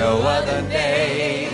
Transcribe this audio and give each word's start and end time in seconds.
no 0.00 0.22
other 0.22 0.62
name. 0.62 1.52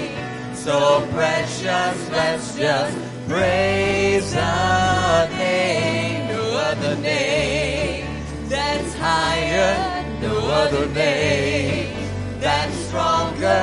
So 0.55 1.05
precious, 1.13 1.99
let's 2.11 2.57
just 2.57 2.97
praise 3.29 4.33
the 4.33 5.27
name. 5.37 6.29
No 6.29 6.43
other 6.71 6.95
name 6.97 8.07
that's 8.49 8.93
higher, 8.95 9.75
no 10.23 10.35
other 10.63 10.87
name 10.95 11.93
that's 12.39 12.77
stronger, 12.87 13.63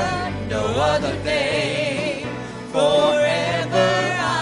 no 0.50 0.64
other 0.92 1.16
name. 1.23 2.28
Forever 2.76 3.92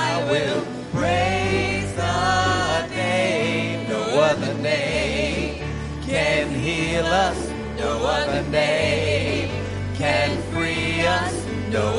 I 0.05 0.25
will 0.31 0.63
praise 0.97 1.93
the 1.93 2.87
name. 2.95 3.89
No 3.89 4.03
other 4.29 4.55
name 4.55 5.63
can 6.01 6.49
heal 6.49 7.05
us, 7.05 7.39
no 7.77 7.91
other 8.17 8.41
name 8.49 9.00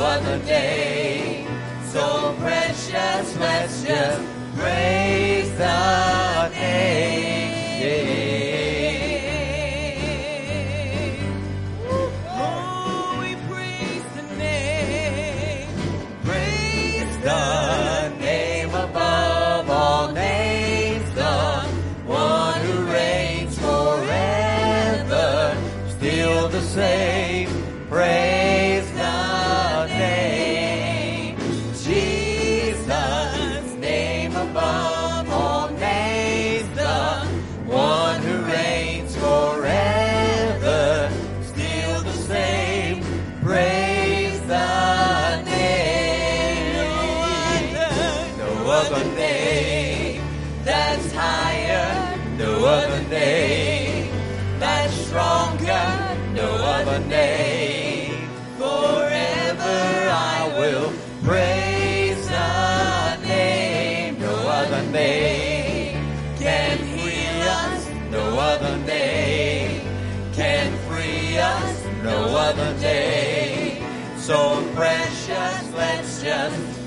other 0.02 0.38
name. 0.44 1.46
So 1.90 2.34
precious, 2.40 3.36
let's 3.38 3.84
praise 4.56 5.50
the 5.56 6.48
name. 6.48 7.11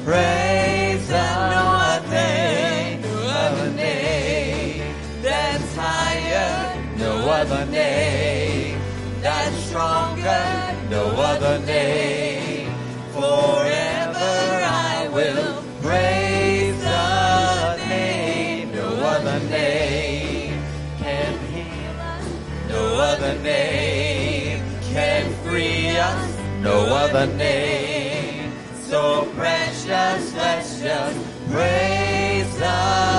Praise 0.06 1.08
the 1.08 1.28
no 1.50 1.66
other 1.92 2.10
name, 2.10 3.02
no 3.02 3.18
other 3.44 3.72
name 3.72 4.96
that's 5.24 5.76
higher, 5.76 6.80
no 6.96 7.12
other 7.28 7.66
name 7.66 8.80
that's 9.22 9.56
stronger, 9.66 10.46
no 10.92 11.04
other 11.32 11.58
name. 11.66 12.70
Forever 13.14 14.36
I 14.94 15.10
will 15.12 15.64
praise 15.82 16.80
the 16.84 17.78
name, 17.78 18.72
no 18.76 18.88
other 19.14 19.40
name 19.50 20.62
can 21.00 21.34
heal 21.50 22.00
us, 22.14 22.28
no 22.70 22.84
other 23.10 23.34
name 23.42 24.62
can 24.84 25.34
free 25.44 25.98
us, 25.98 26.38
no 26.62 26.76
other 27.04 27.26
name. 27.26 28.52
So 28.84 29.26
precious, 29.86 30.34
let's 30.34 30.82
just 30.82 31.52
praise 31.52 32.58
the 32.58 33.15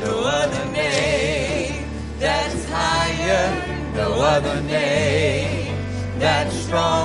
No 0.00 0.12
other 0.24 0.64
name 0.72 1.84
that's 2.18 2.64
higher, 2.64 3.46
no 3.94 4.20
other 4.20 4.60
name 4.62 5.76
that's 6.18 6.54
stronger, 6.56 6.99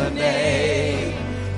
other 0.00 0.14
name 0.14 1.12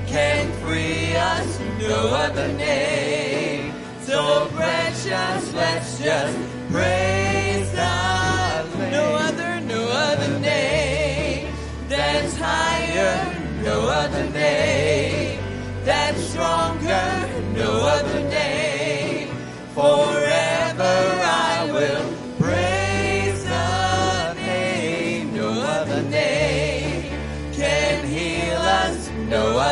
can 0.05 0.51
free 0.63 1.15
us, 1.15 1.59
no 1.79 1.95
other 2.09 2.51
name. 2.53 3.73
So 4.01 4.47
precious, 4.53 5.53
let's 5.53 5.97
just 5.97 6.37
praise 6.69 7.73
name. 7.73 8.65
No 8.91 9.15
other, 9.27 9.61
no 9.61 9.81
other 9.87 10.39
name 10.39 11.53
that's 11.87 12.35
higher, 12.37 13.63
no 13.63 13.87
other 13.87 14.29
name 14.31 15.02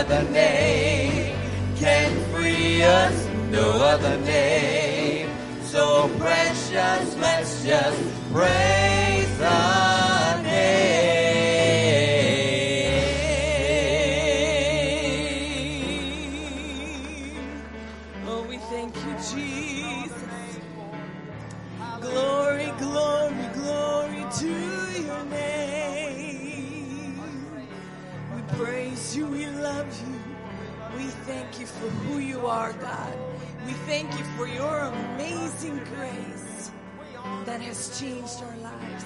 other 0.01 0.23
name 0.31 1.37
can 1.75 2.11
free 2.33 2.81
us, 2.81 3.27
no 3.51 3.69
other 3.83 4.17
name. 4.21 5.29
So 5.61 6.09
precious, 6.17 7.15
let's 7.17 7.63
just 7.63 8.01
praise 8.33 8.90
that 37.61 37.67
has 37.67 37.99
changed 37.99 38.41
our 38.43 38.57
lives. 38.57 39.05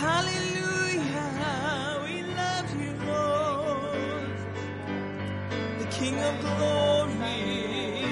Hallelujah. 0.00 1.30
We 2.04 2.22
love 2.22 2.68
you, 2.80 2.92
Lord. 3.06 4.36
The 5.78 5.86
King 5.90 6.18
of 6.20 6.40
glory. 6.40 8.06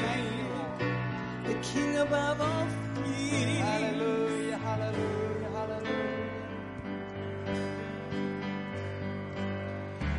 The 1.46 1.54
King 1.62 1.96
above 1.96 2.40
all 2.40 2.66
things. 2.94 3.58
Hallelujah, 3.58 4.58
hallelujah, 4.58 5.50
hallelujah. 5.56 6.30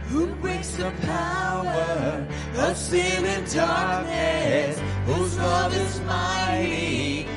Who 0.09 0.27
breaks 0.41 0.71
the 0.71 0.91
power 1.01 2.27
of 2.57 2.77
sin 2.77 3.25
and 3.25 3.53
darkness? 3.53 4.79
Whose 5.05 5.37
love 5.37 5.75
is 5.75 5.99
mighty 6.01 7.27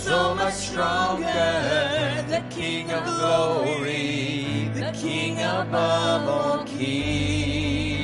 so 0.00 0.34
much 0.34 0.54
stronger? 0.54 1.24
The 2.28 2.42
King 2.48 2.90
of 2.90 3.04
glory, 3.04 4.70
the 4.74 4.90
King 4.98 5.38
above 5.38 6.28
all 6.28 6.64
kings. 6.64 8.00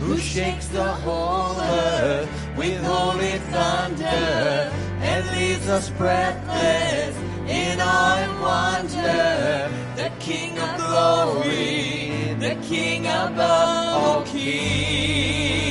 Who 0.00 0.18
shakes 0.18 0.66
the 0.68 0.92
whole 1.04 1.60
earth 1.60 2.28
with 2.56 2.82
holy 2.82 3.38
thunder 3.52 4.72
and 5.10 5.30
leaves 5.38 5.68
us 5.68 5.90
breathless 5.90 7.16
in 7.46 7.78
awe 7.80 8.18
and 8.24 8.40
wonder? 8.40 9.70
The 9.94 10.10
King 10.18 10.58
of 10.58 10.76
glory, 10.78 12.34
the 12.40 12.56
King 12.66 13.06
above 13.06 14.02
all 14.02 14.22
kings. 14.24 15.67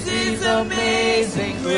This 0.00 0.40
is 0.40 0.40
amazing 0.46 1.60
grace. 1.60 1.76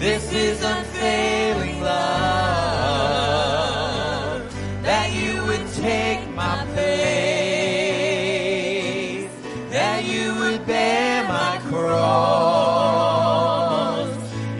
This 0.00 0.32
is 0.32 0.60
unfailing 0.60 1.80
love 1.82 2.82
that 4.82 5.12
you 5.12 5.44
would 5.44 5.72
take 5.74 6.28
my 6.34 6.66
place, 6.74 6.90
that 9.70 10.04
you 10.04 10.34
would 10.34 10.66
bear 10.66 11.22
my 11.28 11.60
cross. 11.68 12.88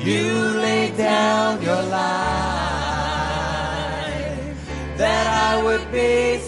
You 0.05 0.33
laid 0.67 0.97
down 0.97 1.61
your 1.63 1.83
life 1.83 2.01
that 4.97 5.27
I 5.27 5.61
would 5.65 5.91
be 5.91 6.39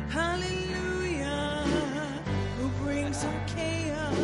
Hallelujah. 0.09 1.67
Who 2.57 2.69
brings 2.83 3.23
our 3.23 3.41
chaos? 3.45 4.15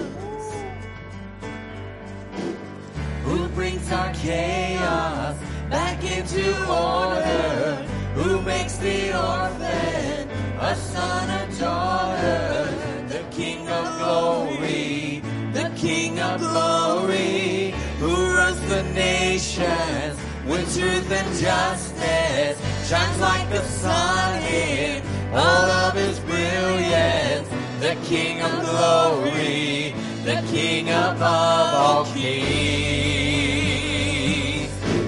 Who 3.23 3.47
brings 3.49 3.91
our 3.91 4.11
chaos 4.13 5.35
back 5.69 6.03
into 6.03 6.49
order? 6.67 7.75
Who 8.15 8.41
makes 8.41 8.77
the 8.77 9.13
orphan 9.15 10.29
a 10.59 10.75
son 10.75 11.29
and 11.29 11.59
daughter? 11.59 12.73
The 13.09 13.23
King 13.29 13.69
of 13.69 13.99
glory, 13.99 15.21
the 15.53 15.71
King 15.75 16.19
of 16.19 16.39
glory, 16.39 16.86
the 18.67 18.83
nations 18.93 20.19
with 20.45 20.77
truth 20.77 21.11
and 21.11 21.39
justice, 21.39 22.57
shines 22.89 23.19
like 23.19 23.49
the 23.49 23.63
sun 23.63 24.41
in 24.43 25.01
all 25.33 25.71
of 25.85 25.93
his 25.93 26.19
brilliance. 26.19 27.47
The 27.79 27.95
King 28.03 28.41
of 28.41 28.51
glory, 28.65 29.93
the 30.25 30.43
King 30.51 30.89
above 30.89 31.73
all 31.73 32.05
kings. 32.05 32.27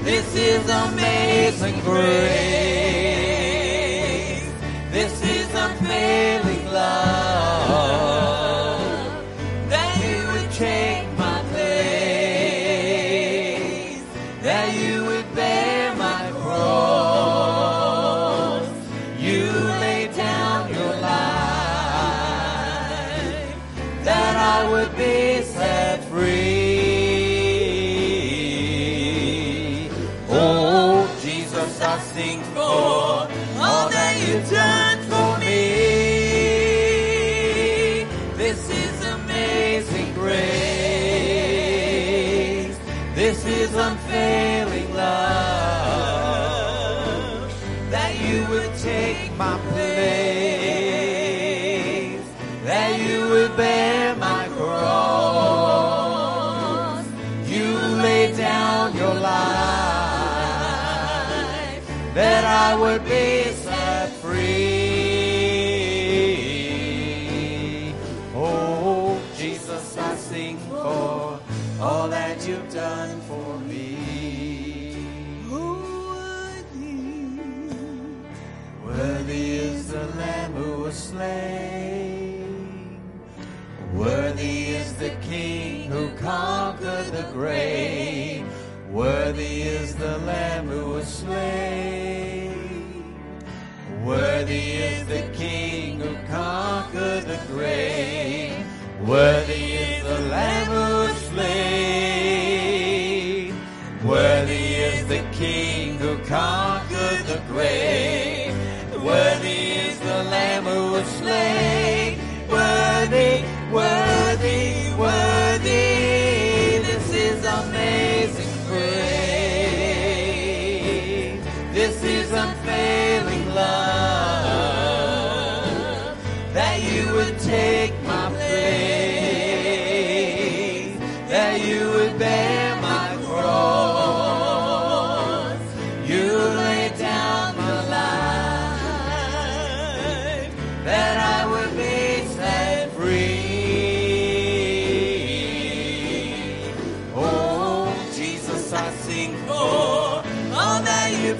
This 0.04 0.36
is 0.36 0.70
amazing 0.70 1.80
grace. 1.82 2.00
This 4.92 5.22
is 5.22 5.54
unfailing 5.54 6.66
love. 6.72 7.19
That 14.90 14.96
you 14.96 15.06
would 15.06 15.49
grave. 99.10 99.39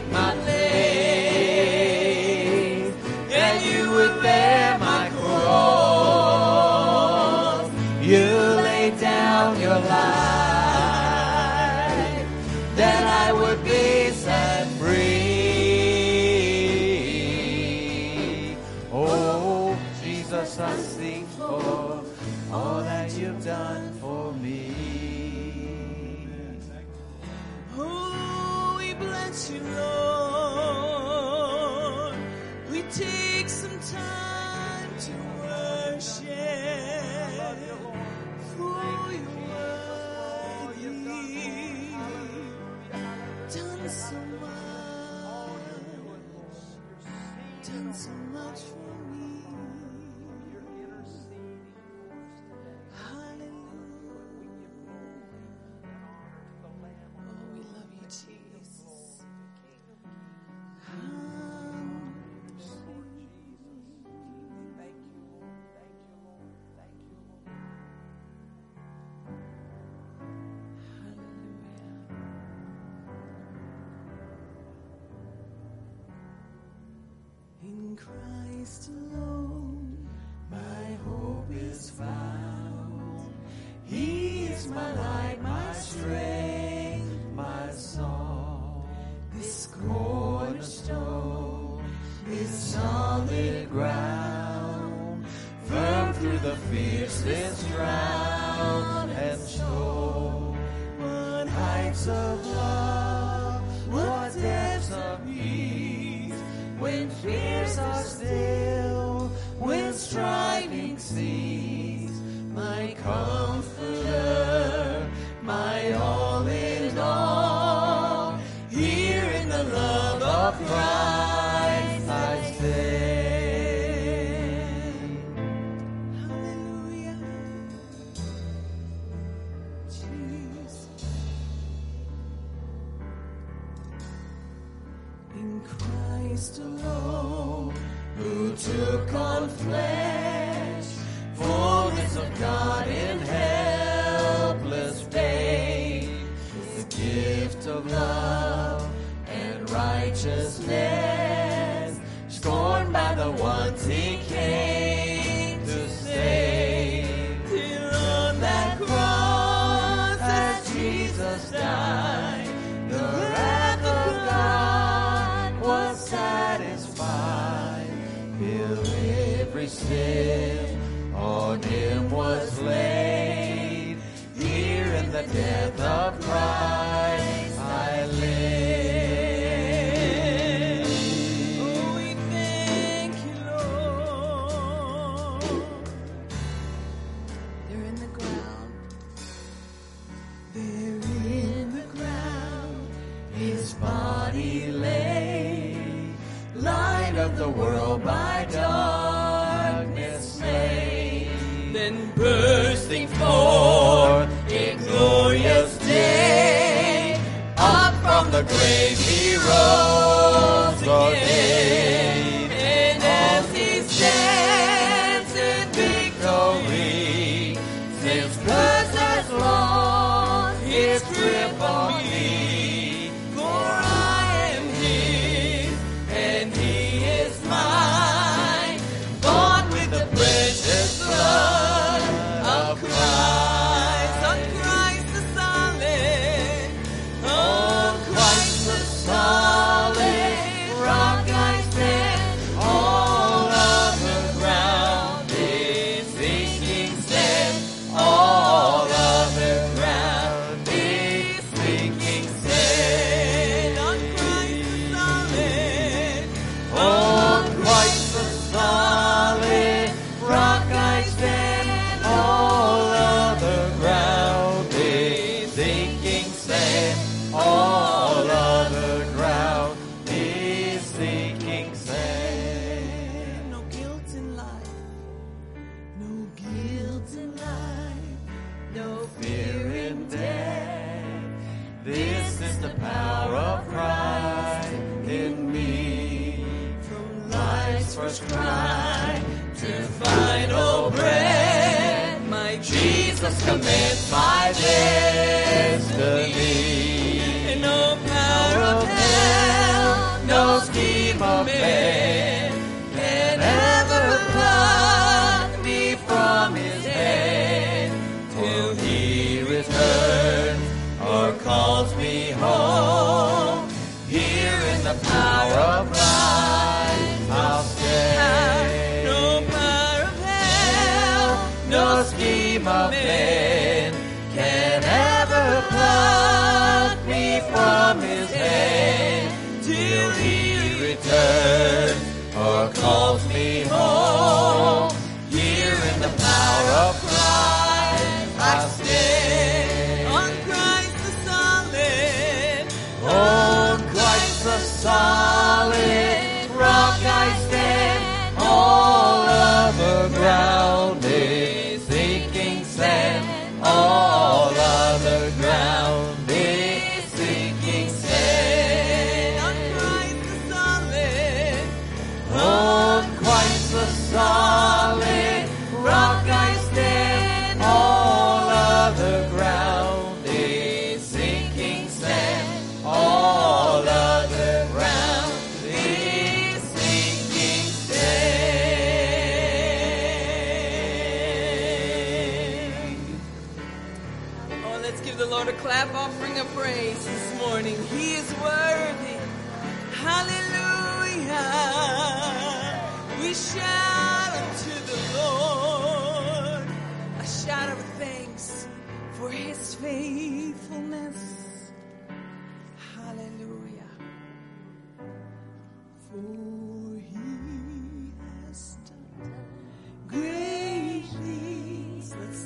Striving 110.13 110.96
cease, 111.00 112.22
my 112.53 112.96
comforter, 113.01 113.93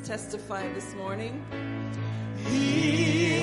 testify 0.07 0.71
this 0.71 0.95
morning. 0.95 1.45
He 2.45 3.41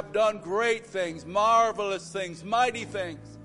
have 0.00 0.12
done 0.14 0.38
great 0.38 0.86
things, 0.86 1.26
marvelous 1.26 2.10
things, 2.10 2.42
mighty 2.42 2.86
things. 2.86 3.36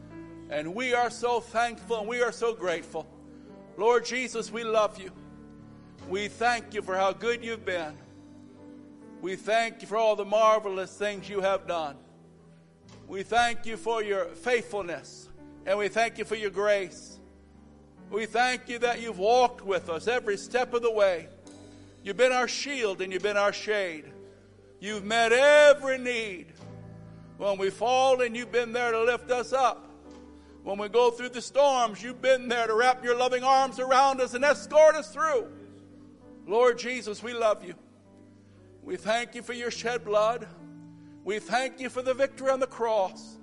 And 0.50 0.74
we 0.74 0.94
are 0.94 1.10
so 1.10 1.42
thankful 1.42 2.00
and 2.00 2.08
we 2.08 2.22
are 2.22 2.32
so 2.32 2.54
grateful. 2.54 3.06
Lord 3.76 4.06
Jesus, 4.06 4.54
we 4.54 4.64
love 4.64 4.98
you. 4.98 5.12
We 6.08 6.30
thank 6.30 6.74
you 6.74 6.82
for 6.82 6.96
how 6.96 7.12
good 7.12 7.44
you've 7.44 7.66
been. 7.66 7.98
We 9.22 9.36
thank 9.36 9.82
you 9.82 9.88
for 9.90 9.98
all 9.98 10.16
the 10.16 10.24
marvelous 10.24 10.98
things 10.98 11.28
you 11.28 11.42
have 11.42 11.68
done. 11.68 11.98
We 13.06 13.24
thank 13.24 13.66
you 13.66 13.76
for 13.76 14.02
your 14.02 14.24
faithfulness 14.28 15.28
and 15.66 15.78
we 15.78 15.90
thank 15.90 16.18
you 16.18 16.24
for 16.24 16.36
your 16.36 16.52
grace. 16.52 17.20
We 18.10 18.28
thank 18.28 18.70
you 18.70 18.80
that 18.80 19.02
you've 19.02 19.20
walked 19.20 19.66
with 19.66 19.90
us 19.90 20.08
every 20.08 20.38
step 20.38 20.74
of 20.74 20.84
the 20.84 20.92
way. 20.92 21.28
You've 22.02 22.16
been 22.16 22.32
our 22.32 22.48
shield 22.48 23.02
and 23.02 23.12
you've 23.12 23.24
been 23.24 23.36
our 23.36 23.52
shade. 23.52 24.06
You've 24.80 25.04
met 25.04 25.32
every 25.32 25.98
need. 25.98 26.48
When 27.38 27.58
we 27.58 27.70
fall 27.70 28.22
and 28.22 28.36
you've 28.36 28.52
been 28.52 28.72
there 28.72 28.92
to 28.92 29.04
lift 29.04 29.30
us 29.32 29.52
up. 29.52 29.90
When 30.64 30.78
we 30.78 30.90
go 30.90 31.12
through 31.12 31.30
the 31.30 31.42
storms, 31.42 32.02
you've 32.02 32.22
been 32.22 32.48
there 32.48 32.66
to 32.68 32.74
wrap 32.74 33.04
your 33.04 33.18
loving 33.18 33.44
arms 33.44 33.80
around 33.80 34.22
us 34.22 34.34
and 34.34 34.44
escort 34.44 34.96
us 34.96 35.12
through. 35.12 35.48
Lord 36.48 36.80
Jesus, 36.80 37.22
we 37.22 37.34
love 37.34 37.64
you. 37.64 37.76
We 38.82 38.96
thank 38.96 39.36
you 39.36 39.42
for 39.42 39.54
your 39.54 39.72
shed 39.72 40.06
blood. 40.06 40.48
We 41.24 41.40
thank 41.40 41.80
you 41.80 41.90
for 41.90 42.02
the 42.02 42.14
victory 42.14 42.52
on 42.52 42.60
the 42.60 42.68
cross. 42.68 43.38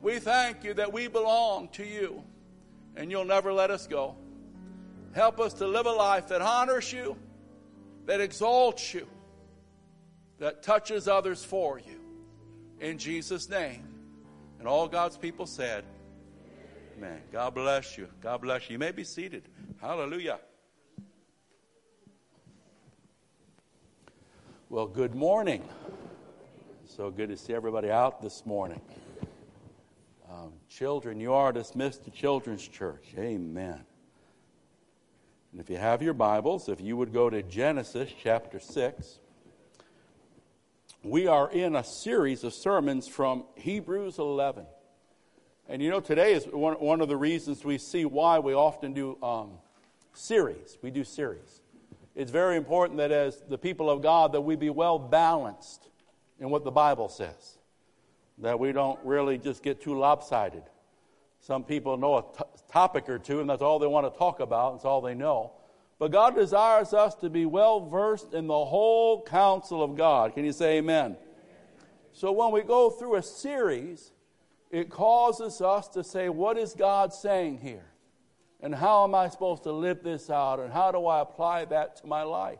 We 0.00 0.18
thank 0.18 0.64
you 0.64 0.74
that 0.74 0.92
we 0.92 1.08
belong 1.08 1.68
to 1.70 1.84
you 1.84 2.22
and 2.96 3.10
you'll 3.10 3.24
never 3.24 3.52
let 3.52 3.70
us 3.70 3.86
go. 3.86 4.16
Help 5.14 5.40
us 5.40 5.54
to 5.54 5.66
live 5.66 5.86
a 5.86 5.92
life 5.92 6.28
that 6.28 6.42
honors 6.42 6.92
you, 6.92 7.16
that 8.06 8.20
exalts 8.20 8.94
you, 8.94 9.06
that 10.42 10.60
touches 10.60 11.06
others 11.06 11.44
for 11.44 11.78
you. 11.78 12.00
In 12.80 12.98
Jesus' 12.98 13.48
name. 13.48 13.86
And 14.58 14.66
all 14.66 14.88
God's 14.88 15.16
people 15.16 15.46
said, 15.46 15.84
Amen. 16.96 17.20
God 17.30 17.54
bless 17.54 17.96
you. 17.96 18.08
God 18.20 18.40
bless 18.40 18.68
you. 18.68 18.72
You 18.72 18.78
may 18.80 18.90
be 18.90 19.04
seated. 19.04 19.44
Hallelujah. 19.80 20.40
Well, 24.68 24.88
good 24.88 25.14
morning. 25.14 25.62
So 26.86 27.12
good 27.12 27.28
to 27.28 27.36
see 27.36 27.54
everybody 27.54 27.92
out 27.92 28.20
this 28.20 28.44
morning. 28.44 28.80
Um, 30.28 30.54
children, 30.68 31.20
you 31.20 31.34
are 31.34 31.52
dismissed 31.52 32.02
to 32.06 32.10
Children's 32.10 32.66
Church. 32.66 33.14
Amen. 33.16 33.84
And 35.52 35.60
if 35.60 35.70
you 35.70 35.76
have 35.76 36.02
your 36.02 36.14
Bibles, 36.14 36.68
if 36.68 36.80
you 36.80 36.96
would 36.96 37.12
go 37.12 37.30
to 37.30 37.44
Genesis 37.44 38.10
chapter 38.20 38.58
6, 38.58 39.20
we 41.04 41.26
are 41.26 41.50
in 41.50 41.74
a 41.74 41.82
series 41.82 42.44
of 42.44 42.54
sermons 42.54 43.08
from 43.08 43.44
Hebrews 43.56 44.18
11. 44.18 44.66
And 45.68 45.82
you 45.82 45.90
know, 45.90 46.00
today 46.00 46.32
is 46.32 46.44
one, 46.44 46.74
one 46.74 47.00
of 47.00 47.08
the 47.08 47.16
reasons 47.16 47.64
we 47.64 47.78
see 47.78 48.04
why 48.04 48.38
we 48.38 48.54
often 48.54 48.92
do 48.92 49.18
um, 49.22 49.52
series. 50.12 50.78
We 50.80 50.90
do 50.90 51.02
series. 51.02 51.60
It's 52.14 52.30
very 52.30 52.56
important 52.56 52.98
that 52.98 53.10
as 53.10 53.42
the 53.48 53.58
people 53.58 53.90
of 53.90 54.02
God 54.02 54.32
that 54.32 54.42
we 54.42 54.54
be 54.54 54.70
well 54.70 54.98
balanced 54.98 55.88
in 56.38 56.50
what 56.50 56.62
the 56.62 56.70
Bible 56.70 57.08
says. 57.08 57.58
That 58.38 58.58
we 58.58 58.72
don't 58.72 58.98
really 59.04 59.38
just 59.38 59.62
get 59.62 59.80
too 59.80 59.98
lopsided. 59.98 60.62
Some 61.40 61.64
people 61.64 61.96
know 61.96 62.18
a 62.18 62.22
t- 62.22 62.44
topic 62.70 63.08
or 63.08 63.18
two, 63.18 63.40
and 63.40 63.50
that's 63.50 63.62
all 63.62 63.78
they 63.78 63.86
want 63.86 64.12
to 64.12 64.16
talk 64.16 64.40
about, 64.40 64.74
that's 64.74 64.84
all 64.84 65.00
they 65.00 65.14
know. 65.14 65.52
But 66.02 66.10
God 66.10 66.34
desires 66.34 66.92
us 66.92 67.14
to 67.20 67.30
be 67.30 67.46
well 67.46 67.78
versed 67.78 68.34
in 68.34 68.48
the 68.48 68.64
whole 68.64 69.22
counsel 69.22 69.84
of 69.84 69.96
God. 69.96 70.34
Can 70.34 70.44
you 70.44 70.50
say 70.50 70.78
amen? 70.78 71.16
So 72.12 72.32
when 72.32 72.50
we 72.50 72.62
go 72.62 72.90
through 72.90 73.14
a 73.14 73.22
series, 73.22 74.10
it 74.72 74.90
causes 74.90 75.60
us 75.60 75.86
to 75.90 76.02
say, 76.02 76.28
What 76.28 76.58
is 76.58 76.74
God 76.74 77.14
saying 77.14 77.58
here? 77.58 77.84
And 78.60 78.74
how 78.74 79.04
am 79.04 79.14
I 79.14 79.28
supposed 79.28 79.62
to 79.62 79.70
live 79.70 80.02
this 80.02 80.28
out? 80.28 80.58
And 80.58 80.72
how 80.72 80.90
do 80.90 81.06
I 81.06 81.20
apply 81.20 81.66
that 81.66 81.94
to 81.98 82.06
my 82.08 82.24
life? 82.24 82.58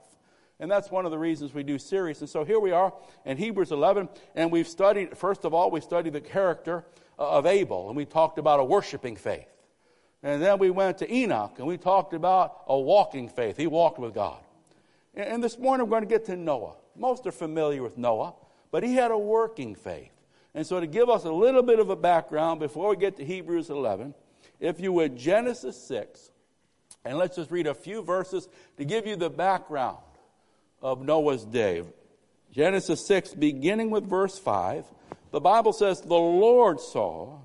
And 0.61 0.71
that's 0.71 0.93
one 0.93 1.05
of 1.05 1.11
the 1.11 1.19
reasons 1.19 1.53
we 1.53 1.65
do 1.65 1.81
series. 1.81 2.21
And 2.21 2.31
so 2.31 2.45
here 2.45 2.61
we 2.61 2.71
are 2.71 2.93
in 3.25 3.37
Hebrews 3.39 3.73
11, 3.73 4.09
and 4.37 4.53
we've 4.53 4.69
studied, 4.69 5.19
first 5.19 5.45
of 5.45 5.53
all, 5.53 5.69
we 5.69 5.81
studied 5.81 6.13
the 6.13 6.21
character 6.21 6.85
uh, 7.19 7.29
of 7.29 7.47
Abel, 7.47 7.89
and 7.89 7.97
we 7.97 8.05
talked 8.05 8.39
about 8.39 8.61
a 8.61 8.65
worshiping 8.65 9.17
faith. 9.17 9.52
And 10.23 10.41
then 10.41 10.59
we 10.59 10.71
went 10.71 10.99
to 10.99 11.13
Enoch 11.13 11.55
and 11.59 11.67
we 11.67 11.77
talked 11.77 12.15
about 12.15 12.63
a 12.67 12.79
walking 12.79 13.29
faith. 13.29 13.57
He 13.57 13.67
walked 13.67 13.99
with 13.99 14.15
God. 14.15 14.41
And 15.15 15.43
this 15.43 15.59
morning 15.59 15.87
we're 15.87 15.99
going 15.99 16.09
to 16.09 16.09
get 16.09 16.27
to 16.27 16.37
Noah. 16.37 16.75
Most 16.97 17.27
are 17.27 17.33
familiar 17.33 17.83
with 17.83 17.99
Noah, 17.99 18.35
but 18.71 18.83
he 18.83 18.95
had 18.95 19.11
a 19.11 19.19
working 19.19 19.75
faith. 19.75 20.13
And 20.55 20.67
so, 20.67 20.81
to 20.81 20.87
give 20.87 21.09
us 21.09 21.25
a 21.25 21.33
little 21.33 21.63
bit 21.63 21.79
of 21.79 21.89
a 21.89 21.97
background 21.97 22.61
before 22.61 22.91
we 22.91 22.97
get 22.97 23.17
to 23.17 23.25
Hebrews 23.25 23.71
11, 23.71 24.15
if 24.61 24.81
you 24.81 24.93
would, 24.93 25.17
Genesis 25.17 25.83
6, 25.89 26.31
and 27.05 27.17
let's 27.17 27.37
just 27.37 27.51
read 27.51 27.67
a 27.67 27.75
few 27.75 28.03
verses 28.03 28.49
to 28.77 28.85
give 28.85 29.07
you 29.07 29.17
the 29.17 29.31
background 29.31 29.99
of 30.83 31.03
Noah's 31.03 31.45
day. 31.45 31.83
Genesis 32.53 33.07
6, 33.07 33.35
beginning 33.35 33.91
with 33.91 34.05
verse 34.05 34.39
5, 34.39 34.85
the 35.31 35.41
Bible 35.41 35.73
says, 35.73 36.03
The 36.03 36.15
Lord 36.15 36.81
saw 36.81 37.39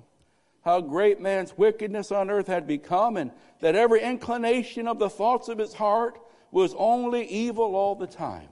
how 0.68 0.82
great 0.82 1.18
man's 1.18 1.56
wickedness 1.56 2.12
on 2.12 2.28
earth 2.28 2.46
had 2.46 2.66
become, 2.66 3.16
and 3.16 3.30
that 3.60 3.74
every 3.74 4.02
inclination 4.02 4.86
of 4.86 4.98
the 4.98 5.08
thoughts 5.08 5.48
of 5.48 5.56
his 5.56 5.72
heart 5.72 6.20
was 6.50 6.74
only 6.76 7.26
evil 7.26 7.74
all 7.74 7.94
the 7.94 8.06
time. 8.06 8.48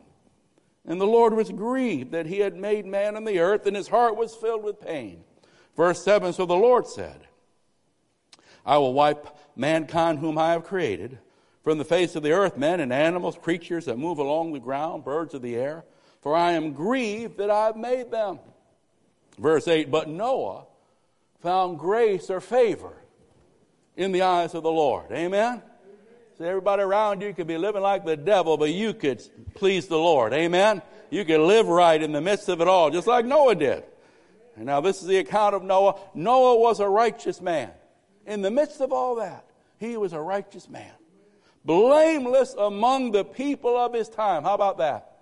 And 0.86 0.98
the 0.98 1.06
Lord 1.06 1.34
was 1.34 1.50
grieved 1.50 2.12
that 2.12 2.24
he 2.24 2.38
had 2.38 2.56
made 2.56 2.86
man 2.86 3.16
on 3.16 3.24
the 3.24 3.38
earth, 3.38 3.66
and 3.66 3.76
his 3.76 3.88
heart 3.88 4.16
was 4.16 4.34
filled 4.34 4.64
with 4.64 4.80
pain. 4.80 5.24
Verse 5.76 6.02
7 6.02 6.32
So 6.32 6.46
the 6.46 6.54
Lord 6.54 6.86
said, 6.86 7.26
I 8.64 8.78
will 8.78 8.94
wipe 8.94 9.26
mankind 9.54 10.20
whom 10.20 10.38
I 10.38 10.52
have 10.52 10.64
created 10.64 11.18
from 11.62 11.76
the 11.76 11.84
face 11.84 12.16
of 12.16 12.22
the 12.22 12.32
earth, 12.32 12.56
men 12.56 12.80
and 12.80 12.94
animals, 12.94 13.36
creatures 13.36 13.84
that 13.84 13.98
move 13.98 14.18
along 14.18 14.54
the 14.54 14.58
ground, 14.58 15.04
birds 15.04 15.34
of 15.34 15.42
the 15.42 15.56
air, 15.56 15.84
for 16.22 16.34
I 16.34 16.52
am 16.52 16.72
grieved 16.72 17.36
that 17.36 17.50
I 17.50 17.66
have 17.66 17.76
made 17.76 18.10
them. 18.10 18.38
Verse 19.38 19.68
8 19.68 19.90
But 19.90 20.08
Noah 20.08 20.64
found 21.46 21.78
grace 21.78 22.28
or 22.28 22.40
favor 22.40 22.92
in 23.96 24.10
the 24.10 24.22
eyes 24.22 24.52
of 24.52 24.64
the 24.64 24.70
Lord. 24.70 25.12
Amen? 25.12 25.62
So 26.36 26.44
everybody 26.44 26.82
around 26.82 27.22
you 27.22 27.32
could 27.32 27.46
be 27.46 27.56
living 27.56 27.82
like 27.82 28.04
the 28.04 28.16
devil, 28.16 28.56
but 28.56 28.72
you 28.72 28.92
could 28.92 29.22
please 29.54 29.86
the 29.86 29.96
Lord. 29.96 30.32
Amen? 30.32 30.82
You 31.08 31.24
could 31.24 31.38
live 31.38 31.68
right 31.68 32.02
in 32.02 32.10
the 32.10 32.20
midst 32.20 32.48
of 32.48 32.60
it 32.60 32.66
all, 32.66 32.90
just 32.90 33.06
like 33.06 33.24
Noah 33.24 33.54
did. 33.54 33.84
And 34.56 34.66
now 34.66 34.80
this 34.80 35.00
is 35.00 35.06
the 35.06 35.18
account 35.18 35.54
of 35.54 35.62
Noah. 35.62 36.00
Noah 36.14 36.56
was 36.58 36.80
a 36.80 36.88
righteous 36.88 37.40
man. 37.40 37.70
In 38.26 38.42
the 38.42 38.50
midst 38.50 38.80
of 38.80 38.92
all 38.92 39.14
that, 39.14 39.44
he 39.78 39.96
was 39.96 40.12
a 40.12 40.20
righteous 40.20 40.68
man. 40.68 40.94
Blameless 41.64 42.56
among 42.58 43.12
the 43.12 43.22
people 43.24 43.76
of 43.76 43.94
his 43.94 44.08
time. 44.08 44.42
How 44.42 44.54
about 44.54 44.78
that? 44.78 45.12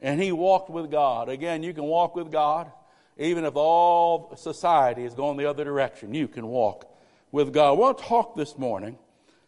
And 0.00 0.22
he 0.22 0.30
walked 0.30 0.70
with 0.70 0.92
God. 0.92 1.28
Again, 1.28 1.64
you 1.64 1.74
can 1.74 1.84
walk 1.84 2.14
with 2.14 2.30
God 2.30 2.70
even 3.16 3.44
if 3.44 3.54
all 3.56 4.34
society 4.36 5.04
is 5.04 5.14
going 5.14 5.36
the 5.36 5.48
other 5.48 5.64
direction, 5.64 6.14
you 6.14 6.28
can 6.28 6.46
walk 6.46 6.90
with 7.30 7.52
God. 7.52 7.76
To 7.76 8.02
talk 8.02 8.36
this 8.36 8.58
morning 8.58 8.98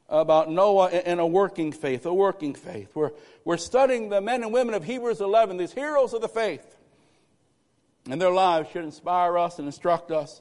about 0.09 0.51
Noah 0.51 0.89
and 0.89 1.19
a 1.19 1.27
working 1.27 1.73
faith, 1.73 2.07
a 2.07 2.15
working 2.15 2.55
faith. 2.55 2.95
We're, 2.95 3.11
we're 3.45 3.57
studying 3.57 4.09
the 4.09 4.21
men 4.21 4.43
and 4.43 4.53
women 4.53 4.75
of 4.75 4.85
Hebrews 4.85 5.21
11, 5.21 5.57
these 5.57 5.73
heroes 5.73 6.15
of 6.15 6.21
the 6.21 6.29
faith. 6.29 6.77
And 8.09 8.21
their 8.21 8.31
lives 8.31 8.71
should 8.71 8.85
inspire 8.85 9.37
us 9.37 9.59
and 9.59 9.67
instruct 9.67 10.13
us, 10.13 10.41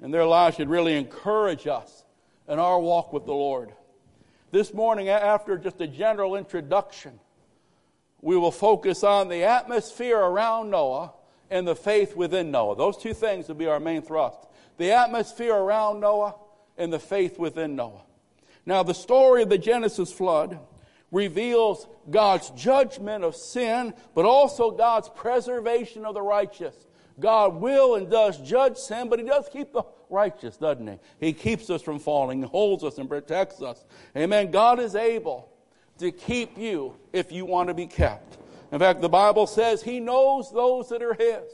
and 0.00 0.12
their 0.12 0.26
lives 0.26 0.56
should 0.56 0.68
really 0.68 0.96
encourage 0.96 1.68
us 1.68 2.02
in 2.48 2.58
our 2.58 2.80
walk 2.80 3.12
with 3.12 3.24
the 3.24 3.32
Lord. 3.32 3.72
This 4.50 4.74
morning, 4.74 5.08
after 5.08 5.56
just 5.56 5.80
a 5.80 5.86
general 5.86 6.34
introduction, 6.34 7.20
we 8.20 8.36
will 8.36 8.50
focus 8.50 9.04
on 9.04 9.28
the 9.28 9.44
atmosphere 9.44 10.18
around 10.18 10.70
Noah 10.70 11.12
and 11.54 11.68
the 11.68 11.76
faith 11.76 12.16
within 12.16 12.50
Noah. 12.50 12.74
Those 12.74 12.96
two 12.96 13.14
things 13.14 13.46
will 13.46 13.54
be 13.54 13.68
our 13.68 13.80
main 13.80 14.02
thrust 14.02 14.38
the 14.76 14.90
atmosphere 14.90 15.54
around 15.54 16.00
Noah 16.00 16.34
and 16.76 16.92
the 16.92 16.98
faith 16.98 17.38
within 17.38 17.76
Noah. 17.76 18.02
Now, 18.66 18.82
the 18.82 18.92
story 18.92 19.42
of 19.42 19.48
the 19.48 19.56
Genesis 19.56 20.12
flood 20.12 20.58
reveals 21.12 21.86
God's 22.10 22.50
judgment 22.50 23.22
of 23.22 23.36
sin, 23.36 23.94
but 24.16 24.24
also 24.24 24.72
God's 24.72 25.08
preservation 25.10 26.04
of 26.04 26.14
the 26.14 26.22
righteous. 26.22 26.74
God 27.20 27.54
will 27.60 27.94
and 27.94 28.10
does 28.10 28.36
judge 28.40 28.76
sin, 28.76 29.08
but 29.08 29.20
He 29.20 29.24
does 29.24 29.48
keep 29.52 29.72
the 29.72 29.84
righteous, 30.10 30.56
doesn't 30.56 30.88
He? 30.88 30.98
He 31.20 31.32
keeps 31.32 31.70
us 31.70 31.82
from 31.82 32.00
falling, 32.00 32.40
He 32.40 32.48
holds 32.48 32.82
us, 32.82 32.98
and 32.98 33.08
protects 33.08 33.62
us. 33.62 33.84
Amen. 34.16 34.50
God 34.50 34.80
is 34.80 34.96
able 34.96 35.52
to 35.98 36.10
keep 36.10 36.58
you 36.58 36.96
if 37.12 37.30
you 37.30 37.44
want 37.44 37.68
to 37.68 37.74
be 37.74 37.86
kept. 37.86 38.38
In 38.74 38.80
fact, 38.80 39.00
the 39.00 39.08
Bible 39.08 39.46
says 39.46 39.82
he 39.82 40.00
knows 40.00 40.50
those 40.52 40.88
that 40.88 41.00
are 41.00 41.14
his. 41.14 41.44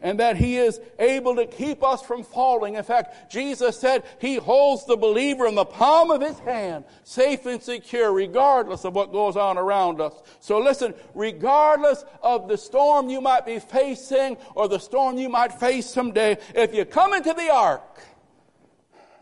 and 0.00 0.18
that 0.18 0.36
He 0.36 0.56
is 0.56 0.80
able 0.98 1.36
to 1.36 1.46
keep 1.46 1.84
us 1.84 2.02
from 2.02 2.22
falling. 2.22 2.76
In 2.76 2.84
fact, 2.84 3.30
Jesus 3.30 3.78
said 3.78 4.02
He 4.18 4.36
holds 4.36 4.86
the 4.86 4.96
believer 4.96 5.46
in 5.46 5.54
the 5.54 5.64
palm 5.64 6.10
of 6.10 6.22
His 6.22 6.38
hand, 6.38 6.84
safe 7.04 7.44
and 7.44 7.62
secure, 7.62 8.10
regardless 8.12 8.84
of 8.84 8.94
what 8.94 9.12
goes 9.12 9.36
on 9.36 9.58
around 9.58 10.00
us. 10.00 10.14
So 10.40 10.58
listen, 10.58 10.94
regardless 11.14 12.04
of 12.22 12.48
the 12.48 12.56
storm 12.56 13.10
you 13.10 13.20
might 13.20 13.44
be 13.44 13.58
facing 13.58 14.38
or 14.54 14.68
the 14.68 14.78
storm 14.78 15.18
you 15.18 15.28
might 15.28 15.52
face 15.52 15.84
someday, 15.84 16.38
if 16.54 16.74
you 16.74 16.86
come 16.86 17.12
into 17.12 17.34
the 17.34 17.50
ark, 17.50 18.00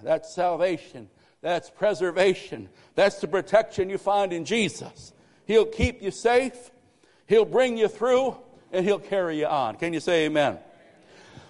that's 0.03 0.33
salvation. 0.33 1.09
That's 1.41 1.71
preservation. 1.71 2.69
That's 2.95 3.21
the 3.21 3.27
protection 3.27 3.91
you 3.91 3.99
find 3.99 4.33
in 4.33 4.45
Jesus. 4.45 5.13
He'll 5.45 5.67
keep 5.67 6.03
you 6.03 6.13
safe. 6.13 6.71
He'll 7.29 7.45
bring 7.45 7.77
you 7.77 7.89
through 7.89 8.37
and 8.73 8.85
he'll 8.85 8.99
carry 8.99 9.39
you 9.39 9.47
on. 9.47 9.77
Can 9.77 9.93
you 9.93 10.01
say 10.01 10.25
amen? 10.25 10.59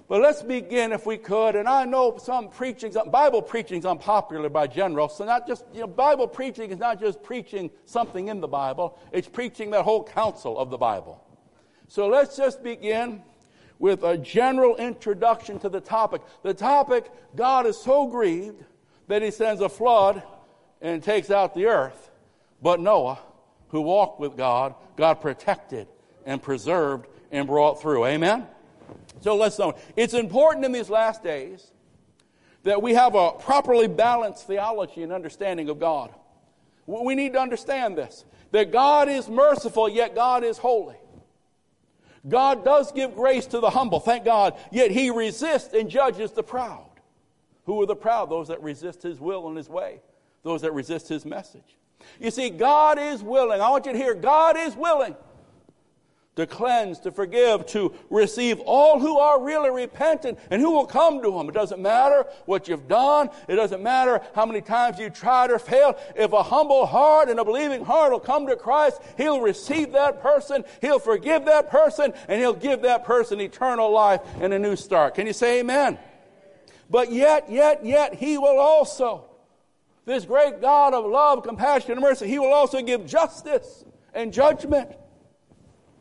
But 0.08 0.22
let's 0.22 0.42
begin, 0.42 0.92
if 0.92 1.06
we 1.06 1.18
could. 1.18 1.54
And 1.54 1.68
I 1.68 1.84
know 1.84 2.16
some 2.16 2.48
preaching, 2.48 2.94
Bible 3.10 3.42
preaching 3.42 3.78
is 3.78 3.84
unpopular 3.84 4.48
by 4.48 4.66
general. 4.66 5.08
So 5.08 5.24
not 5.24 5.46
just, 5.46 5.64
you 5.72 5.80
know, 5.80 5.86
Bible 5.86 6.26
preaching 6.26 6.70
is 6.70 6.78
not 6.78 6.98
just 6.98 7.22
preaching 7.22 7.70
something 7.84 8.28
in 8.28 8.40
the 8.40 8.48
Bible. 8.48 8.98
It's 9.12 9.28
preaching 9.28 9.70
that 9.70 9.84
whole 9.84 10.02
counsel 10.02 10.58
of 10.58 10.70
the 10.70 10.78
Bible. 10.78 11.22
So 11.88 12.08
let's 12.08 12.36
just 12.36 12.62
begin 12.62 13.22
with 13.78 14.02
a 14.02 14.18
general 14.18 14.76
introduction 14.76 15.58
to 15.60 15.68
the 15.68 15.80
topic. 15.80 16.22
The 16.42 16.54
topic, 16.54 17.12
God 17.36 17.66
is 17.66 17.76
so 17.76 18.06
grieved 18.06 18.64
that 19.06 19.22
he 19.22 19.30
sends 19.30 19.60
a 19.60 19.68
flood 19.68 20.22
and 20.80 21.02
takes 21.02 21.30
out 21.30 21.54
the 21.54 21.66
earth. 21.66 22.10
But 22.62 22.80
Noah, 22.80 23.20
who 23.68 23.81
walked 23.81 24.20
with 24.20 24.37
God, 24.37 24.74
God 24.96 25.14
protected 25.20 25.88
and 26.24 26.42
preserved 26.42 27.07
and 27.31 27.46
brought 27.46 27.81
through. 27.81 28.07
Amen? 28.07 28.46
So 29.20 29.37
let's 29.37 29.59
know. 29.59 29.74
It's 29.96 30.14
important 30.14 30.64
in 30.64 30.72
these 30.72 30.90
last 30.90 31.22
days 31.22 31.70
that 32.62 32.83
we 32.83 32.94
have 32.94 33.14
a 33.14 33.33
properly 33.33 33.88
balanced 33.88 34.46
theology 34.46 35.02
and 35.02 35.12
understanding 35.12 35.68
of 35.68 35.78
God. 35.78 36.12
We 36.87 37.14
need 37.14 37.35
to 37.35 37.40
understand 37.40 37.98
this 37.98 38.24
that 38.50 38.72
God 38.72 39.09
is 39.09 39.28
merciful, 39.28 39.88
yet 39.88 40.14
God 40.14 40.42
is 40.42 40.57
holy. 40.57 40.96
God 42.26 42.64
does 42.64 42.92
give 42.92 43.14
grace 43.14 43.46
to 43.46 43.61
the 43.61 43.70
humble, 43.70 44.00
thank 44.00 44.24
God, 44.24 44.54
yet 44.72 44.90
He 44.90 45.11
resists 45.11 45.74
and 45.74 45.88
judges 45.88 46.33
the 46.33 46.42
proud. 46.42 46.88
Who 47.66 47.81
are 47.83 47.87
the 47.87 47.96
proud? 47.96 48.31
Those 48.31 48.48
that 48.48 48.62
resist 48.62 49.02
His 49.02 49.20
will 49.20 49.48
and 49.48 49.57
His 49.57 49.68
way, 49.68 50.00
those 50.42 50.62
that 50.62 50.72
resist 50.72 51.09
His 51.09 51.24
message. 51.24 51.76
You 52.20 52.30
see, 52.30 52.50
God 52.50 52.98
is 52.98 53.22
willing. 53.22 53.60
I 53.60 53.70
want 53.70 53.86
you 53.86 53.92
to 53.92 53.98
hear 53.98 54.14
God 54.14 54.56
is 54.56 54.74
willing 54.76 55.14
to 56.38 56.46
cleanse, 56.46 57.00
to 57.00 57.10
forgive, 57.10 57.66
to 57.66 57.92
receive 58.10 58.60
all 58.60 59.00
who 59.00 59.18
are 59.18 59.42
really 59.42 59.70
repentant 59.70 60.38
and 60.52 60.62
who 60.62 60.70
will 60.70 60.86
come 60.86 61.20
to 61.20 61.36
Him. 61.36 61.48
It 61.48 61.52
doesn't 61.52 61.82
matter 61.82 62.26
what 62.46 62.68
you've 62.68 62.86
done. 62.86 63.28
It 63.48 63.56
doesn't 63.56 63.82
matter 63.82 64.20
how 64.36 64.46
many 64.46 64.60
times 64.60 65.00
you 65.00 65.10
tried 65.10 65.50
or 65.50 65.58
failed. 65.58 65.96
If 66.14 66.32
a 66.32 66.44
humble 66.44 66.86
heart 66.86 67.28
and 67.28 67.40
a 67.40 67.44
believing 67.44 67.84
heart 67.84 68.12
will 68.12 68.20
come 68.20 68.46
to 68.46 68.54
Christ, 68.54 69.02
He'll 69.16 69.40
receive 69.40 69.90
that 69.92 70.22
person, 70.22 70.62
He'll 70.80 71.00
forgive 71.00 71.44
that 71.46 71.70
person, 71.70 72.12
and 72.28 72.40
He'll 72.40 72.54
give 72.54 72.82
that 72.82 73.04
person 73.04 73.40
eternal 73.40 73.90
life 73.90 74.20
and 74.40 74.54
a 74.54 74.60
new 74.60 74.76
start. 74.76 75.16
Can 75.16 75.26
you 75.26 75.32
say 75.32 75.58
amen? 75.58 75.98
But 76.88 77.10
yet, 77.10 77.50
yet, 77.50 77.84
yet, 77.84 78.14
He 78.14 78.38
will 78.38 78.60
also, 78.60 79.27
this 80.08 80.24
great 80.24 80.60
God 80.60 80.94
of 80.94 81.04
love, 81.04 81.44
compassion, 81.44 81.92
and 81.92 82.00
mercy, 82.00 82.26
He 82.26 82.38
will 82.38 82.52
also 82.52 82.82
give 82.82 83.06
justice 83.06 83.84
and 84.12 84.32
judgment 84.32 84.90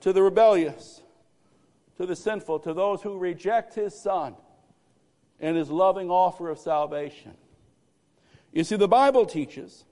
to 0.01 0.13
the 0.13 0.23
rebellious, 0.23 1.03
to 1.97 2.05
the 2.05 2.15
sinful, 2.15 2.59
to 2.59 2.73
those 2.73 3.01
who 3.01 3.17
reject 3.17 3.75
his 3.75 3.93
son 3.99 4.35
and 5.39 5.57
his 5.57 5.69
loving 5.69 6.09
offer 6.09 6.49
of 6.49 6.57
salvation. 6.57 7.33
You 8.53 8.63
see, 8.63 8.75
the 8.75 8.87
Bible 8.87 9.25
teaches 9.25 9.85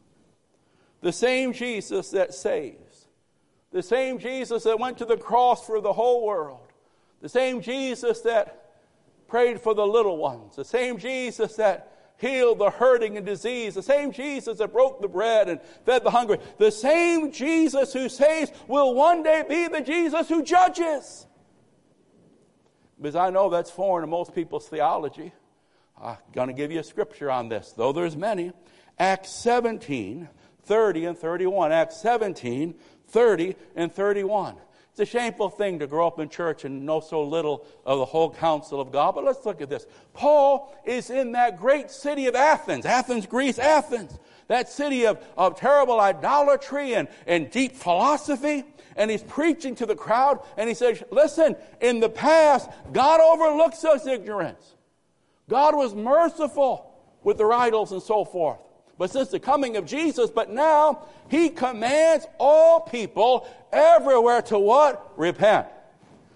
the 1.01 1.11
same 1.11 1.53
Jesus 1.53 2.11
that 2.11 2.33
saves, 2.33 3.07
the 3.71 3.83
same 3.83 4.17
Jesus 4.17 4.63
that 4.63 4.79
went 4.79 4.97
to 4.99 5.05
the 5.05 5.17
cross 5.17 5.65
for 5.65 5.81
the 5.81 5.93
whole 5.93 6.25
world, 6.25 6.67
the 7.21 7.29
same 7.29 7.61
Jesus 7.61 8.21
that 8.21 8.71
prayed 9.27 9.59
for 9.59 9.73
the 9.73 9.85
little 9.85 10.17
ones, 10.17 10.55
the 10.55 10.65
same 10.65 10.97
Jesus 10.97 11.55
that 11.55 11.94
healed 12.17 12.59
the 12.59 12.69
hurting 12.69 13.17
and 13.17 13.25
disease, 13.25 13.75
the 13.75 13.83
same 13.83 14.11
Jesus 14.11 14.57
that 14.59 14.71
broke 14.71 15.01
the 15.01 15.07
bread 15.07 15.49
and 15.49 15.59
fed 15.85 16.03
the 16.03 16.11
hungry, 16.11 16.39
the 16.57 16.71
same 16.71 17.31
Jesus 17.31 17.93
who 17.93 18.09
saves 18.09 18.51
will 18.67 18.93
one 18.93 19.23
day 19.23 19.43
be 19.47 19.67
the 19.67 19.81
Jesus 19.81 20.29
who 20.29 20.43
judges. 20.43 21.27
Because 22.97 23.15
I 23.15 23.29
know 23.29 23.49
that's 23.49 23.71
foreign 23.71 24.01
to 24.03 24.07
most 24.07 24.33
people's 24.33 24.67
theology. 24.67 25.33
I'm 26.01 26.17
going 26.33 26.47
to 26.47 26.53
give 26.53 26.71
you 26.71 26.79
a 26.79 26.83
scripture 26.83 27.29
on 27.29 27.49
this, 27.49 27.73
though 27.75 27.91
there's 27.91 28.15
many. 28.15 28.51
Acts 28.97 29.31
17, 29.31 30.29
30 30.63 31.05
and 31.05 31.17
31. 31.17 31.71
Acts 31.71 31.97
17, 31.97 32.75
30 33.07 33.55
and 33.75 33.91
31. 33.91 34.55
It's 34.97 35.13
a 35.13 35.19
shameful 35.19 35.49
thing 35.49 35.79
to 35.79 35.87
grow 35.87 36.07
up 36.07 36.19
in 36.19 36.29
church 36.29 36.63
and 36.63 36.85
know 36.85 37.01
so 37.01 37.21
little 37.21 37.65
of 37.85 37.99
the 37.99 38.05
whole 38.05 38.29
counsel 38.29 38.79
of 38.79 38.93
God. 38.93 39.13
But 39.13 39.25
let's 39.25 39.45
look 39.45 39.59
at 39.59 39.69
this. 39.69 39.85
Paul 40.13 40.73
is 40.85 41.09
in 41.09 41.33
that 41.33 41.59
great 41.59 41.91
city 41.91 42.27
of 42.27 42.35
Athens, 42.35 42.85
Athens, 42.85 43.25
Greece, 43.25 43.59
Athens, 43.59 44.17
that 44.47 44.69
city 44.69 45.05
of, 45.05 45.21
of 45.37 45.59
terrible 45.59 45.99
idolatry 45.99 46.95
and, 46.95 47.09
and 47.27 47.51
deep 47.51 47.75
philosophy. 47.75 48.63
And 48.95 49.11
he's 49.11 49.21
preaching 49.21 49.75
to 49.75 49.85
the 49.85 49.97
crowd 49.97 50.39
and 50.55 50.69
he 50.69 50.75
says, 50.75 51.03
listen, 51.11 51.57
in 51.81 51.99
the 51.99 52.07
past, 52.07 52.69
God 52.93 53.19
overlooks 53.19 53.83
us 53.83 54.07
ignorance. 54.07 54.75
God 55.49 55.75
was 55.75 55.93
merciful 55.93 56.89
with 57.21 57.37
their 57.37 57.51
idols 57.51 57.91
and 57.91 58.01
so 58.01 58.23
forth 58.23 58.64
but 58.97 59.11
since 59.11 59.29
the 59.29 59.39
coming 59.39 59.77
of 59.77 59.85
Jesus, 59.85 60.29
but 60.29 60.49
now 60.49 61.07
he 61.29 61.49
commands 61.49 62.25
all 62.39 62.81
people 62.81 63.47
everywhere 63.71 64.41
to 64.43 64.57
what? 64.57 65.13
Repent. 65.17 65.67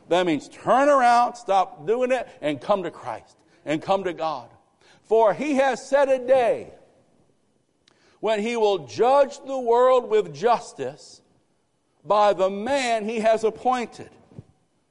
That 0.10 0.26
means 0.26 0.50
turn 0.50 0.89
around, 0.89 1.36
stop 1.36 1.86
doing 1.88 2.12
it, 2.12 2.28
and 2.41 2.60
come 2.60 2.84
to 2.84 2.91
Christ 2.91 3.38
and 3.65 3.82
come 3.82 4.04
to 4.04 4.13
God. 4.13 4.50
For 5.04 5.34
he 5.34 5.56
has 5.56 5.88
set 5.88 6.10
a 6.10 6.19
day 6.19 6.74
when 8.19 8.41
he 8.41 8.58
will 8.58 8.80
judge 8.88 9.39
the 9.45 9.58
world 9.58 10.10
with 10.10 10.34
justice 10.34 11.22
by 12.04 12.34
the 12.34 12.50
man 12.50 13.06
he 13.06 13.19
has 13.19 13.43
appointed. 13.43 14.10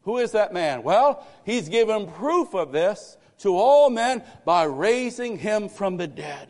Who 0.02 0.18
is 0.18 0.32
that 0.32 0.52
man? 0.52 0.82
Well, 0.82 1.26
he's 1.44 1.68
given 1.68 2.06
proof 2.06 2.54
of 2.54 2.72
this 2.72 3.16
to 3.40 3.56
all 3.56 3.90
men 3.90 4.22
by 4.44 4.64
raising 4.64 5.38
him 5.38 5.68
from 5.68 5.96
the 5.96 6.06
dead. 6.06 6.48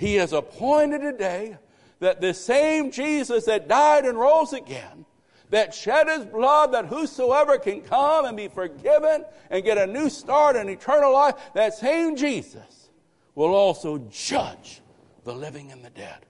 He 0.00 0.14
has 0.14 0.32
appointed 0.32 1.04
a 1.04 1.12
day 1.12 1.58
that 1.98 2.22
the 2.22 2.32
same 2.32 2.90
Jesus 2.90 3.44
that 3.44 3.68
died 3.68 4.06
and 4.06 4.18
rose 4.18 4.54
again, 4.54 5.04
that 5.50 5.74
shed 5.74 6.08
his 6.08 6.24
blood, 6.24 6.72
that 6.72 6.86
whosoever 6.86 7.58
can 7.58 7.82
come 7.82 8.24
and 8.24 8.34
be 8.34 8.48
forgiven 8.48 9.26
and 9.50 9.62
get 9.62 9.76
a 9.76 9.86
new 9.86 10.08
start 10.08 10.56
and 10.56 10.70
eternal 10.70 11.12
life, 11.12 11.34
that 11.52 11.74
same 11.74 12.16
Jesus 12.16 12.88
will 13.34 13.54
also 13.54 13.98
judge 14.10 14.80
the 15.24 15.34
living 15.34 15.70
and 15.70 15.84
the 15.84 15.90
dead. 15.90 16.24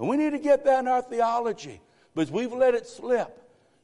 And 0.00 0.08
we 0.08 0.16
need 0.16 0.30
to 0.30 0.40
get 0.40 0.64
that 0.64 0.80
in 0.80 0.88
our 0.88 1.00
theology 1.00 1.80
because 2.12 2.32
we've 2.32 2.52
let 2.52 2.74
it 2.74 2.88
slip. 2.88 3.40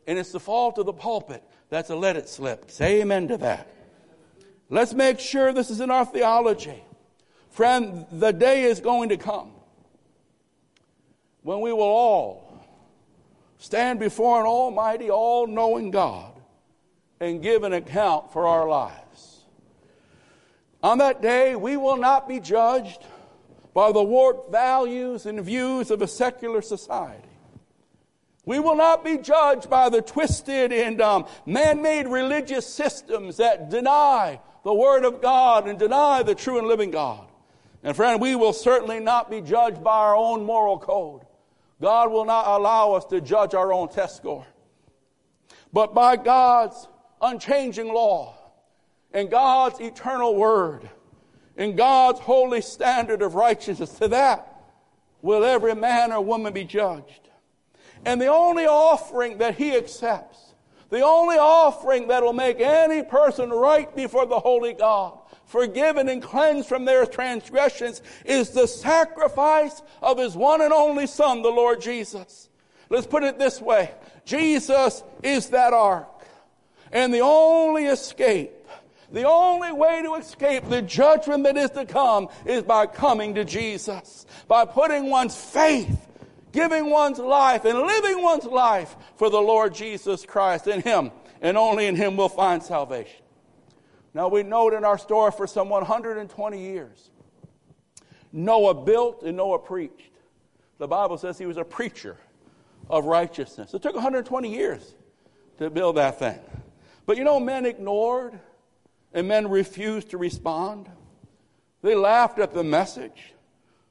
And 0.09 0.19
it's 0.19 0.33
the 0.33 0.41
fault 0.41 0.79
of 0.79 0.87
the 0.87 0.93
pulpit. 0.93 1.45
That's 1.69 1.91
a 1.91 1.95
let 1.95 2.17
it 2.17 2.29
slip. 2.29 2.73
Say 2.73 3.03
amen 3.03 3.29
to 3.29 3.37
that. 3.37 3.69
Let's 4.69 4.95
make 4.95 5.21
sure 5.21 5.53
this 5.53 5.71
is 5.71 5.79
in 5.79 5.93
our 5.93 6.05
theology. 6.05 6.83
Friend, 7.53 8.07
the 8.11 8.33
day 8.33 8.65
is 8.65 8.81
going 8.81 9.11
to 9.11 9.19
come 9.19 9.53
when 11.43 11.61
we 11.61 11.71
will 11.71 11.83
all 11.83 12.65
stand 13.59 14.01
before 14.01 14.41
an 14.41 14.47
almighty, 14.47 15.11
all 15.11 15.47
knowing 15.47 15.91
God 15.91 16.33
and 17.21 17.43
give 17.43 17.63
an 17.63 17.75
account 17.75 18.33
for 18.33 18.47
our 18.47 18.67
lives. 18.67 19.45
On 20.83 20.97
that 20.99 21.21
day, 21.21 21.55
we 21.55 21.77
will 21.77 21.99
not 21.99 22.27
be 22.27 22.41
judged 22.41 23.05
by 23.75 23.93
the 23.93 24.03
warped 24.03 24.51
values 24.51 25.27
and 25.27 25.39
views 25.43 25.91
of 25.91 26.01
a 26.01 26.09
secular 26.09 26.63
society. 26.63 27.29
We 28.47 28.61
will 28.61 28.77
not 28.77 29.05
be 29.05 29.19
judged 29.19 29.69
by 29.69 29.91
the 29.91 30.01
twisted 30.01 30.73
and 30.73 31.03
um, 31.03 31.27
man 31.45 31.83
made 31.83 32.09
religious 32.09 32.67
systems 32.67 33.37
that 33.37 33.69
deny 33.69 34.41
the 34.65 34.75
Word 34.75 35.05
of 35.05 35.21
God 35.21 35.69
and 35.69 35.79
deny 35.79 36.23
the 36.23 36.35
true 36.35 36.59
and 36.59 36.67
living 36.67 36.91
God. 36.91 37.29
And 37.83 37.97
friend, 37.97 38.21
we 38.21 38.37
will 38.37 38.53
certainly 38.53 39.01
not 39.01 39.31
be 39.31 39.41
judged 39.41 39.83
by 39.83 39.99
our 39.99 40.15
own 40.15 40.45
moral 40.45 40.79
code. 40.79 41.23
God 41.81 42.13
will 42.13 42.25
not 42.25 42.47
allow 42.47 42.93
us 42.93 43.05
to 43.07 43.21
judge 43.21 43.55
our 43.55 43.73
own 43.73 43.89
test 43.89 44.17
score. 44.17 44.47
But 45.73 45.95
by 45.95 46.17
God's 46.17 46.87
unchanging 47.21 47.93
law 47.93 48.35
and 49.13 49.31
God's 49.31 49.81
eternal 49.81 50.37
word 50.37 50.89
and 51.57 51.77
God's 51.77 52.21
holy 52.21 52.61
standard 52.61 53.21
of 53.21 53.35
righteousness, 53.35 53.91
to 53.99 54.09
that 54.09 54.49
will 55.21 55.45
every 55.45 55.75
man 55.75 56.13
or 56.13 56.21
woman 56.21 56.53
be 56.53 56.65
judged. 56.65 57.29
And 58.05 58.21
the 58.21 58.27
only 58.27 58.67
offering 58.67 59.39
that 59.39 59.57
he 59.57 59.77
accepts, 59.77 60.55
The 60.93 61.01
only 61.01 61.39
offering 61.39 62.09
that 62.09 62.23
will 62.23 62.35
make 62.35 62.61
any 62.61 63.03
person 63.03 63.49
right 63.49 63.97
before 63.97 64.27
the 64.27 64.39
holy 64.39 64.75
God, 64.75 65.19
forgiven 65.53 66.09
and 66.09 66.23
cleansed 66.23 66.69
from 66.69 66.85
their 66.85 67.07
transgressions, 67.07 68.03
is 68.25 68.51
the 68.51 68.67
sacrifice 68.67 69.83
of 70.03 70.19
his 70.19 70.35
one 70.35 70.61
and 70.63 70.73
only 70.73 71.07
Son, 71.07 71.43
the 71.43 71.51
Lord 71.51 71.81
Jesus. 71.81 72.49
Let's 72.89 73.07
put 73.07 73.23
it 73.23 73.39
this 73.39 73.61
way. 73.61 73.93
Jesus 74.25 75.05
is 75.23 75.51
that 75.51 75.73
ark. 75.73 76.09
And 76.91 77.15
the 77.15 77.21
only 77.21 77.87
escape, 77.87 78.51
the 79.13 79.29
only 79.29 79.73
way 79.73 80.03
to 80.03 80.15
escape 80.15 80.69
the 80.69 80.83
judgment 80.83 81.45
that 81.45 81.57
is 81.57 81.71
to 81.71 81.87
come 81.87 82.29
is 82.45 82.63
by 82.63 82.87
coming 82.87 83.35
to 83.37 83.45
Jesus. 83.45 84.27
By 84.49 84.65
putting 84.65 85.09
one's 85.09 85.37
faith 85.37 86.09
giving 86.53 86.91
one's 86.91 87.19
life 87.19 87.65
and 87.65 87.79
living 87.79 88.23
one's 88.23 88.45
life 88.45 88.95
for 89.17 89.31
the 89.31 89.41
Lord 89.41 89.75
Jesus 89.75 90.25
Christ. 90.25 90.67
In 90.67 90.83
Him 90.83 91.11
and 91.41 91.57
only 91.57 91.87
in 91.87 91.97
Him 91.97 92.17
will 92.17 92.29
find 92.29 92.63
salvation. 92.63 93.22
Now 94.15 94.29
we 94.29 94.43
know 94.43 94.69
it 94.69 94.75
in 94.75 94.85
our 94.85 94.99
story 94.99 95.33
for 95.33 95.47
some 95.47 95.69
120 95.69 96.59
years, 96.61 97.11
Noah 98.33 98.75
built 98.75 99.23
and 99.23 99.37
Noah 99.37 99.59
preached. 99.59 100.13
The 100.79 100.89
Bible 100.89 101.19
says 101.19 101.39
he 101.39 101.47
was 101.47 101.57
a 101.57 101.65
preacher 101.65 102.17
of 102.89 103.05
righteousness. 103.05 103.73
It 103.75 103.83
took 103.83 103.95
120 103.95 104.53
years 104.53 104.95
to 105.59 105.71
build 105.71 105.97
that 105.97 106.19
thing. 106.19 106.41
But 107.07 107.17
you 107.17 107.25
know, 107.25 107.39
men 107.39 107.67
ignored 107.67 108.39
and 109.13 109.29
men 109.29 109.49
refused 109.49 110.11
to 110.11 110.19
respond. 110.19 110.91
They 111.83 111.95
laughed 111.95 112.39
at 112.39 112.55
the 112.55 112.65
message. 112.65 113.35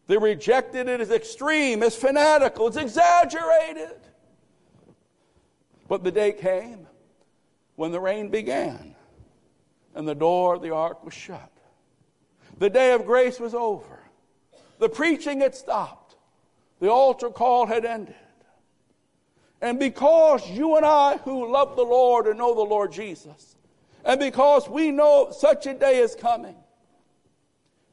They 0.07 0.17
rejected 0.17 0.87
it 0.87 0.99
as 0.99 1.11
extreme, 1.11 1.83
as 1.83 1.95
fanatical, 1.95 2.67
as 2.67 2.77
exaggerated. 2.77 3.95
But 5.87 6.03
the 6.03 6.11
day 6.11 6.31
came 6.31 6.87
when 7.75 7.91
the 7.91 7.99
rain 7.99 8.29
began 8.29 8.95
and 9.95 10.07
the 10.07 10.15
door 10.15 10.55
of 10.55 10.61
the 10.61 10.71
ark 10.71 11.03
was 11.03 11.13
shut. 11.13 11.51
The 12.57 12.69
day 12.69 12.93
of 12.93 13.05
grace 13.05 13.39
was 13.39 13.53
over. 13.53 13.99
The 14.79 14.89
preaching 14.89 15.41
had 15.41 15.55
stopped. 15.55 16.15
The 16.79 16.91
altar 16.91 17.29
call 17.29 17.65
had 17.65 17.85
ended. 17.85 18.15
And 19.61 19.79
because 19.79 20.49
you 20.49 20.75
and 20.75 20.85
I, 20.85 21.17
who 21.17 21.51
love 21.51 21.75
the 21.75 21.83
Lord 21.83 22.25
and 22.25 22.39
know 22.39 22.55
the 22.55 22.61
Lord 22.61 22.91
Jesus, 22.91 23.55
and 24.03 24.19
because 24.19 24.67
we 24.67 24.91
know 24.91 25.29
such 25.31 25.67
a 25.67 25.73
day 25.73 25.99
is 25.99 26.15
coming, 26.15 26.55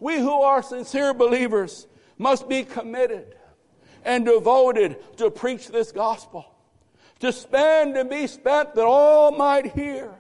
we 0.01 0.19
who 0.19 0.43
are 0.43 0.63
sincere 0.63 1.13
believers 1.13 1.87
must 2.17 2.49
be 2.49 2.65
committed 2.65 3.35
and 4.05 4.25
devoted 4.25 4.97
to 5.19 5.31
preach 5.31 5.69
this 5.69 5.93
gospel, 5.93 6.47
to 7.21 7.33
spend 7.33 7.97
and 7.97 8.09
be 8.09 8.27
spent 8.27 8.75
that 8.75 8.85
all 8.85 9.33
might 9.33 9.73
hear. 9.73 10.15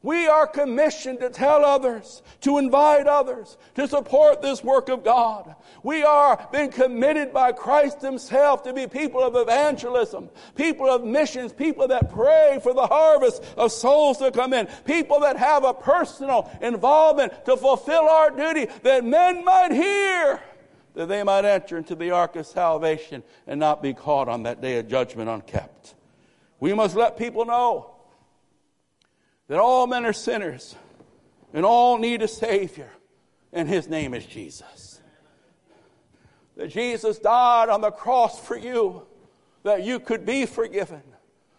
We 0.00 0.28
are 0.28 0.46
commissioned 0.46 1.18
to 1.20 1.28
tell 1.28 1.64
others, 1.64 2.22
to 2.42 2.58
invite 2.58 3.08
others, 3.08 3.56
to 3.74 3.88
support 3.88 4.40
this 4.40 4.62
work 4.62 4.88
of 4.88 5.02
God. 5.02 5.56
We 5.82 6.04
are 6.04 6.48
being 6.52 6.70
committed 6.70 7.32
by 7.32 7.50
Christ 7.50 8.00
Himself 8.00 8.62
to 8.62 8.72
be 8.72 8.86
people 8.86 9.20
of 9.20 9.34
evangelism, 9.34 10.30
people 10.54 10.88
of 10.88 11.04
missions, 11.04 11.52
people 11.52 11.88
that 11.88 12.12
pray 12.12 12.60
for 12.62 12.72
the 12.74 12.86
harvest 12.86 13.42
of 13.56 13.72
souls 13.72 14.18
to 14.18 14.30
come 14.30 14.52
in, 14.52 14.68
people 14.84 15.18
that 15.20 15.36
have 15.36 15.64
a 15.64 15.74
personal 15.74 16.48
involvement 16.62 17.44
to 17.46 17.56
fulfill 17.56 18.08
our 18.08 18.30
duty 18.30 18.66
that 18.84 19.04
men 19.04 19.44
might 19.44 19.72
hear 19.72 20.40
that 20.94 21.06
they 21.06 21.24
might 21.24 21.44
enter 21.44 21.76
into 21.76 21.96
the 21.96 22.12
ark 22.12 22.36
of 22.36 22.46
salvation 22.46 23.22
and 23.48 23.58
not 23.58 23.82
be 23.82 23.94
caught 23.94 24.28
on 24.28 24.44
that 24.44 24.60
day 24.60 24.78
of 24.78 24.88
judgment 24.88 25.28
unkept. 25.28 25.94
We 26.60 26.72
must 26.72 26.94
let 26.94 27.16
people 27.16 27.44
know 27.44 27.97
that 29.48 29.58
all 29.58 29.86
men 29.86 30.04
are 30.06 30.12
sinners 30.12 30.76
and 31.52 31.64
all 31.64 31.98
need 31.98 32.22
a 32.22 32.28
Savior, 32.28 32.90
and 33.52 33.68
His 33.68 33.88
name 33.88 34.14
is 34.14 34.24
Jesus. 34.24 35.00
That 36.56 36.68
Jesus 36.68 37.18
died 37.18 37.68
on 37.68 37.80
the 37.80 37.90
cross 37.90 38.38
for 38.38 38.56
you, 38.56 39.06
that 39.62 39.84
you 39.84 40.00
could 40.00 40.26
be 40.26 40.44
forgiven, 40.44 41.02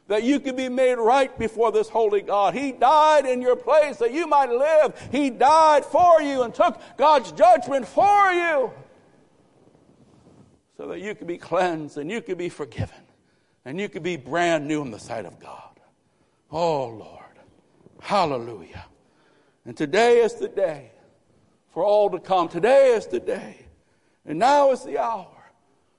that 0.08 0.24
you 0.24 0.40
could 0.40 0.56
be 0.56 0.70
made 0.70 0.96
right 0.96 1.38
before 1.40 1.72
this 1.72 1.90
holy 1.90 2.22
God. 2.22 2.54
He 2.54 2.72
died 2.72 3.26
in 3.26 3.42
your 3.42 3.56
place 3.56 3.98
that 3.98 4.12
you 4.12 4.28
might 4.28 4.50
live. 4.50 5.10
He 5.12 5.30
died 5.30 5.86
for 5.86 6.22
you 6.22 6.44
and 6.44 6.54
took 6.54 6.80
God's 6.98 7.32
judgment 7.32 7.88
for 7.88 8.32
you 8.32 8.72
so 10.78 10.88
that 10.88 11.00
you 11.00 11.14
could 11.14 11.28
be 11.28 11.38
cleansed 11.38 11.98
and 11.98 12.10
you 12.10 12.22
could 12.22 12.38
be 12.38 12.50
forgiven 12.50 12.98
and 13.66 13.80
you 13.80 13.90
could 13.90 14.04
be 14.04 14.16
brand 14.16 14.68
new 14.68 14.82
in 14.82 14.92
the 14.92 15.00
sight 15.00 15.26
of 15.26 15.40
God. 15.40 15.80
Oh, 16.52 16.88
Lord. 16.88 17.19
Hallelujah. 18.02 18.86
And 19.66 19.76
today 19.76 20.20
is 20.20 20.36
the 20.36 20.48
day 20.48 20.92
for 21.74 21.84
all 21.84 22.10
to 22.10 22.20
come. 22.20 22.48
Today 22.48 22.94
is 22.94 23.08
the 23.08 23.20
day. 23.20 23.66
And 24.26 24.40
now 24.40 24.72
is 24.72 24.84
the 24.84 24.98
hour 24.98 25.28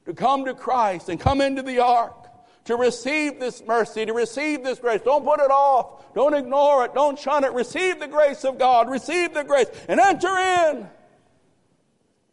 to 0.06 0.14
come 0.14 0.44
to 0.44 0.54
Christ 0.54 1.08
and 1.08 1.20
come 1.20 1.40
into 1.40 1.62
the 1.62 1.80
ark 1.80 2.28
to 2.64 2.76
receive 2.76 3.40
this 3.40 3.62
mercy, 3.66 4.06
to 4.06 4.12
receive 4.12 4.62
this 4.62 4.78
grace. 4.78 5.00
Don't 5.02 5.24
put 5.24 5.40
it 5.40 5.50
off. 5.50 6.14
Don't 6.14 6.34
ignore 6.34 6.84
it. 6.84 6.94
Don't 6.94 7.18
shun 7.18 7.44
it. 7.44 7.52
Receive 7.52 7.98
the 7.98 8.08
grace 8.08 8.44
of 8.44 8.58
God. 8.58 8.90
Receive 8.90 9.34
the 9.34 9.44
grace 9.44 9.68
and 9.88 9.98
enter 9.98 10.36
in 10.36 10.88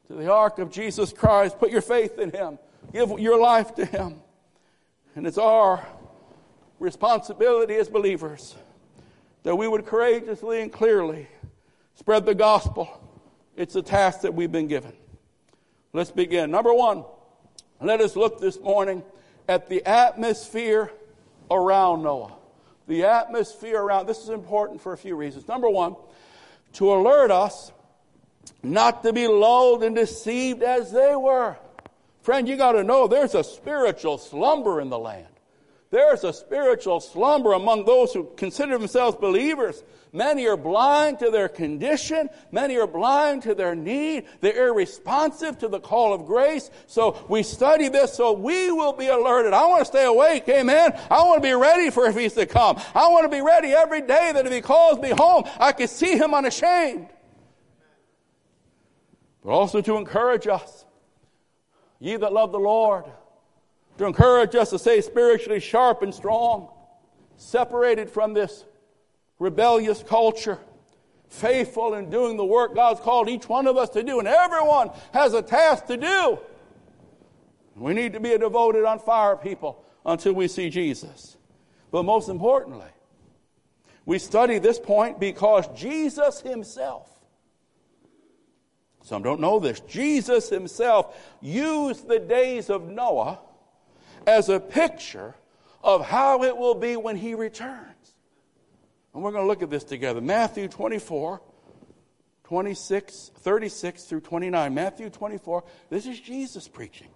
to 0.08 0.14
the 0.14 0.32
ark 0.32 0.60
of 0.60 0.72
Jesus 0.72 1.14
Christ. 1.14 1.60
Put 1.60 1.72
your 1.72 1.82
faith 1.82 2.20
in 2.20 2.32
Him. 2.32 2.60
Give 2.94 3.20
your 3.20 3.40
life 3.40 3.76
to 3.76 3.86
Him. 3.86 4.22
And 5.16 5.26
it's 5.26 5.38
our 5.38 5.86
responsibility 6.80 7.76
as 7.76 7.90
believers 7.90 8.56
that 9.48 9.56
we 9.56 9.66
would 9.66 9.86
courageously 9.86 10.60
and 10.60 10.74
clearly 10.74 11.26
spread 11.96 12.26
the 12.26 12.36
gospel. 12.36 13.02
It's 13.56 13.78
a 13.78 13.82
task 13.82 14.20
that 14.24 14.34
we've 14.34 14.52
been 14.52 14.68
given. 14.68 14.92
Let's 15.94 16.12
begin. 16.12 16.52
Number 16.52 16.74
one, 16.74 17.06
let 17.80 18.02
us 18.02 18.18
look 18.18 18.42
this 18.42 18.60
morning 18.60 19.04
at 19.48 19.70
the 19.70 19.86
atmosphere 19.86 20.92
around 21.50 22.04
Noah. 22.04 22.34
The 22.90 23.06
atmosphere 23.06 23.82
around, 23.82 24.08
this 24.08 24.22
is 24.22 24.28
important 24.28 24.82
for 24.82 24.92
a 24.92 24.98
few 24.98 25.16
reasons. 25.16 25.48
Number 25.48 25.70
one, 25.70 25.96
to 26.74 26.92
alert 26.92 27.32
us 27.32 27.72
not 28.64 29.02
to 29.04 29.14
be 29.14 29.30
lulled 29.30 29.82
and 29.82 29.96
deceived 29.96 30.62
as 30.62 30.92
they 30.92 31.16
were. 31.16 31.56
Friend, 32.22 32.50
you 32.50 32.58
got 32.58 32.74
to 32.74 32.84
know 32.84 33.08
there's 33.08 33.34
a 33.34 33.46
spiritual 33.46 34.18
slumber 34.18 34.82
in 34.82 34.90
the 34.90 35.00
land. 35.00 35.37
There's 35.90 36.24
a 36.24 36.34
spiritual 36.34 37.00
slumber 37.00 37.54
among 37.54 37.86
those 37.86 38.14
who 38.14 38.30
consider 38.36 38.78
themselves 38.78 39.16
believers. 39.18 39.84
Many 40.12 40.48
are 40.48 40.58
blind 40.58 41.20
to 41.20 41.32
their 41.32 41.48
condition. 41.48 42.30
Many 42.52 42.78
are 42.78 42.88
blind 42.88 43.44
to 43.44 43.56
their 43.56 43.76
need. 43.76 44.26
They're 44.42 44.68
irresponsive 44.68 45.60
to 45.60 45.68
the 45.68 45.80
call 45.80 46.14
of 46.14 46.26
grace. 46.26 46.70
So 46.88 47.26
we 47.30 47.44
study 47.44 47.88
this 47.88 48.14
so 48.14 48.34
we 48.34 48.72
will 48.72 48.94
be 48.94 49.08
alerted. 49.08 49.54
I 49.54 49.66
want 49.66 49.82
to 49.82 49.86
stay 49.86 50.06
awake. 50.06 50.48
Amen. 50.50 50.92
I 51.10 51.24
want 51.24 51.42
to 51.42 51.48
be 51.48 51.54
ready 51.54 51.90
for 51.90 52.06
if 52.08 52.18
he's 52.18 52.34
to 52.34 52.46
come. 52.46 52.82
I 52.94 53.08
want 53.10 53.24
to 53.24 53.30
be 53.30 53.42
ready 53.42 53.70
every 53.70 54.02
day 54.02 54.32
that 54.34 54.46
if 54.46 54.52
he 54.52 54.62
calls 54.62 55.00
me 55.00 55.10
home, 55.10 55.44
I 55.60 55.72
can 55.72 55.88
see 55.88 56.18
him 56.18 56.34
unashamed 56.34 57.08
but 59.48 59.54
also 59.54 59.80
to 59.80 59.96
encourage 59.96 60.46
us, 60.46 60.84
ye 62.02 62.18
that 62.18 62.34
love 62.34 62.52
the 62.52 62.60
Lord, 62.60 63.06
to 63.98 64.06
encourage 64.06 64.56
us 64.56 64.70
to 64.70 64.80
stay 64.80 65.02
spiritually 65.02 65.60
sharp 65.60 66.02
and 66.02 66.14
strong, 66.14 66.70
separated 67.36 68.10
from 68.10 68.34
this 68.34 68.66
rebellious 69.40 70.04
culture, 70.04 70.60
faithful 71.30 71.94
in 71.94 72.10
doing 72.10 72.38
the 72.38 72.46
work 72.46 72.76
God's 72.76 73.00
called 73.00 73.30
each 73.30 73.50
one 73.50 73.68
of 73.68 73.78
us 73.78 73.90
to 73.90 74.04
do, 74.04 74.20
and 74.20 74.28
everyone 74.28 74.92
has 75.14 75.34
a 75.34 75.42
task 75.42 75.88
to 75.88 75.98
do. 75.98 76.40
We 77.76 77.94
need 77.94 78.14
to 78.14 78.20
be 78.20 78.34
a 78.34 78.40
devoted, 78.40 78.86
on 78.86 79.00
fire 79.00 79.36
people 79.36 79.84
until 80.06 80.34
we 80.34 80.48
see 80.48 80.70
Jesus. 80.70 81.38
But 81.92 82.04
most 82.04 82.28
importantly, 82.28 82.88
we 84.06 84.20
study 84.20 84.58
this 84.58 84.80
point 84.80 85.20
because 85.20 85.68
Jesus 85.76 86.42
himself 86.42 87.18
some 89.08 89.24
don't 89.24 89.40
know 89.40 89.58
this. 89.58 89.80
Jesus 89.80 90.50
himself 90.50 91.16
used 91.40 92.10
the 92.10 92.20
days 92.20 92.70
of 92.70 92.90
Noah 92.90 93.40
as 94.28 94.50
a 94.50 94.60
picture 94.60 95.34
of 95.84 96.06
how 96.06 96.44
it 96.44 96.56
will 96.56 96.76
be 96.76 96.96
when 96.96 97.16
he 97.16 97.34
returns. 97.34 98.16
And 99.14 99.24
we're 99.24 99.32
going 99.32 99.44
to 99.44 99.48
look 99.48 99.64
at 99.64 99.72
this 99.72 99.84
together. 99.84 100.22
Matthew 100.22 100.68
24, 100.68 101.42
26, 102.44 103.32
36 103.36 104.04
through 104.04 104.22
29. 104.22 104.74
Matthew 104.74 105.10
24, 105.10 105.64
this 105.90 106.06
is 106.06 106.20
Jesus 106.20 106.68
preaching. 106.68 107.08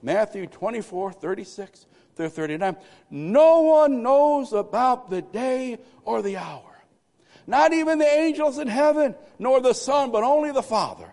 Matthew 0.00 0.46
24, 0.46 1.12
36 1.12 1.86
through 2.16 2.28
39. 2.30 2.76
No 3.10 3.60
one 3.60 4.02
knows 4.02 4.54
about 4.54 5.10
the 5.10 5.20
day 5.20 5.78
or 6.04 6.22
the 6.22 6.38
hour 6.38 6.62
not 7.48 7.72
even 7.72 7.98
the 7.98 8.06
angels 8.06 8.58
in 8.58 8.68
heaven, 8.68 9.14
nor 9.38 9.60
the 9.60 9.72
Son, 9.72 10.12
but 10.12 10.22
only 10.22 10.52
the 10.52 10.62
Father. 10.62 11.10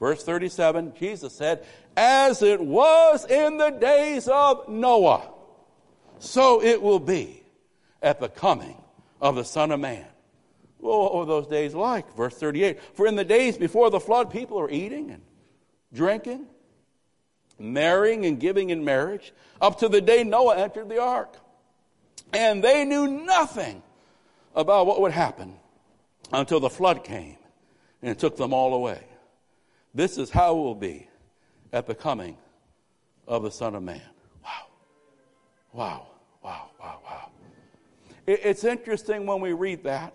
Verse 0.00 0.24
37, 0.24 0.94
Jesus 0.98 1.34
said, 1.34 1.66
As 2.00 2.42
it 2.42 2.60
was 2.60 3.24
in 3.24 3.56
the 3.56 3.70
days 3.70 4.28
of 4.28 4.68
Noah, 4.68 5.32
so 6.20 6.62
it 6.62 6.80
will 6.80 7.00
be 7.00 7.42
at 8.00 8.20
the 8.20 8.28
coming 8.28 8.80
of 9.20 9.34
the 9.34 9.42
Son 9.44 9.72
of 9.72 9.80
Man. 9.80 10.06
What 10.78 11.12
were 11.12 11.24
those 11.24 11.48
days 11.48 11.74
like? 11.74 12.14
Verse 12.14 12.36
38 12.36 12.80
For 12.94 13.08
in 13.08 13.16
the 13.16 13.24
days 13.24 13.58
before 13.58 13.90
the 13.90 13.98
flood, 13.98 14.30
people 14.30 14.60
are 14.60 14.70
eating 14.70 15.10
and 15.10 15.22
drinking, 15.92 16.46
marrying 17.58 18.26
and 18.26 18.38
giving 18.38 18.70
in 18.70 18.84
marriage, 18.84 19.32
up 19.60 19.80
to 19.80 19.88
the 19.88 20.00
day 20.00 20.22
Noah 20.22 20.56
entered 20.56 20.88
the 20.88 21.02
ark. 21.02 21.34
And 22.32 22.62
they 22.62 22.84
knew 22.84 23.08
nothing 23.08 23.82
about 24.54 24.86
what 24.86 25.00
would 25.00 25.10
happen 25.10 25.56
until 26.32 26.60
the 26.60 26.70
flood 26.70 27.02
came 27.02 27.38
and 28.02 28.16
took 28.16 28.36
them 28.36 28.52
all 28.52 28.72
away. 28.72 29.02
This 29.94 30.16
is 30.16 30.30
how 30.30 30.52
it 30.52 30.58
will 30.58 30.74
be 30.76 31.07
at 31.72 31.86
the 31.86 31.94
coming 31.94 32.36
of 33.26 33.42
the 33.42 33.50
Son 33.50 33.74
of 33.74 33.82
Man. 33.82 34.00
Wow. 34.42 34.66
Wow. 35.72 36.06
Wow. 36.42 36.70
Wow. 36.80 37.00
Wow. 37.04 37.30
It's 38.26 38.64
interesting 38.64 39.26
when 39.26 39.40
we 39.40 39.52
read 39.52 39.84
that, 39.84 40.14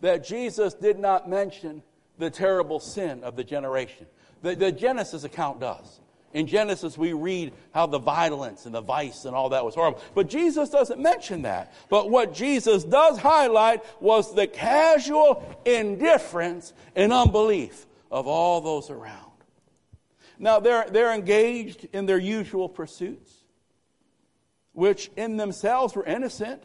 that 0.00 0.24
Jesus 0.24 0.74
did 0.74 0.98
not 0.98 1.28
mention 1.28 1.82
the 2.18 2.30
terrible 2.30 2.80
sin 2.80 3.24
of 3.24 3.36
the 3.36 3.44
generation. 3.44 4.06
The, 4.42 4.54
the 4.54 4.72
Genesis 4.72 5.24
account 5.24 5.60
does. 5.60 6.00
In 6.34 6.48
Genesis, 6.48 6.98
we 6.98 7.12
read 7.12 7.52
how 7.72 7.86
the 7.86 7.98
violence 7.98 8.66
and 8.66 8.74
the 8.74 8.80
vice 8.80 9.24
and 9.24 9.36
all 9.36 9.50
that 9.50 9.64
was 9.64 9.76
horrible. 9.76 10.02
But 10.14 10.28
Jesus 10.28 10.68
doesn't 10.68 11.00
mention 11.00 11.42
that. 11.42 11.72
But 11.88 12.10
what 12.10 12.34
Jesus 12.34 12.82
does 12.82 13.18
highlight 13.18 13.82
was 14.02 14.34
the 14.34 14.48
casual 14.48 15.60
indifference 15.64 16.72
and 16.96 17.12
unbelief 17.12 17.86
of 18.10 18.26
all 18.26 18.60
those 18.60 18.90
around. 18.90 19.30
Now, 20.44 20.60
they're, 20.60 20.84
they're 20.90 21.14
engaged 21.14 21.88
in 21.94 22.04
their 22.04 22.18
usual 22.18 22.68
pursuits, 22.68 23.32
which 24.74 25.10
in 25.16 25.38
themselves 25.38 25.96
were 25.96 26.04
innocent, 26.04 26.62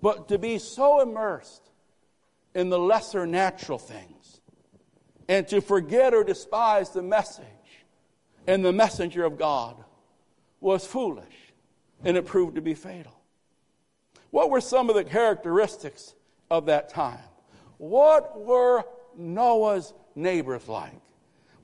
but 0.00 0.28
to 0.28 0.38
be 0.38 0.60
so 0.60 1.00
immersed 1.00 1.68
in 2.54 2.70
the 2.70 2.78
lesser 2.78 3.26
natural 3.26 3.80
things 3.80 4.40
and 5.28 5.48
to 5.48 5.60
forget 5.60 6.14
or 6.14 6.22
despise 6.22 6.90
the 6.90 7.02
message 7.02 7.44
and 8.46 8.64
the 8.64 8.72
messenger 8.72 9.24
of 9.24 9.36
God 9.36 9.74
was 10.60 10.86
foolish, 10.86 11.52
and 12.04 12.16
it 12.16 12.26
proved 12.26 12.54
to 12.54 12.62
be 12.62 12.74
fatal. 12.74 13.20
What 14.30 14.50
were 14.50 14.60
some 14.60 14.88
of 14.88 14.94
the 14.94 15.02
characteristics 15.02 16.14
of 16.48 16.66
that 16.66 16.90
time? 16.90 17.18
What 17.78 18.40
were 18.40 18.84
Noah's 19.18 19.92
neighbors 20.14 20.68
like? 20.68 20.92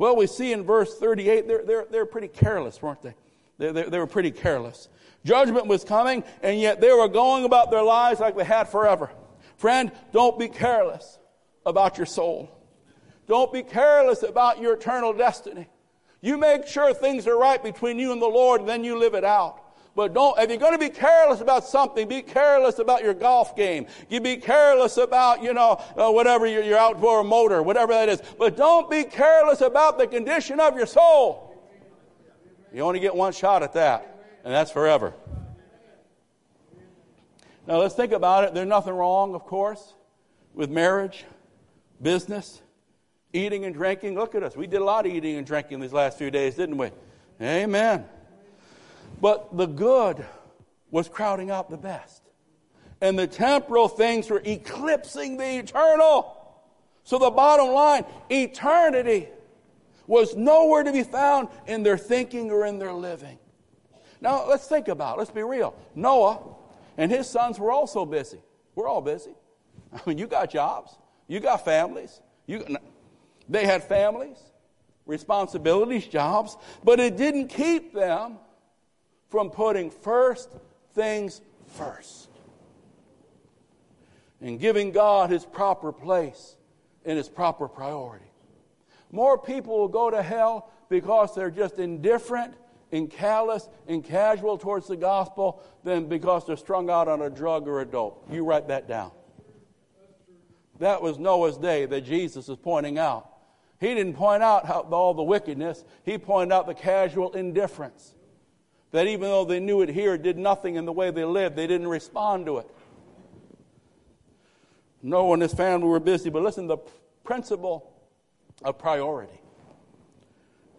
Well, 0.03 0.17
we 0.17 0.27
see 0.27 0.53
in 0.53 0.65
verse 0.65 0.99
38, 0.99 1.47
they're, 1.47 1.63
they're, 1.63 1.87
they're 1.89 2.07
pretty 2.07 2.27
careless, 2.27 2.83
weren't 2.83 3.01
they? 3.03 3.15
They, 3.59 3.71
they, 3.71 3.83
they 3.85 3.99
were 4.01 4.09
pretty 4.09 4.33
careless. 4.33 4.89
Judgment 5.25 5.69
was 5.69 5.85
coming, 5.85 6.25
and 6.43 6.61
yet 6.61 6.81
they 6.81 6.93
were 6.93 7.07
going 7.07 7.45
about 7.45 7.71
their 7.71 7.85
lives 7.85 8.19
like 8.19 8.37
they 8.37 8.43
had 8.43 8.69
forever. 8.69 9.13
Friend, 9.59 9.93
don't 10.11 10.37
be 10.41 10.49
careless 10.49 11.21
about 11.65 11.99
your 11.99 12.07
soul. 12.07 12.51
Don't 13.29 13.53
be 13.53 13.63
careless 13.63 14.25
about 14.25 14.61
your 14.61 14.75
eternal 14.75 15.13
destiny. 15.13 15.69
You 16.21 16.37
make 16.37 16.67
sure 16.67 16.93
things 16.93 17.29
are 17.29 17.39
right 17.39 17.63
between 17.63 18.01
you 18.01 18.11
and 18.11 18.21
the 18.21 18.27
Lord, 18.27 18.63
and 18.63 18.69
then 18.69 18.83
you 18.83 18.99
live 18.99 19.15
it 19.15 19.23
out. 19.23 19.62
But 19.95 20.15
don't, 20.15 20.39
if 20.39 20.49
you're 20.49 20.59
going 20.59 20.73
to 20.73 20.79
be 20.79 20.89
careless 20.89 21.41
about 21.41 21.65
something, 21.65 22.09
be 22.09 22.23
careless 22.23 22.79
about 22.79 23.03
your 23.03 23.13
golf 23.13 23.55
game. 23.55 23.87
You 24.09 24.21
be 24.21 24.37
careless 24.37 24.97
about, 24.97 25.43
you 25.43 25.53
know, 25.53 25.83
uh, 25.97 26.11
whatever 26.11 26.47
your, 26.47 26.63
your 26.63 26.79
outdoor 26.79 27.23
motor, 27.23 27.63
whatever 27.63 27.93
that 27.93 28.09
is. 28.09 28.23
But 28.39 28.57
don't 28.57 28.91
be 28.91 29.05
careless 29.05 29.61
about 29.61 29.99
the 29.99 30.07
condition 30.07 30.61
of 30.61 30.77
your 30.77 30.87
soul. 30.87 31.49
You 32.73 32.83
only 32.83 33.01
get 33.01 33.15
one 33.15 33.35
shot 33.35 33.63
at 33.63 33.75
that, 33.75 34.25
and 34.45 34.53
that's 34.53 34.71
forever. 34.71 35.13
Now 37.67 37.77
let's 37.77 37.95
think 37.95 38.13
about 38.13 38.45
it. 38.45 38.55
There's 38.55 38.67
nothing 38.67 38.95
wrong, 38.95 39.35
of 39.35 39.45
course, 39.45 39.93
with 40.55 40.71
marriage, 40.71 41.25
business, 42.01 42.63
Eating 43.33 43.65
and 43.65 43.75
drinking. 43.75 44.15
Look 44.15 44.35
at 44.35 44.43
us. 44.43 44.57
We 44.57 44.67
did 44.67 44.83
a 44.83 44.85
lot 44.85 45.07
of 45.07 45.13
eating 45.13 45.37
and 45.37 45.47
drinking 45.47 45.81
these 45.81 45.93
last 45.93 46.19
few 46.19 46.31
days, 46.31 46.57
didn't 46.57 46.77
we? 46.77 46.91
Amen. 47.41 48.05
But 49.23 49.57
the 49.57 49.67
good 49.67 50.27
was 50.91 51.09
crowding 51.09 51.53
out 51.53 51.71
the 51.71 51.77
best. 51.77 52.23
And 53.01 53.17
the 53.17 53.29
temporal 53.29 53.87
things 53.87 54.29
were 54.29 54.43
eclipsing 54.45 55.37
the 55.37 55.59
eternal. 55.59 56.37
So 57.05 57.19
the 57.19 57.31
bottom 57.31 57.69
line, 57.69 58.05
eternity 58.29 59.29
was 60.09 60.35
nowhere 60.35 60.83
to 60.83 60.93
be 60.93 61.05
found 61.05 61.49
in 61.69 61.85
their 61.85 61.97
thinking 61.97 62.51
or 62.51 62.67
in 62.67 62.81
their 62.81 62.93
living. 62.93 63.39
Now, 64.21 64.49
let's 64.49 64.67
think 64.67 64.89
about 64.89 65.17
it. 65.17 65.19
Let's 65.21 65.31
be 65.31 65.45
real. 65.45 65.77
Noah 65.95 66.41
and 66.99 67.09
his 67.09 67.29
sons 67.29 67.61
were 67.61 67.71
also 67.71 68.05
busy. 68.05 68.41
We're 68.75 68.89
all 68.89 69.01
busy. 69.01 69.35
I 69.93 70.01
mean, 70.05 70.19
you 70.19 70.27
got 70.27 70.51
jobs, 70.51 70.97
you 71.29 71.39
got 71.39 71.65
families. 71.65 72.21
You, 72.47 72.77
they 73.49 73.67
had 73.67 73.85
families, 73.85 74.39
responsibilities, 75.07 76.09
jobs, 76.09 76.57
but 76.83 76.99
it 76.99 77.17
didn't 77.17 77.49
keep 77.49 77.95
them 77.95 78.39
from 79.33 79.49
putting 79.49 79.91
first 79.91 80.51
things 80.95 81.41
first 81.67 82.29
and 84.43 84.61
giving 84.61 84.93
God 84.93 85.31
his 85.31 85.47
proper 85.47 85.91
place 85.91 86.57
and 87.07 87.17
his 87.17 87.31
proper 87.31 87.67
priority. 87.67 88.27
More 89.11 89.39
people 89.39 89.79
will 89.79 89.89
go 89.89 90.11
to 90.11 90.23
hell 90.23 90.71
because 90.91 91.35
they're 91.35 91.51
just 91.51 91.79
indifferent 91.79 92.53
and 92.93 93.11
callous 93.11 93.71
and 93.89 94.05
casual 94.05 94.59
towards 94.59 94.87
the 94.87 94.97
gospel 94.97 95.63
than 95.83 96.09
because 96.09 96.47
they're 96.47 96.55
strung 96.55 96.91
out 96.91 97.09
on 97.09 97.23
a 97.23 97.31
drug 97.31 97.67
or 97.67 97.81
a 97.81 97.87
dope. 97.87 98.27
You 98.31 98.45
write 98.45 98.69
that 98.69 98.87
down. 98.87 99.13
That 100.79 101.01
was 101.01 101.19
Noah's 101.19 101.57
day 101.57 101.87
that 101.87 102.03
Jesus 102.03 102.51
is 102.51 102.59
pointing 102.59 102.99
out. 102.99 103.31
He 103.81 103.95
didn't 103.95 104.15
point 104.15 104.43
out 104.43 104.67
how, 104.67 104.81
all 104.81 105.15
the 105.15 105.23
wickedness, 105.23 105.85
he 106.05 106.19
pointed 106.19 106.53
out 106.53 106.67
the 106.67 106.75
casual 106.75 107.33
indifference. 107.33 108.15
That 108.93 109.07
even 109.07 109.23
though 109.23 109.45
they 109.45 109.59
knew 109.59 109.81
it 109.83 109.89
here, 109.89 110.15
it 110.15 110.23
did 110.23 110.39
nothing 110.39 110.77
in 110.77 110.85
the 110.85 110.93
way 110.93 111.11
they 111.11 111.25
lived, 111.25 111.57
they 111.57 111.67
didn't 111.67 111.89
respond 111.89 112.47
to 112.47 112.59
it. 112.59 112.67
Noah 115.03 115.33
and 115.33 115.43
his 115.43 115.53
family 115.53 115.89
were 115.89 115.99
busy, 115.99 116.31
but 116.31 116.43
listen, 116.43 116.67
the 116.67 116.79
principle 117.25 117.93
of 118.63 118.79
priority, 118.79 119.41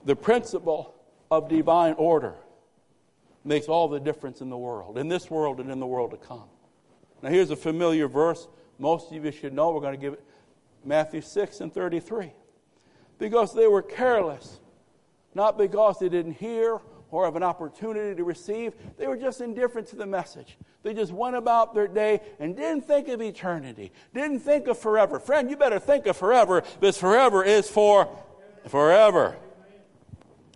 the 0.05 0.15
principle 0.15 0.95
of 1.29 1.49
divine 1.49 1.93
order 1.93 2.35
makes 3.43 3.67
all 3.67 3.87
the 3.87 3.99
difference 3.99 4.39
in 4.41 4.49
the 4.49 4.57
world, 4.57 4.97
in 4.97 5.07
this 5.09 5.29
world 5.29 5.59
and 5.59 5.69
in 5.69 5.79
the 5.79 5.85
world 5.85 6.11
to 6.11 6.17
come. 6.17 6.45
Now, 7.21 7.29
here's 7.29 7.49
a 7.49 7.55
familiar 7.55 8.07
verse. 8.07 8.47
Most 8.79 9.11
of 9.11 9.25
you 9.25 9.31
should 9.31 9.53
know. 9.53 9.71
We're 9.71 9.81
going 9.81 9.95
to 9.95 9.99
give 9.99 10.13
it 10.13 10.23
Matthew 10.85 11.21
6 11.21 11.61
and 11.61 11.73
33 11.73 12.31
because 13.17 13.53
they 13.53 13.67
were 13.67 13.81
careless, 13.81 14.59
not 15.33 15.57
because 15.57 15.99
they 15.99 16.09
didn't 16.09 16.33
hear 16.33 16.79
or 17.13 17.25
of 17.25 17.35
an 17.35 17.43
opportunity 17.43 18.15
to 18.15 18.23
receive. 18.23 18.73
They 18.97 19.07
were 19.07 19.17
just 19.17 19.39
indifferent 19.39 19.87
to 19.89 19.95
the 19.95 20.05
message. 20.05 20.57
They 20.81 20.93
just 20.93 21.11
went 21.11 21.35
about 21.35 21.73
their 21.73 21.87
day 21.87 22.21
and 22.39 22.55
didn't 22.55 22.87
think 22.87 23.07
of 23.07 23.21
eternity, 23.21 23.91
didn't 24.13 24.39
think 24.39 24.67
of 24.67 24.77
forever. 24.77 25.19
Friend, 25.19 25.49
you 25.49 25.55
better 25.55 25.79
think 25.79 26.07
of 26.07 26.17
forever 26.17 26.63
because 26.79 26.97
forever 26.97 27.43
is 27.43 27.69
for 27.69 28.09
forever. 28.67 29.37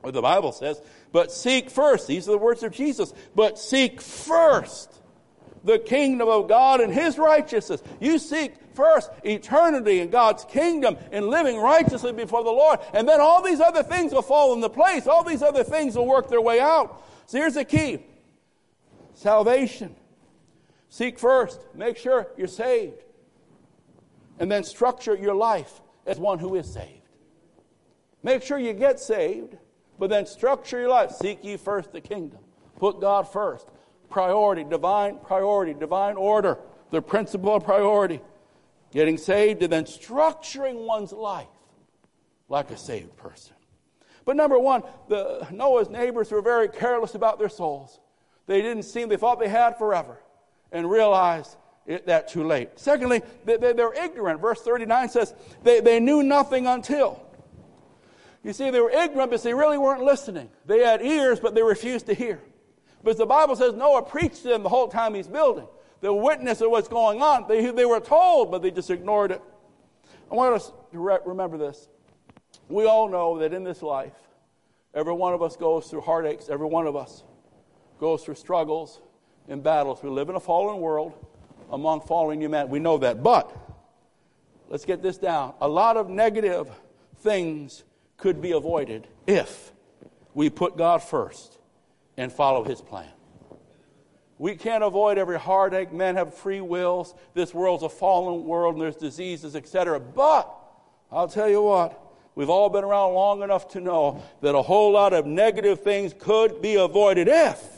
What 0.01 0.13
the 0.13 0.21
Bible 0.21 0.51
says, 0.51 0.81
but 1.11 1.31
seek 1.31 1.69
first, 1.69 2.07
these 2.07 2.27
are 2.27 2.31
the 2.31 2.37
words 2.37 2.63
of 2.63 2.71
Jesus, 2.71 3.13
but 3.35 3.57
seek 3.59 4.01
first 4.01 4.96
the 5.67 5.77
kingdom 5.77 6.29
of 6.29 6.47
God 6.47 6.79
and 6.79 6.91
His 6.91 7.17
righteousness. 7.17 7.83
You 7.99 8.17
seek 8.17 8.55
first 8.73 9.11
eternity 9.23 9.99
in 9.99 10.09
God's 10.09 10.45
kingdom 10.45 10.97
and 11.11 11.27
living 11.27 11.57
righteously 11.59 12.13
before 12.13 12.43
the 12.43 12.49
Lord. 12.49 12.79
And 12.93 13.07
then 13.07 13.19
all 13.19 13.43
these 13.43 13.59
other 13.59 13.83
things 13.83 14.13
will 14.13 14.21
fall 14.21 14.53
into 14.53 14.69
place. 14.69 15.07
All 15.07 15.23
these 15.23 15.43
other 15.43 15.63
things 15.63 15.95
will 15.95 16.07
work 16.07 16.29
their 16.29 16.41
way 16.41 16.59
out. 16.59 17.03
So 17.27 17.37
here's 17.37 17.55
the 17.55 17.65
key 17.65 17.99
salvation. 19.13 19.95
Seek 20.89 21.19
first, 21.19 21.59
make 21.75 21.97
sure 21.97 22.27
you're 22.37 22.47
saved. 22.47 23.03
And 24.39 24.49
then 24.49 24.63
structure 24.63 25.15
your 25.15 25.35
life 25.35 25.81
as 26.05 26.17
one 26.17 26.39
who 26.39 26.55
is 26.55 26.71
saved. 26.71 26.93
Make 28.23 28.41
sure 28.41 28.57
you 28.57 28.73
get 28.73 28.99
saved, 28.99 29.57
but 29.99 30.09
then 30.09 30.25
structure 30.25 30.79
your 30.79 30.89
life. 30.89 31.11
Seek 31.11 31.43
ye 31.43 31.57
first 31.57 31.91
the 31.91 31.99
kingdom. 31.99 32.39
Put 32.77 33.01
God 33.01 33.31
first. 33.31 33.67
Priority, 34.09 34.63
divine 34.63 35.19
priority, 35.23 35.73
divine 35.73 36.15
order, 36.15 36.57
the 36.91 37.01
principle 37.01 37.55
of 37.55 37.63
priority 37.63 38.21
getting 38.91 39.17
saved, 39.17 39.61
and 39.63 39.71
then 39.71 39.83
structuring 39.83 40.85
one's 40.85 41.11
life 41.11 41.47
like 42.49 42.71
a 42.71 42.77
saved 42.77 43.15
person. 43.17 43.55
But 44.25 44.35
number 44.35 44.59
one, 44.59 44.83
the, 45.07 45.47
Noah's 45.51 45.89
neighbors 45.89 46.31
were 46.31 46.41
very 46.41 46.67
careless 46.67 47.15
about 47.15 47.39
their 47.39 47.49
souls. 47.49 47.99
They 48.45 48.61
didn't 48.61 48.83
seem, 48.83 49.09
they 49.09 49.17
thought 49.17 49.39
they 49.39 49.49
had 49.49 49.77
forever 49.77 50.19
and 50.71 50.89
realized 50.89 51.55
it, 51.85 52.05
that 52.07 52.27
too 52.27 52.43
late. 52.43 52.71
Secondly, 52.75 53.21
they, 53.45 53.57
they, 53.57 53.73
they're 53.73 53.93
ignorant. 53.93 54.41
Verse 54.41 54.61
39 54.61 55.09
says 55.09 55.33
they, 55.63 55.79
they 55.79 55.99
knew 55.99 56.23
nothing 56.23 56.67
until. 56.67 57.23
You 58.43 58.53
see, 58.53 58.69
they 58.69 58.79
were 58.79 58.91
ignorant 58.91 59.31
because 59.31 59.43
they 59.43 59.53
really 59.53 59.77
weren't 59.77 60.03
listening. 60.03 60.49
They 60.65 60.79
had 60.79 61.01
ears, 61.01 61.39
but 61.39 61.55
they 61.55 61.63
refused 61.63 62.05
to 62.07 62.13
hear. 62.13 62.41
Because 63.03 63.17
the 63.17 63.25
Bible 63.25 63.55
says 63.55 63.73
Noah 63.73 64.01
preached 64.01 64.41
to 64.43 64.49
them 64.49 64.63
the 64.63 64.69
whole 64.69 64.87
time 64.87 65.13
he's 65.13 65.27
building. 65.27 65.67
the 66.01 66.13
witness 66.13 66.61
of 66.61 66.69
what's 66.69 66.87
going 66.87 67.21
on. 67.21 67.47
They, 67.47 67.69
they 67.71 67.85
were 67.85 67.99
told, 67.99 68.51
but 68.51 68.61
they 68.61 68.71
just 68.71 68.89
ignored 68.89 69.31
it. 69.31 69.41
I 70.31 70.35
want 70.35 70.53
us 70.55 70.71
to 70.91 70.99
re- 70.99 71.19
remember 71.25 71.57
this. 71.57 71.87
We 72.69 72.85
all 72.85 73.07
know 73.07 73.39
that 73.39 73.53
in 73.53 73.63
this 73.63 73.81
life, 73.81 74.13
every 74.93 75.13
one 75.13 75.33
of 75.33 75.41
us 75.41 75.55
goes 75.55 75.87
through 75.87 76.01
heartaches, 76.01 76.49
every 76.49 76.67
one 76.67 76.85
of 76.85 76.95
us 76.95 77.23
goes 77.99 78.23
through 78.23 78.35
struggles 78.35 78.99
and 79.47 79.63
battles. 79.63 80.03
We 80.03 80.09
live 80.09 80.29
in 80.29 80.35
a 80.35 80.39
fallen 80.39 80.81
world 80.81 81.13
among 81.71 82.01
fallen 82.01 82.41
humanity. 82.41 82.71
We 82.71 82.79
know 82.79 82.97
that. 82.99 83.23
But 83.23 83.55
let's 84.69 84.85
get 84.85 85.01
this 85.01 85.17
down. 85.17 85.53
A 85.61 85.67
lot 85.67 85.97
of 85.97 86.09
negative 86.09 86.69
things 87.17 87.83
could 88.17 88.41
be 88.41 88.51
avoided 88.51 89.07
if 89.25 89.71
we 90.33 90.49
put 90.49 90.77
God 90.77 91.01
first 91.01 91.56
and 92.17 92.31
follow 92.31 92.63
His 92.63 92.81
plan. 92.81 93.09
We 94.39 94.55
can't 94.55 94.83
avoid 94.83 95.17
every 95.17 95.39
heartache. 95.39 95.91
Men 95.91 96.15
have 96.15 96.33
free 96.33 96.61
wills. 96.61 97.15
This 97.33 97.53
world's 97.53 97.83
a 97.83 97.89
fallen 97.89 98.45
world 98.45 98.75
and 98.75 98.81
there's 98.81 98.95
diseases, 98.95 99.55
etc. 99.55 99.99
But 99.99 100.51
I'll 101.11 101.27
tell 101.27 101.49
you 101.49 101.61
what, 101.61 101.99
we've 102.35 102.49
all 102.49 102.69
been 102.69 102.83
around 102.83 103.13
long 103.13 103.41
enough 103.41 103.69
to 103.69 103.79
know 103.79 104.23
that 104.41 104.53
a 104.53 104.61
whole 104.61 104.91
lot 104.91 105.13
of 105.13 105.25
negative 105.25 105.81
things 105.81 106.13
could 106.17 106.61
be 106.61 106.75
avoided 106.75 107.27
if 107.27 107.77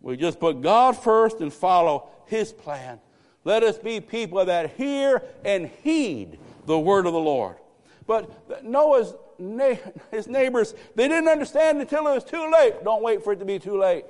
we 0.00 0.16
just 0.16 0.38
put 0.38 0.62
God 0.62 0.96
first 0.96 1.40
and 1.40 1.52
follow 1.52 2.08
His 2.26 2.52
plan. 2.52 3.00
Let 3.44 3.62
us 3.62 3.76
be 3.76 4.00
people 4.00 4.44
that 4.44 4.72
hear 4.72 5.22
and 5.44 5.68
heed 5.82 6.38
the 6.64 6.78
word 6.78 7.06
of 7.06 7.12
the 7.12 7.18
Lord. 7.18 7.56
But 8.06 8.64
Noah's 8.64 9.14
his 10.10 10.26
neighbors, 10.26 10.74
they 10.94 11.08
didn't 11.08 11.28
understand 11.28 11.80
until 11.80 12.06
it 12.08 12.14
was 12.14 12.24
too 12.24 12.50
late. 12.50 12.84
Don't 12.84 13.02
wait 13.02 13.22
for 13.22 13.32
it 13.32 13.38
to 13.40 13.44
be 13.44 13.58
too 13.58 13.78
late. 13.78 14.04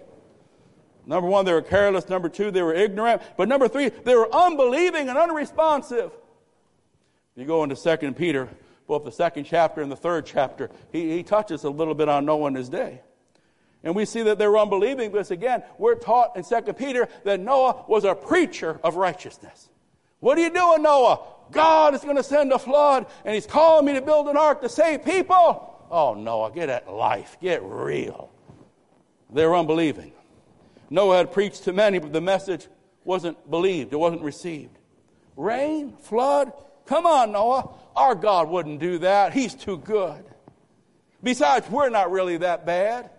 Number 1.07 1.29
one, 1.29 1.45
they 1.45 1.53
were 1.53 1.63
careless. 1.63 2.09
Number 2.09 2.29
two, 2.29 2.51
they 2.51 2.63
were 2.63 2.75
ignorant. 2.75 3.23
But 3.37 3.49
number 3.49 3.69
three, 3.69 3.89
they 3.89 4.15
were 4.17 4.33
unbelieving 4.35 5.09
and 5.09 5.17
unresponsive. 5.17 6.11
You 7.37 7.45
go 7.45 7.63
into 7.63 7.77
Second 7.77 8.17
Peter, 8.17 8.49
both 8.87 9.05
the 9.05 9.13
second 9.13 9.45
chapter 9.45 9.83
and 9.83 9.91
the 9.91 9.97
third 9.97 10.27
chapter, 10.27 10.71
he, 10.91 11.11
he 11.11 11.23
touches 11.23 11.65
a 11.65 11.71
little 11.71 11.95
bit 11.95 12.09
on 12.09 12.25
Noah 12.25 12.47
and 12.47 12.57
his 12.57 12.69
day. 12.69 13.03
And 13.85 13.95
we 13.95 14.05
see 14.05 14.23
that 14.23 14.39
they 14.39 14.47
were 14.49 14.59
unbelieving 14.59 15.13
because 15.13 15.31
again, 15.31 15.63
we're 15.79 15.95
taught 15.95 16.37
in 16.37 16.43
Second 16.43 16.75
Peter 16.75 17.09
that 17.25 17.39
Noah 17.39 17.85
was 17.89 18.05
a 18.05 18.15
preacher 18.15 18.81
of 18.83 18.97
righteousness. 18.97 19.69
What 20.19 20.39
are 20.39 20.41
you 20.41 20.51
doing, 20.51 20.83
Noah? 20.83 21.21
God 21.53 21.95
is 21.95 22.03
going 22.03 22.17
to 22.17 22.23
send 22.23 22.53
a 22.53 22.59
flood 22.59 23.07
and 23.25 23.35
he's 23.35 23.47
calling 23.47 23.87
me 23.87 23.95
to 23.95 24.03
build 24.03 24.29
an 24.29 24.37
ark 24.37 24.63
to 24.63 24.69
save 24.69 25.05
people. 25.05 25.73
Oh, 25.91 26.15
Noah, 26.15 26.51
get 26.53 26.69
at 26.69 26.93
life. 26.93 27.37
Get 27.41 27.63
real. 27.63 28.31
They're 29.33 29.55
unbelieving. 29.55 30.13
Noah 30.91 31.19
had 31.19 31.33
preached 31.33 31.65
to 31.65 31.73
many, 31.73 31.99
but 31.99 32.13
the 32.13 32.21
message 32.21 32.69
wasn't 33.05 33.51
believed. 33.51 33.93
It 33.93 33.97
wasn't 33.97 34.23
received. 34.23 34.79
Rain, 35.37 35.97
flood. 36.01 36.53
Come 36.87 37.07
on, 37.07 37.33
Noah. 37.33 37.75
Our 37.95 38.15
God 38.15 38.49
wouldn't 38.49 38.81
do 38.81 38.99
that. 38.99 39.33
He's 39.33 39.55
too 39.55 39.79
good. 39.79 40.25
Besides, 41.23 41.69
we're 41.69 41.89
not 41.89 42.11
really 42.11 42.37
that 42.39 42.67
bad. 42.67 43.11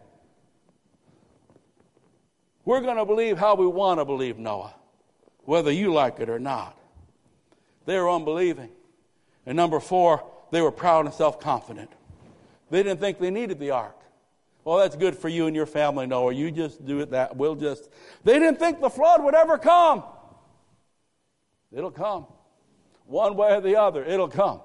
We're 2.63 2.81
going 2.81 2.97
to 2.97 3.05
believe 3.05 3.37
how 3.37 3.55
we 3.55 3.65
want 3.65 3.99
to 3.99 4.05
believe 4.05 4.37
Noah, 4.37 4.73
whether 5.45 5.71
you 5.71 5.93
like 5.93 6.19
it 6.19 6.29
or 6.29 6.39
not. 6.39 6.77
They 7.87 7.97
were 7.97 8.09
unbelieving. 8.09 8.69
And 9.45 9.55
number 9.55 9.79
four, 9.79 10.23
they 10.51 10.61
were 10.61 10.71
proud 10.71 11.05
and 11.05 11.15
self 11.15 11.39
confident. 11.39 11.89
They 12.69 12.83
didn't 12.83 12.99
think 12.99 13.17
they 13.17 13.31
needed 13.31 13.59
the 13.59 13.71
ark. 13.71 13.95
Well, 14.65 14.79
that's 14.79 14.97
good 14.97 15.15
for 15.15 15.29
you 15.29 15.47
and 15.47 15.55
your 15.55 15.65
family, 15.65 16.05
Noah. 16.05 16.33
You 16.33 16.51
just 16.51 16.85
do 16.85 16.99
it 16.99 17.11
that. 17.11 17.37
We'll 17.37 17.55
just. 17.55 17.89
They 18.25 18.33
didn't 18.33 18.59
think 18.59 18.81
the 18.81 18.89
flood 18.89 19.23
would 19.23 19.33
ever 19.33 19.57
come. 19.57 20.03
It'll 21.71 21.89
come. 21.89 22.27
One 23.05 23.37
way 23.37 23.53
or 23.55 23.61
the 23.61 23.79
other, 23.79 24.03
it'll 24.03 24.27
come. 24.27 24.59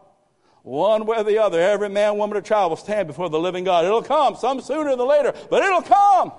One 0.65 1.07
way 1.07 1.19
or 1.19 1.25
the 1.25 1.39
other, 1.39 1.61
every 1.61 1.89
man, 1.89 2.19
woman, 2.19 2.37
or 2.37 2.41
child 2.41 2.71
will 2.71 2.77
stand 2.77 3.07
before 3.07 3.31
the 3.31 3.39
living 3.39 3.63
God. 3.63 3.85
It'll 3.85 4.03
come, 4.03 4.35
some 4.35 4.61
sooner 4.61 4.97
than 4.97 5.07
later, 5.07 5.33
but 5.49 5.63
it'll 5.63 5.83
come. 5.83 6.33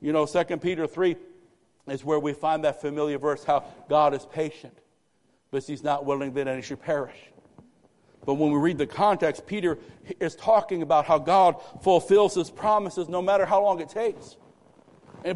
You 0.00 0.12
know, 0.12 0.24
2 0.24 0.44
Peter 0.58 0.86
3 0.86 1.16
is 1.88 2.04
where 2.04 2.18
we 2.18 2.32
find 2.32 2.64
that 2.64 2.80
familiar 2.80 3.18
verse 3.18 3.44
how 3.44 3.64
God 3.88 4.14
is 4.14 4.24
patient, 4.26 4.76
but 5.50 5.64
he's 5.64 5.82
not 5.82 6.04
willing 6.04 6.32
that 6.34 6.48
any 6.48 6.62
should 6.62 6.82
perish. 6.82 7.16
But 8.24 8.34
when 8.34 8.50
we 8.50 8.58
read 8.58 8.78
the 8.78 8.86
context, 8.86 9.46
Peter 9.46 9.78
is 10.18 10.34
talking 10.34 10.82
about 10.82 11.04
how 11.04 11.18
God 11.18 11.56
fulfills 11.82 12.34
his 12.34 12.50
promises 12.50 13.08
no 13.08 13.20
matter 13.20 13.44
how 13.44 13.62
long 13.62 13.80
it 13.80 13.90
takes. 13.90 14.36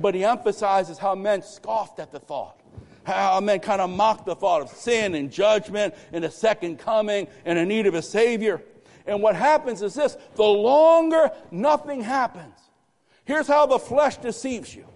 But 0.01 0.15
he 0.15 0.25
emphasizes 0.25 0.99
how 0.99 1.15
men 1.15 1.43
scoffed 1.43 1.99
at 1.99 2.13
the 2.13 2.19
thought, 2.19 2.61
how 3.05 3.41
men 3.41 3.61
kind 3.61 3.81
of 3.81 3.91
mocked 3.91 4.27
the 4.27 4.35
thought 4.35 4.63
of 4.63 4.71
sin 4.71 5.15
and 5.15 5.31
judgment 5.31 5.95
and 6.13 6.25
a 6.25 6.31
second 6.31 6.79
coming 6.79 7.29
and 7.45 7.59
a 7.59 7.67
need 7.67 7.87
of 7.87 7.95
a 7.95 8.03
Savior. 8.03 8.63
And 9.07 9.23
what 9.23 9.37
happens 9.37 9.83
is 9.83 9.95
this 9.95 10.17
the 10.37 10.43
longer 10.43 11.31
nothing 11.51 12.03
happens, 12.03 12.59
here's 13.25 13.47
how 13.47 13.67
the 13.67 13.79
flesh 13.79 14.17
deceives 14.17 14.75
you 14.75 14.88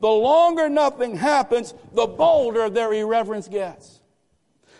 the 0.00 0.08
longer 0.08 0.68
nothing 0.68 1.16
happens, 1.16 1.74
the 1.92 2.06
bolder 2.06 2.68
their 2.68 2.92
irreverence 2.92 3.48
gets. 3.48 4.00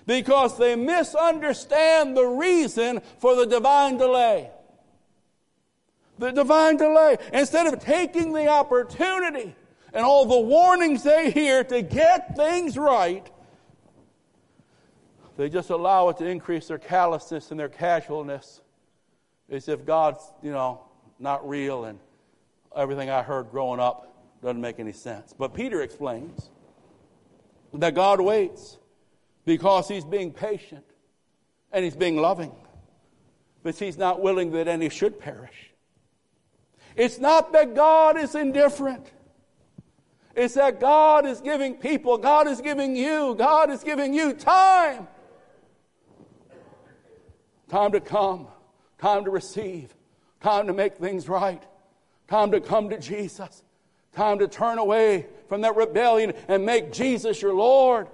Because 0.06 0.58
they 0.58 0.76
misunderstand 0.76 2.16
the 2.16 2.26
reason 2.26 3.00
for 3.18 3.34
the 3.34 3.46
divine 3.46 3.96
delay. 3.96 4.50
The 6.18 6.30
divine 6.30 6.76
delay. 6.76 7.16
Instead 7.32 7.72
of 7.72 7.80
taking 7.80 8.32
the 8.32 8.48
opportunity 8.48 9.54
and 9.92 10.04
all 10.04 10.26
the 10.26 10.40
warnings 10.40 11.02
they 11.02 11.30
hear 11.30 11.64
to 11.64 11.80
get 11.80 12.36
things 12.36 12.76
right, 12.76 13.26
they 15.36 15.48
just 15.48 15.70
allow 15.70 16.10
it 16.10 16.18
to 16.18 16.26
increase 16.26 16.68
their 16.68 16.78
callousness 16.78 17.50
and 17.50 17.58
their 17.58 17.68
casualness 17.68 18.60
as 19.50 19.68
if 19.68 19.84
God's, 19.84 20.20
you 20.42 20.52
know, 20.52 20.82
not 21.18 21.48
real 21.48 21.84
and 21.84 21.98
everything 22.76 23.10
I 23.10 23.22
heard 23.22 23.50
growing 23.50 23.80
up 23.80 24.13
doesn't 24.44 24.60
make 24.60 24.78
any 24.78 24.92
sense. 24.92 25.34
But 25.36 25.54
Peter 25.54 25.80
explains 25.82 26.50
that 27.72 27.94
God 27.94 28.20
waits 28.20 28.76
because 29.46 29.88
he's 29.88 30.04
being 30.04 30.32
patient 30.32 30.84
and 31.72 31.82
he's 31.82 31.96
being 31.96 32.18
loving, 32.18 32.52
but 33.62 33.74
he's 33.76 33.96
not 33.96 34.20
willing 34.20 34.52
that 34.52 34.68
any 34.68 34.90
should 34.90 35.18
perish. 35.18 35.72
It's 36.94 37.18
not 37.18 37.52
that 37.54 37.74
God 37.74 38.18
is 38.18 38.34
indifferent. 38.34 39.10
It's 40.36 40.54
that 40.54 40.78
God 40.78 41.24
is 41.24 41.40
giving 41.40 41.76
people, 41.76 42.18
God 42.18 42.46
is 42.46 42.60
giving 42.60 42.94
you, 42.94 43.34
God 43.36 43.70
is 43.70 43.82
giving 43.82 44.12
you 44.12 44.34
time. 44.34 45.08
Time 47.70 47.92
to 47.92 48.00
come, 48.00 48.48
time 48.98 49.24
to 49.24 49.30
receive, 49.30 49.94
time 50.40 50.66
to 50.66 50.74
make 50.74 50.96
things 50.96 51.28
right, 51.30 51.62
time 52.28 52.50
to 52.50 52.60
come 52.60 52.90
to 52.90 53.00
Jesus. 53.00 53.63
Time 54.14 54.38
to 54.38 54.48
turn 54.48 54.78
away 54.78 55.26
from 55.48 55.62
that 55.62 55.76
rebellion 55.76 56.32
and 56.48 56.64
make 56.64 56.92
Jesus 56.92 57.42
your 57.42 57.54
Lord. 57.54 58.08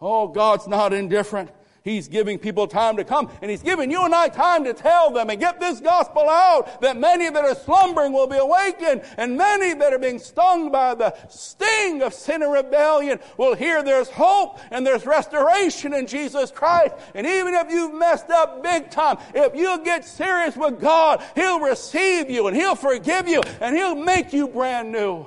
Oh, 0.00 0.28
God's 0.28 0.68
not 0.68 0.92
indifferent. 0.92 1.50
He's 1.84 2.08
giving 2.08 2.38
people 2.38 2.66
time 2.66 2.96
to 2.96 3.04
come, 3.04 3.30
and 3.40 3.50
He's 3.50 3.62
giving 3.62 3.90
you 3.90 4.04
and 4.04 4.14
I 4.14 4.28
time 4.28 4.64
to 4.64 4.74
tell 4.74 5.10
them 5.10 5.30
and 5.30 5.40
get 5.40 5.60
this 5.60 5.80
gospel 5.80 6.28
out 6.28 6.80
that 6.80 6.96
many 6.96 7.30
that 7.30 7.44
are 7.44 7.54
slumbering 7.54 8.12
will 8.12 8.26
be 8.26 8.36
awakened, 8.36 9.02
and 9.16 9.36
many 9.36 9.74
that 9.74 9.92
are 9.92 9.98
being 9.98 10.18
stung 10.18 10.70
by 10.70 10.94
the 10.94 11.14
sting 11.28 12.02
of 12.02 12.12
sin 12.12 12.42
and 12.42 12.52
rebellion 12.52 13.20
will 13.36 13.54
hear 13.54 13.82
there's 13.82 14.08
hope 14.08 14.58
and 14.70 14.86
there's 14.86 15.06
restoration 15.06 15.94
in 15.94 16.06
Jesus 16.06 16.50
Christ. 16.50 16.94
And 17.14 17.26
even 17.26 17.54
if 17.54 17.70
you've 17.70 17.94
messed 17.94 18.30
up 18.30 18.62
big 18.62 18.90
time, 18.90 19.18
if 19.34 19.54
you 19.54 19.82
get 19.84 20.04
serious 20.04 20.56
with 20.56 20.80
God, 20.80 21.22
He'll 21.34 21.60
receive 21.60 22.28
you 22.28 22.48
and 22.48 22.56
He'll 22.56 22.74
forgive 22.74 23.28
you 23.28 23.42
and 23.60 23.76
He'll 23.76 23.94
make 23.94 24.32
you 24.32 24.48
brand 24.48 24.92
new. 24.92 25.26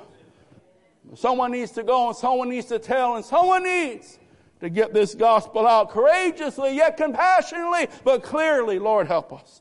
Someone 1.14 1.52
needs 1.52 1.72
to 1.72 1.82
go 1.82 2.08
and 2.08 2.16
someone 2.16 2.48
needs 2.48 2.66
to 2.66 2.78
tell 2.78 3.16
and 3.16 3.24
someone 3.24 3.64
needs 3.64 4.18
to 4.62 4.70
get 4.70 4.94
this 4.94 5.16
gospel 5.16 5.66
out 5.66 5.90
courageously, 5.90 6.76
yet 6.76 6.96
compassionately, 6.96 7.88
but 8.04 8.22
clearly. 8.22 8.78
Lord, 8.78 9.08
help 9.08 9.32
us. 9.32 9.60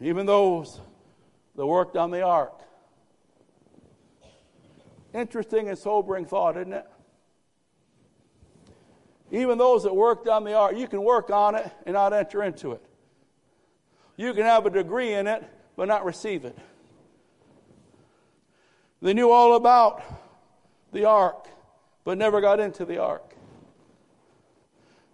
Even 0.00 0.26
those 0.26 0.80
that 1.54 1.64
worked 1.64 1.96
on 1.96 2.10
the 2.10 2.22
ark. 2.22 2.62
Interesting 5.14 5.68
and 5.68 5.78
sobering 5.78 6.26
thought, 6.26 6.56
isn't 6.56 6.72
it? 6.72 6.86
Even 9.30 9.56
those 9.56 9.84
that 9.84 9.94
worked 9.94 10.26
on 10.26 10.42
the 10.42 10.54
ark, 10.54 10.76
you 10.76 10.88
can 10.88 11.04
work 11.04 11.30
on 11.30 11.54
it 11.54 11.70
and 11.86 11.94
not 11.94 12.12
enter 12.12 12.42
into 12.42 12.72
it. 12.72 12.84
You 14.16 14.34
can 14.34 14.42
have 14.42 14.66
a 14.66 14.70
degree 14.70 15.14
in 15.14 15.28
it, 15.28 15.44
but 15.76 15.86
not 15.86 16.04
receive 16.04 16.44
it. 16.44 16.58
They 19.00 19.14
knew 19.14 19.30
all 19.30 19.54
about 19.54 20.02
the 20.92 21.04
ark 21.04 21.46
but 22.10 22.18
never 22.18 22.40
got 22.40 22.58
into 22.58 22.84
the 22.84 22.98
ark. 22.98 23.36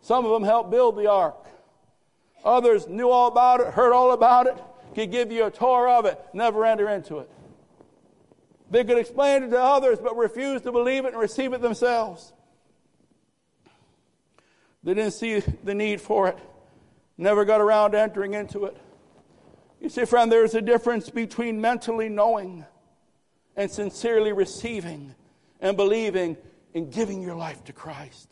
Some 0.00 0.24
of 0.24 0.30
them 0.30 0.44
helped 0.44 0.70
build 0.70 0.96
the 0.96 1.10
ark. 1.10 1.46
Others 2.42 2.88
knew 2.88 3.10
all 3.10 3.28
about 3.28 3.60
it, 3.60 3.74
heard 3.74 3.92
all 3.92 4.12
about 4.12 4.46
it, 4.46 4.56
could 4.94 5.12
give 5.12 5.30
you 5.30 5.44
a 5.44 5.50
tour 5.50 5.90
of 5.90 6.06
it, 6.06 6.18
never 6.32 6.64
enter 6.64 6.88
into 6.88 7.18
it. 7.18 7.30
They 8.70 8.82
could 8.82 8.96
explain 8.96 9.42
it 9.42 9.50
to 9.50 9.60
others, 9.60 9.98
but 10.02 10.16
refused 10.16 10.64
to 10.64 10.72
believe 10.72 11.04
it 11.04 11.12
and 11.12 11.20
receive 11.20 11.52
it 11.52 11.60
themselves. 11.60 12.32
They 14.82 14.94
didn't 14.94 15.12
see 15.12 15.40
the 15.64 15.74
need 15.74 16.00
for 16.00 16.28
it, 16.28 16.38
never 17.18 17.44
got 17.44 17.60
around 17.60 17.90
to 17.90 18.00
entering 18.00 18.32
into 18.32 18.64
it. 18.64 18.76
You 19.82 19.90
see, 19.90 20.06
friend, 20.06 20.32
there's 20.32 20.54
a 20.54 20.62
difference 20.62 21.10
between 21.10 21.60
mentally 21.60 22.08
knowing 22.08 22.64
and 23.54 23.70
sincerely 23.70 24.32
receiving 24.32 25.14
and 25.60 25.76
believing 25.76 26.38
and 26.76 26.92
giving 26.92 27.22
your 27.22 27.34
life 27.34 27.64
to 27.64 27.72
Christ. 27.72 28.28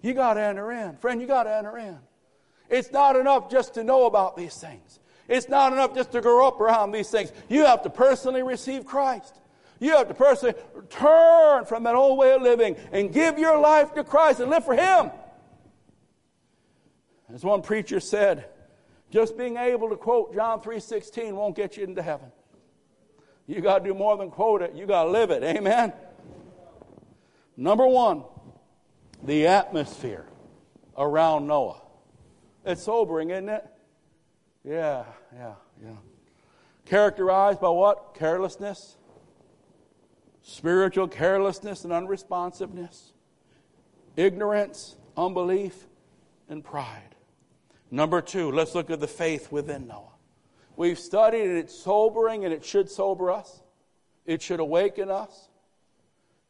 You 0.00 0.14
got 0.14 0.34
to 0.34 0.40
enter 0.40 0.72
in. 0.72 0.96
Friend, 0.96 1.20
you 1.20 1.26
got 1.26 1.42
to 1.42 1.54
enter 1.54 1.76
in. 1.76 1.98
It's 2.70 2.90
not 2.90 3.14
enough 3.14 3.50
just 3.50 3.74
to 3.74 3.84
know 3.84 4.06
about 4.06 4.38
these 4.38 4.56
things. 4.56 5.00
It's 5.28 5.46
not 5.46 5.74
enough 5.74 5.94
just 5.94 6.12
to 6.12 6.22
grow 6.22 6.48
up 6.48 6.58
around 6.60 6.92
these 6.92 7.10
things. 7.10 7.30
You 7.50 7.66
have 7.66 7.82
to 7.82 7.90
personally 7.90 8.42
receive 8.42 8.86
Christ. 8.86 9.38
You 9.80 9.96
have 9.98 10.08
to 10.08 10.14
personally 10.14 10.54
turn 10.88 11.66
from 11.66 11.84
that 11.84 11.94
old 11.94 12.18
way 12.18 12.32
of 12.32 12.40
living 12.40 12.76
and 12.90 13.12
give 13.12 13.38
your 13.38 13.58
life 13.58 13.92
to 13.94 14.04
Christ 14.04 14.40
and 14.40 14.50
live 14.50 14.64
for 14.64 14.74
Him. 14.74 15.10
As 17.34 17.44
one 17.44 17.60
preacher 17.60 18.00
said, 18.00 18.46
just 19.10 19.36
being 19.36 19.58
able 19.58 19.90
to 19.90 19.96
quote 19.96 20.34
John 20.34 20.60
3:16 20.60 21.32
won't 21.32 21.54
get 21.54 21.76
you 21.76 21.84
into 21.84 22.00
heaven. 22.00 22.32
You 23.46 23.60
got 23.60 23.80
to 23.80 23.84
do 23.84 23.94
more 23.94 24.16
than 24.16 24.30
quote 24.30 24.62
it. 24.62 24.74
You 24.74 24.86
got 24.86 25.04
to 25.04 25.10
live 25.10 25.30
it. 25.30 25.42
Amen. 25.42 25.92
Number 27.60 27.86
1, 27.86 28.24
the 29.22 29.46
atmosphere 29.46 30.24
around 30.96 31.46
Noah. 31.46 31.82
It's 32.64 32.82
sobering, 32.82 33.28
isn't 33.28 33.50
it? 33.50 33.66
Yeah, 34.64 35.04
yeah, 35.34 35.52
yeah. 35.84 35.96
Characterized 36.86 37.60
by 37.60 37.68
what? 37.68 38.14
Carelessness, 38.14 38.96
spiritual 40.40 41.06
carelessness 41.06 41.84
and 41.84 41.92
unresponsiveness, 41.92 43.12
ignorance, 44.16 44.96
unbelief, 45.14 45.86
and 46.48 46.64
pride. 46.64 47.14
Number 47.90 48.22
two, 48.22 48.50
let's 48.50 48.74
look 48.74 48.88
at 48.88 49.00
the 49.00 49.06
faith 49.06 49.52
within 49.52 49.86
Noah. 49.86 50.14
We've 50.76 50.98
studied 50.98 51.42
it, 51.42 51.56
it's 51.58 51.78
sobering 51.78 52.46
and 52.46 52.54
it 52.54 52.64
should 52.64 52.88
sober 52.88 53.30
us. 53.30 53.60
It 54.24 54.40
should 54.40 54.60
awaken 54.60 55.10
us. 55.10 55.49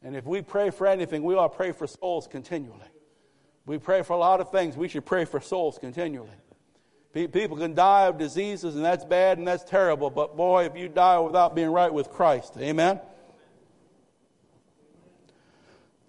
And 0.03 0.15
if 0.15 0.25
we 0.25 0.41
pray 0.41 0.69
for 0.71 0.87
anything, 0.87 1.23
we 1.23 1.35
ought 1.35 1.49
to 1.49 1.55
pray 1.55 1.71
for 1.71 1.87
souls 1.87 2.27
continually. 2.27 2.79
We 3.65 3.77
pray 3.77 4.01
for 4.01 4.13
a 4.13 4.17
lot 4.17 4.41
of 4.41 4.51
things. 4.51 4.75
We 4.75 4.87
should 4.87 5.05
pray 5.05 5.25
for 5.25 5.39
souls 5.39 5.77
continually. 5.77 6.29
People 7.13 7.57
can 7.57 7.75
die 7.75 8.05
of 8.05 8.17
diseases, 8.17 8.75
and 8.75 8.85
that's 8.85 9.03
bad 9.03 9.37
and 9.37 9.45
that's 9.45 9.63
terrible. 9.63 10.09
But 10.09 10.37
boy, 10.37 10.65
if 10.65 10.77
you 10.77 10.87
die 10.87 11.19
without 11.19 11.55
being 11.55 11.69
right 11.69 11.93
with 11.93 12.09
Christ, 12.09 12.55
amen? 12.57 13.01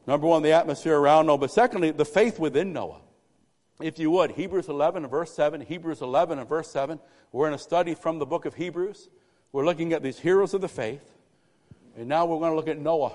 Number 0.07 0.26
one, 0.26 0.43
the 0.43 0.53
atmosphere 0.53 0.97
around 0.97 1.26
Noah. 1.26 1.38
But 1.38 1.51
secondly, 1.51 1.90
the 1.90 2.05
faith 2.05 2.38
within 2.38 2.72
Noah. 2.72 3.01
If 3.80 3.99
you 3.99 4.11
would, 4.12 4.32
Hebrews 4.32 4.68
11 4.68 5.05
and 5.05 5.11
verse 5.11 5.32
7, 5.34 5.61
Hebrews 5.61 6.03
11 6.03 6.38
and 6.38 6.49
verse 6.49 6.70
7. 6.70 7.01
We're 7.32 7.49
in 7.49 7.55
a 7.55 7.59
study 7.59 7.95
from 7.95 8.18
the 8.18 8.26
book 8.26 8.45
of 8.45 8.55
Hebrews. 8.55 9.09
We're 9.51 9.64
looking 9.64 9.93
at 9.93 10.03
these 10.03 10.18
heroes 10.18 10.55
of 10.55 10.61
the 10.61 10.68
faith. 10.68 11.03
And 11.97 12.09
now 12.09 12.26
we're 12.26 12.38
going 12.38 12.53
to 12.53 12.57
look 12.57 12.68
at 12.68 12.78
Noah. 12.78 13.14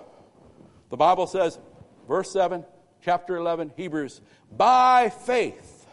The 0.89 0.97
Bible 0.97 1.27
says, 1.27 1.59
verse 2.07 2.31
7, 2.31 2.65
chapter 3.01 3.35
11, 3.35 3.73
Hebrews, 3.75 4.21
by 4.51 5.09
faith, 5.09 5.87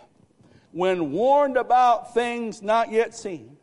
when 0.73 1.13
warned 1.13 1.57
about 1.57 2.15
things 2.15 2.63
not 2.63 2.93
yet 2.93 3.15
seen, 3.15 3.57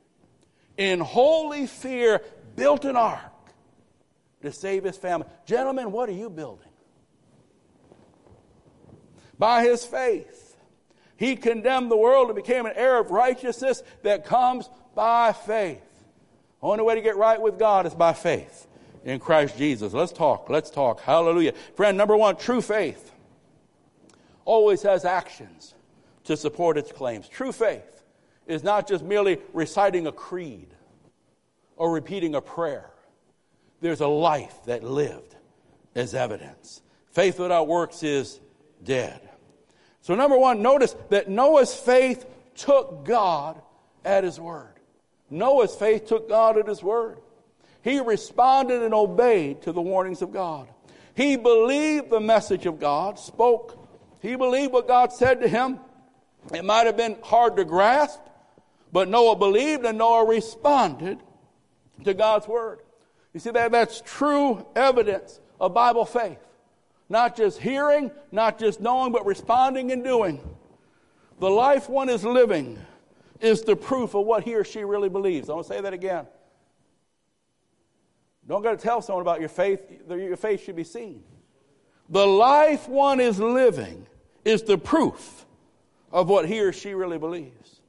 in 0.77 0.99
holy 0.99 1.67
fear 1.67 2.21
built 2.55 2.86
an 2.86 2.95
ark 2.95 3.32
to 4.41 4.51
save 4.51 4.84
his 4.84 4.97
family. 4.97 5.27
Gentlemen, 5.45 5.91
what 5.91 6.09
are 6.09 6.13
you 6.13 6.29
building? 6.29 6.67
By 9.38 9.63
his 9.63 9.86
faith, 9.86 10.57
he 11.17 11.36
condemned 11.36 11.91
the 11.91 11.97
world 11.97 12.27
and 12.27 12.36
became 12.36 12.65
an 12.65 12.73
heir 12.75 12.99
of 12.99 13.11
righteousness 13.11 13.84
that 14.03 14.25
comes 14.25 14.69
by 14.95 15.34
faith. 15.34 15.82
Only 16.61 16.84
way 16.84 16.95
to 16.95 17.01
get 17.01 17.15
right 17.15 17.41
with 17.41 17.57
God 17.57 17.86
is 17.86 17.95
by 17.95 18.13
faith 18.13 18.67
in 19.04 19.20
Christ 19.20 19.58
Jesus. 19.58 19.93
Let's 19.93 20.12
talk. 20.12 20.49
Let's 20.49 20.70
talk. 20.70 21.02
Hallelujah. 21.02 21.54
Friend, 21.76 21.97
number 21.97 22.16
one, 22.16 22.36
true 22.36 22.62
faith 22.62 23.12
always 24.45 24.82
has 24.84 25.06
actions 25.06 25.74
to 26.26 26.38
support 26.38 26.78
its 26.78 26.91
claims. 26.91 27.28
True 27.28 27.52
faith 27.52 28.04
is 28.47 28.64
not 28.64 28.88
just 28.88 29.04
merely 29.04 29.39
reciting 29.54 30.08
a 30.08 30.12
creed 30.12 30.68
or 31.76 31.91
repeating 31.91 32.36
a 32.36 32.41
prayer, 32.41 32.91
there's 33.80 34.02
a 34.02 34.08
life 34.08 34.56
that 34.66 34.84
lived 34.84 35.36
as 35.95 36.14
evidence. 36.14 36.82
Faith 37.12 37.39
without 37.39 37.68
works 37.68 38.04
is 38.04 38.39
dead. 38.84 39.28
So, 40.02 40.16
number 40.16 40.38
one, 40.38 40.62
notice 40.62 40.95
that 41.10 41.30
Noah's 41.30 41.74
faith 41.74 42.26
took 42.56 43.06
God 43.06 43.62
at 44.06 44.24
his 44.24 44.39
word. 44.39 44.74
Noah's 45.30 45.76
faith 45.76 46.08
took 46.08 46.30
God 46.30 46.58
at 46.58 46.68
his 46.68 46.84
word. 46.84 47.18
He 47.84 47.99
responded 47.99 48.84
and 48.84 48.93
obeyed 48.93 49.61
to 49.63 49.71
the 49.71 49.82
warnings 49.82 50.21
of 50.21 50.32
God. 50.32 50.67
He 51.15 51.36
believed 51.36 52.09
the 52.09 52.19
message 52.19 52.65
of 52.65 52.79
God, 52.79 53.19
spoke 53.19 53.82
he 54.21 54.36
believed 54.36 54.71
what 54.71 54.88
God 54.88 55.11
said 55.11 55.41
to 55.41 55.47
him. 55.47 55.79
It 56.53 56.63
might 56.63 56.86
have 56.86 56.95
been 56.95 57.17
hard 57.23 57.57
to 57.57 57.65
grasp, 57.65 58.19
but 58.91 59.09
Noah 59.09 59.36
believed 59.36 59.84
and 59.84 59.97
Noah 59.97 60.25
responded 60.25 61.19
to 62.03 62.13
God's 62.13 62.47
word. 62.47 62.79
You 63.34 63.39
see, 63.39 63.51
that, 63.51 63.71
that's 63.71 64.01
true 64.05 64.65
evidence 64.75 65.39
of 65.59 65.73
Bible 65.73 66.05
faith. 66.05 66.38
Not 67.09 67.36
just 67.36 67.59
hearing, 67.59 68.11
not 68.32 68.59
just 68.59 68.79
knowing, 68.79 69.11
but 69.11 69.25
responding 69.25 69.91
and 69.91 70.03
doing. 70.03 70.39
The 71.39 71.49
life 71.49 71.89
one 71.89 72.09
is 72.09 72.23
living 72.23 72.79
is 73.39 73.63
the 73.63 73.75
proof 73.75 74.13
of 74.13 74.25
what 74.25 74.43
he 74.43 74.55
or 74.55 74.63
she 74.63 74.84
really 74.84 75.09
believes. 75.09 75.49
I 75.49 75.53
want 75.53 75.67
to 75.67 75.73
say 75.73 75.82
that 75.82 75.93
again. 75.93 76.27
Don't 78.52 78.64
got 78.64 78.78
to 78.78 78.84
tell 78.86 79.02
someone 79.02 79.22
about 79.22 79.39
your 79.39 79.47
faith. 79.47 79.80
Your 80.10 80.36
faith 80.36 80.66
should 80.66 80.76
be 80.76 80.84
seen. 80.84 81.24
The 82.10 82.28
life 82.28 82.89
one 82.89 83.22
is 83.22 83.39
living 83.39 84.06
is 84.43 84.64
the 84.64 84.78
proof 84.78 85.45
of 86.12 86.28
what 86.28 86.49
he 86.49 86.60
or 86.60 86.74
she 86.74 86.93
really 86.93 87.18
believes. 87.18 87.80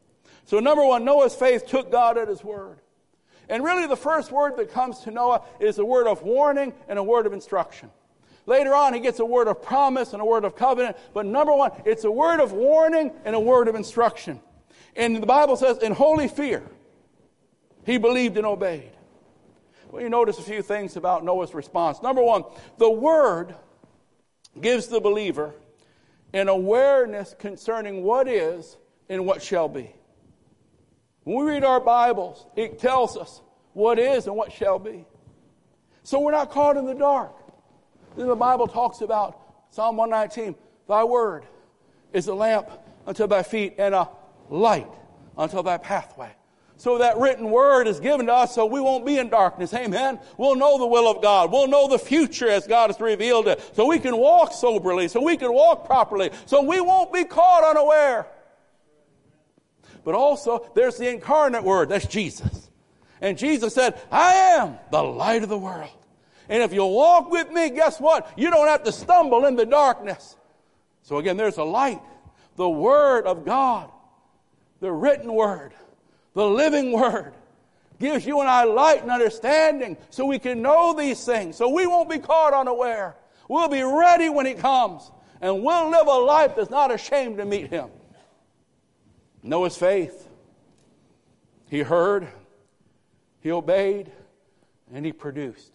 So, 0.44 0.60
number 0.60 0.84
one, 0.84 1.04
Noah's 1.04 1.34
faith 1.34 1.66
took 1.66 1.90
God 1.90 2.16
at 2.16 2.28
his 2.28 2.44
word. 2.44 2.78
And 3.48 3.64
really, 3.64 3.88
the 3.88 3.96
first 3.96 4.30
word 4.30 4.56
that 4.58 4.70
comes 4.70 5.00
to 5.00 5.10
Noah 5.10 5.42
is 5.58 5.80
a 5.80 5.84
word 5.84 6.06
of 6.06 6.22
warning 6.22 6.74
and 6.86 6.96
a 6.96 7.02
word 7.02 7.26
of 7.26 7.32
instruction. 7.32 7.90
Later 8.46 8.72
on, 8.72 8.94
he 8.94 9.00
gets 9.00 9.18
a 9.18 9.26
word 9.26 9.48
of 9.48 9.62
promise 9.62 10.12
and 10.12 10.22
a 10.22 10.24
word 10.24 10.44
of 10.44 10.54
covenant. 10.54 10.96
But 11.12 11.26
number 11.26 11.52
one, 11.52 11.72
it's 11.84 12.04
a 12.04 12.10
word 12.12 12.38
of 12.38 12.52
warning 12.52 13.10
and 13.24 13.34
a 13.34 13.40
word 13.40 13.66
of 13.66 13.74
instruction. 13.74 14.40
And 14.94 15.16
the 15.16 15.26
Bible 15.26 15.56
says, 15.56 15.78
in 15.78 15.90
holy 15.90 16.28
fear, 16.28 16.62
he 17.84 17.98
believed 17.98 18.36
and 18.36 18.46
obeyed. 18.46 18.92
Well, 19.92 20.00
you 20.02 20.08
notice 20.08 20.38
a 20.38 20.42
few 20.42 20.62
things 20.62 20.96
about 20.96 21.22
Noah's 21.22 21.52
response. 21.52 22.00
Number 22.02 22.22
one, 22.22 22.44
the 22.78 22.90
word 22.90 23.54
gives 24.58 24.86
the 24.86 25.02
believer 25.02 25.54
an 26.32 26.48
awareness 26.48 27.36
concerning 27.38 28.02
what 28.02 28.26
is 28.26 28.78
and 29.10 29.26
what 29.26 29.42
shall 29.42 29.68
be. 29.68 29.94
When 31.24 31.44
we 31.44 31.52
read 31.52 31.62
our 31.62 31.78
Bibles, 31.78 32.46
it 32.56 32.78
tells 32.78 33.18
us 33.18 33.42
what 33.74 33.98
is 33.98 34.26
and 34.26 34.34
what 34.34 34.50
shall 34.50 34.78
be. 34.78 35.04
So 36.04 36.20
we're 36.20 36.32
not 36.32 36.50
caught 36.50 36.78
in 36.78 36.86
the 36.86 36.94
dark. 36.94 37.36
Then 38.16 38.28
the 38.28 38.34
Bible 38.34 38.68
talks 38.68 39.02
about 39.02 39.38
Psalm 39.70 39.98
119 39.98 40.54
Thy 40.88 41.04
word 41.04 41.44
is 42.14 42.28
a 42.28 42.34
lamp 42.34 42.70
unto 43.06 43.26
thy 43.26 43.42
feet 43.42 43.74
and 43.76 43.94
a 43.94 44.08
light 44.48 44.90
unto 45.36 45.62
thy 45.62 45.76
pathway. 45.76 46.30
So 46.76 46.98
that 46.98 47.18
written 47.18 47.50
word 47.50 47.86
is 47.86 48.00
given 48.00 48.26
to 48.26 48.32
us 48.32 48.54
so 48.54 48.66
we 48.66 48.80
won't 48.80 49.06
be 49.06 49.18
in 49.18 49.28
darkness. 49.28 49.72
Amen. 49.72 50.18
We'll 50.36 50.56
know 50.56 50.78
the 50.78 50.86
will 50.86 51.08
of 51.08 51.22
God. 51.22 51.52
We'll 51.52 51.68
know 51.68 51.88
the 51.88 51.98
future 51.98 52.48
as 52.48 52.66
God 52.66 52.90
has 52.90 53.00
revealed 53.00 53.46
it. 53.46 53.62
So 53.74 53.86
we 53.86 53.98
can 53.98 54.16
walk 54.16 54.52
soberly. 54.52 55.08
So 55.08 55.22
we 55.22 55.36
can 55.36 55.52
walk 55.52 55.86
properly. 55.86 56.30
So 56.46 56.62
we 56.62 56.80
won't 56.80 57.12
be 57.12 57.24
caught 57.24 57.62
unaware. 57.62 58.26
But 60.04 60.14
also, 60.14 60.68
there's 60.74 60.96
the 60.96 61.08
incarnate 61.08 61.62
word. 61.62 61.88
That's 61.88 62.06
Jesus. 62.06 62.70
And 63.20 63.38
Jesus 63.38 63.72
said, 63.72 64.00
I 64.10 64.32
am 64.32 64.78
the 64.90 65.02
light 65.02 65.44
of 65.44 65.48
the 65.48 65.58
world. 65.58 65.90
And 66.48 66.62
if 66.62 66.72
you 66.72 66.84
walk 66.84 67.30
with 67.30 67.50
me, 67.50 67.70
guess 67.70 68.00
what? 68.00 68.28
You 68.36 68.50
don't 68.50 68.66
have 68.66 68.82
to 68.82 68.92
stumble 68.92 69.46
in 69.46 69.54
the 69.54 69.64
darkness. 69.64 70.36
So 71.02 71.18
again, 71.18 71.36
there's 71.36 71.58
a 71.58 71.64
light. 71.64 72.00
The 72.56 72.68
Word 72.68 73.26
of 73.26 73.44
God. 73.44 73.90
The 74.80 74.90
written 74.90 75.32
Word 75.32 75.72
the 76.34 76.44
living 76.44 76.92
word 76.92 77.34
gives 77.98 78.26
you 78.26 78.40
and 78.40 78.48
I 78.48 78.64
light 78.64 79.02
and 79.02 79.10
understanding 79.10 79.96
so 80.10 80.26
we 80.26 80.38
can 80.38 80.60
know 80.60 80.92
these 80.92 81.24
things, 81.24 81.56
so 81.56 81.68
we 81.68 81.86
won't 81.86 82.10
be 82.10 82.18
caught 82.18 82.52
unaware. 82.52 83.16
We'll 83.48 83.68
be 83.68 83.82
ready 83.82 84.28
when 84.28 84.46
he 84.46 84.54
comes, 84.54 85.10
and 85.40 85.62
we'll 85.62 85.90
live 85.90 86.06
a 86.06 86.18
life 86.18 86.56
that's 86.56 86.70
not 86.70 86.90
ashamed 86.90 87.38
to 87.38 87.44
meet 87.44 87.68
him. 87.68 87.90
Noah's 89.42 89.76
faith. 89.76 90.28
He 91.68 91.80
heard, 91.80 92.28
he 93.40 93.50
obeyed, 93.50 94.12
and 94.92 95.06
he 95.06 95.12
produced. 95.12 95.72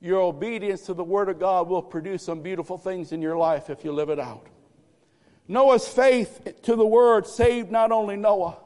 Your 0.00 0.20
obedience 0.20 0.82
to 0.82 0.94
the 0.94 1.04
Word 1.04 1.28
of 1.28 1.38
God 1.38 1.68
will 1.68 1.82
produce 1.82 2.22
some 2.22 2.40
beautiful 2.40 2.78
things 2.78 3.12
in 3.12 3.20
your 3.20 3.36
life 3.36 3.68
if 3.68 3.84
you 3.84 3.92
live 3.92 4.08
it 4.08 4.18
out. 4.18 4.46
Noah's 5.46 5.86
faith 5.86 6.62
to 6.62 6.76
the 6.76 6.86
Word 6.86 7.26
saved 7.26 7.70
not 7.70 7.92
only 7.92 8.16
Noah, 8.16 8.56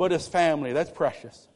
but 0.00 0.12
his 0.12 0.26
family. 0.26 0.72
That's 0.72 0.90
precious. 0.90 1.46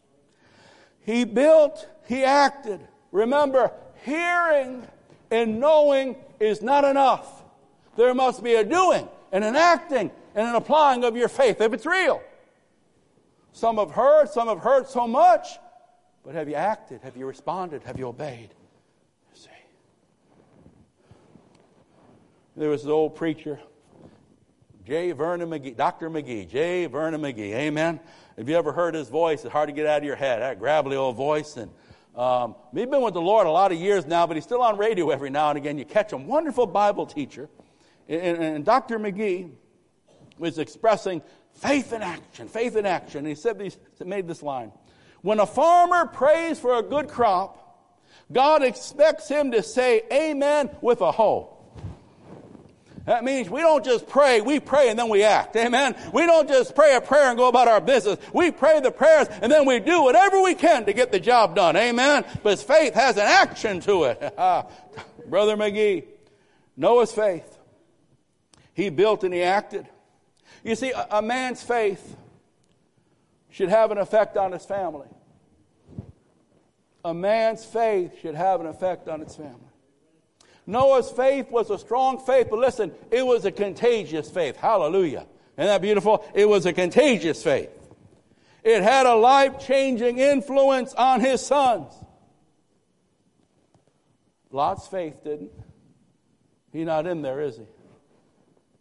He 1.00 1.24
built, 1.24 1.88
he 2.06 2.24
acted. 2.24 2.78
Remember, 3.10 3.72
hearing 4.04 4.86
and 5.30 5.58
knowing 5.58 6.16
is 6.38 6.60
not 6.60 6.84
enough. 6.84 7.42
There 7.96 8.12
must 8.12 8.44
be 8.44 8.56
a 8.56 8.62
doing 8.62 9.08
and 9.32 9.44
an 9.44 9.56
acting 9.56 10.10
and 10.34 10.46
an 10.46 10.54
applying 10.56 11.04
of 11.04 11.16
your 11.16 11.28
faith 11.28 11.62
if 11.62 11.72
it's 11.72 11.86
real. 11.86 12.20
Some 13.52 13.78
have 13.78 13.92
heard, 13.92 14.28
some 14.28 14.48
have 14.48 14.58
heard 14.58 14.88
so 14.88 15.08
much, 15.08 15.48
but 16.22 16.34
have 16.34 16.46
you 16.46 16.56
acted? 16.56 17.00
Have 17.00 17.16
you 17.16 17.24
responded? 17.24 17.82
Have 17.84 17.98
you 17.98 18.08
obeyed? 18.08 18.50
You 19.32 19.40
see. 19.40 19.48
There 22.56 22.68
was 22.68 22.84
an 22.84 22.90
old 22.90 23.16
preacher, 23.16 23.58
J. 24.86 25.12
Vernon 25.12 25.48
McGee, 25.48 25.74
Dr. 25.74 26.10
McGee, 26.10 26.46
J. 26.46 26.84
Vernon 26.86 27.22
McGee. 27.22 27.54
Amen. 27.54 27.98
Have 28.36 28.48
you 28.48 28.56
ever 28.56 28.70
heard 28.70 28.94
his 28.94 29.08
voice? 29.08 29.42
It's 29.42 29.52
hard 29.52 29.70
to 29.70 29.72
get 29.72 29.86
out 29.86 29.98
of 29.98 30.04
your 30.04 30.16
head. 30.16 30.42
That 30.42 30.58
gravelly 30.58 30.96
old 30.96 31.16
voice. 31.16 31.56
And 31.56 31.70
um, 32.14 32.54
he's 32.74 32.86
been 32.86 33.00
with 33.00 33.14
the 33.14 33.20
Lord 33.20 33.46
a 33.46 33.50
lot 33.50 33.72
of 33.72 33.78
years 33.78 34.04
now, 34.04 34.26
but 34.26 34.36
he's 34.36 34.44
still 34.44 34.60
on 34.60 34.76
radio 34.76 35.08
every 35.08 35.30
now 35.30 35.48
and 35.48 35.56
again. 35.56 35.78
You 35.78 35.86
catch 35.86 36.12
him. 36.12 36.26
Wonderful 36.26 36.66
Bible 36.66 37.06
teacher. 37.06 37.48
And, 38.10 38.36
and 38.42 38.64
Dr. 38.64 38.98
McGee 38.98 39.52
was 40.36 40.58
expressing 40.58 41.22
faith 41.54 41.94
in 41.94 42.02
action, 42.02 42.48
faith 42.48 42.76
in 42.76 42.84
action. 42.84 43.20
And 43.20 43.28
he 43.28 43.34
said 43.34 43.58
these, 43.58 43.78
made 44.04 44.28
this 44.28 44.42
line. 44.42 44.70
When 45.22 45.40
a 45.40 45.46
farmer 45.46 46.04
prays 46.04 46.58
for 46.58 46.74
a 46.74 46.82
good 46.82 47.08
crop, 47.08 47.80
God 48.30 48.62
expects 48.62 49.28
him 49.28 49.52
to 49.52 49.62
say 49.62 50.02
amen 50.12 50.68
with 50.82 51.00
a 51.00 51.10
hoe. 51.10 51.53
That 53.06 53.22
means 53.22 53.50
we 53.50 53.60
don't 53.60 53.84
just 53.84 54.06
pray, 54.06 54.40
we 54.40 54.60
pray 54.60 54.88
and 54.88 54.98
then 54.98 55.10
we 55.10 55.24
act. 55.24 55.56
Amen. 55.56 55.94
We 56.12 56.24
don't 56.24 56.48
just 56.48 56.74
pray 56.74 56.96
a 56.96 57.00
prayer 57.02 57.28
and 57.28 57.36
go 57.36 57.48
about 57.48 57.68
our 57.68 57.80
business. 57.80 58.18
We 58.32 58.50
pray 58.50 58.80
the 58.80 58.90
prayers 58.90 59.28
and 59.42 59.52
then 59.52 59.66
we 59.66 59.78
do 59.78 60.02
whatever 60.02 60.40
we 60.40 60.54
can 60.54 60.86
to 60.86 60.94
get 60.94 61.12
the 61.12 61.20
job 61.20 61.54
done. 61.54 61.76
Amen. 61.76 62.24
But 62.42 62.58
faith 62.60 62.94
has 62.94 63.16
an 63.16 63.26
action 63.26 63.80
to 63.80 64.04
it. 64.04 64.20
Brother 65.28 65.56
McGee, 65.56 66.04
Noah's 66.76 67.12
faith. 67.12 67.58
He 68.72 68.88
built 68.88 69.22
and 69.22 69.34
he 69.34 69.42
acted. 69.42 69.86
You 70.62 70.74
see, 70.74 70.92
a, 71.10 71.20
man's 71.20 71.62
faith 71.62 72.16
should 73.50 73.68
have 73.68 73.90
an 73.90 73.98
effect 73.98 74.38
on 74.38 74.52
his 74.52 74.64
family. 74.64 75.08
A 77.04 77.12
man's 77.12 77.66
faith 77.66 78.18
should 78.22 78.34
have 78.34 78.62
an 78.62 78.66
effect 78.66 79.08
on 79.08 79.20
its 79.20 79.36
family. 79.36 79.60
Noah's 80.66 81.10
faith 81.10 81.50
was 81.50 81.70
a 81.70 81.78
strong 81.78 82.18
faith, 82.18 82.48
but 82.50 82.58
listen, 82.58 82.92
it 83.10 83.24
was 83.24 83.44
a 83.44 83.52
contagious 83.52 84.30
faith. 84.30 84.56
Hallelujah. 84.56 85.26
Isn't 85.56 85.66
that 85.66 85.82
beautiful? 85.82 86.24
It 86.34 86.48
was 86.48 86.66
a 86.66 86.72
contagious 86.72 87.42
faith. 87.42 87.70
It 88.62 88.82
had 88.82 89.06
a 89.06 89.14
life 89.14 89.60
changing 89.60 90.18
influence 90.18 90.94
on 90.94 91.20
his 91.20 91.44
sons. 91.44 91.92
Lot's 94.50 94.88
faith 94.88 95.22
didn't. 95.22 95.50
He's 96.72 96.86
not 96.86 97.06
in 97.06 97.22
there, 97.22 97.40
is 97.40 97.56
he? 97.56 97.64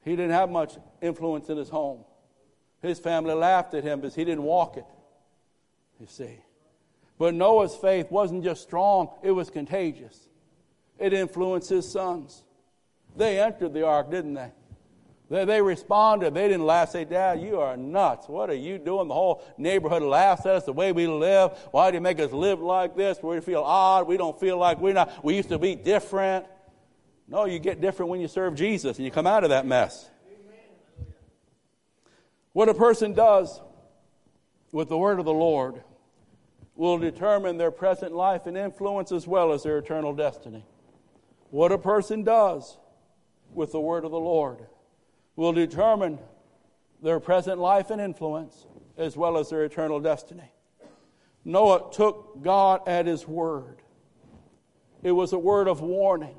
He 0.05 0.11
didn't 0.11 0.31
have 0.31 0.49
much 0.49 0.75
influence 1.01 1.49
in 1.49 1.57
his 1.57 1.69
home. 1.69 2.05
His 2.81 2.99
family 2.99 3.33
laughed 3.33 3.73
at 3.73 3.83
him 3.83 4.01
because 4.01 4.15
he 4.15 4.25
didn't 4.25 4.43
walk 4.43 4.77
it, 4.77 4.85
you 5.99 6.07
see. 6.07 6.39
But 7.17 7.33
Noah's 7.33 7.75
faith 7.75 8.11
wasn't 8.11 8.43
just 8.43 8.63
strong, 8.63 9.09
it 9.21 9.31
was 9.31 9.49
contagious. 9.49 10.27
It 10.99 11.13
influenced 11.13 11.69
his 11.69 11.89
sons. 11.89 12.43
They 13.15 13.39
entered 13.39 13.73
the 13.73 13.85
ark, 13.85 14.09
didn't 14.09 14.33
they? 14.33 14.51
They, 15.29 15.45
they 15.45 15.61
responded. 15.61 16.33
They 16.33 16.47
didn't 16.47 16.65
laugh, 16.65 16.89
say, 16.89 17.05
Dad, 17.05 17.41
you 17.41 17.59
are 17.59 17.75
nuts. 17.75 18.27
What 18.27 18.49
are 18.49 18.55
you 18.55 18.77
doing? 18.77 19.07
The 19.07 19.13
whole 19.13 19.43
neighborhood 19.57 20.03
laughs 20.03 20.45
at 20.45 20.55
us, 20.55 20.65
the 20.65 20.73
way 20.73 20.91
we 20.91 21.07
live. 21.07 21.51
Why 21.71 21.89
do 21.91 21.95
you 21.95 22.01
make 22.01 22.19
us 22.19 22.31
live 22.31 22.59
like 22.59 22.95
this? 22.95 23.17
We 23.21 23.39
feel 23.39 23.61
odd. 23.61 24.07
We 24.07 24.17
don't 24.17 24.39
feel 24.39 24.57
like 24.57 24.79
we're 24.79 24.93
not, 24.93 25.23
we 25.23 25.35
used 25.35 25.49
to 25.49 25.59
be 25.59 25.75
different. 25.75 26.45
No, 27.27 27.45
you 27.45 27.59
get 27.59 27.81
different 27.81 28.09
when 28.09 28.21
you 28.21 28.27
serve 28.27 28.55
Jesus 28.55 28.97
and 28.97 29.05
you 29.05 29.11
come 29.11 29.25
out 29.25 29.43
of 29.43 29.49
that 29.49 29.65
mess. 29.65 30.09
What 32.51 32.69
a 32.69 32.73
person 32.73 33.13
does 33.13 33.59
with 34.71 34.89
the 34.89 34.97
word 34.97 35.17
of 35.19 35.25
the 35.25 35.33
Lord 35.33 35.83
will 36.75 36.97
determine 36.97 37.57
their 37.57 37.71
present 37.71 38.11
life 38.11 38.45
and 38.45 38.57
influence 38.57 39.11
as 39.11 39.25
well 39.27 39.51
as 39.51 39.63
their 39.63 39.79
eternal 39.79 40.13
destiny. 40.13 40.65
What 41.53 41.71
a 41.71 41.77
person 41.77 42.23
does 42.23 42.79
with 43.53 43.73
the 43.73 43.79
word 43.79 44.05
of 44.05 44.09
the 44.11 44.19
Lord 44.19 44.57
will 45.35 45.53
determine 45.53 46.17
their 47.03 47.19
present 47.19 47.59
life 47.59 47.91
and 47.91 48.01
influence 48.01 48.65
as 48.97 49.15
well 49.15 49.37
as 49.37 49.51
their 49.51 49.63
eternal 49.63 49.99
destiny. 49.99 50.51
Noah 51.45 51.91
took 51.93 52.41
God 52.41 52.81
at 52.87 53.05
his 53.05 53.27
word. 53.27 53.83
It 55.03 55.11
was 55.11 55.31
a 55.31 55.37
word 55.37 55.67
of 55.67 55.79
warning. 55.81 56.37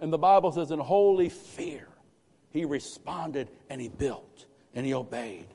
And 0.00 0.12
the 0.12 0.18
Bible 0.18 0.52
says, 0.52 0.70
in 0.70 0.78
holy 0.78 1.30
fear, 1.30 1.88
he 2.50 2.64
responded 2.64 3.48
and 3.68 3.80
he 3.80 3.88
built 3.88 4.46
and 4.72 4.86
he 4.86 4.94
obeyed. 4.94 5.48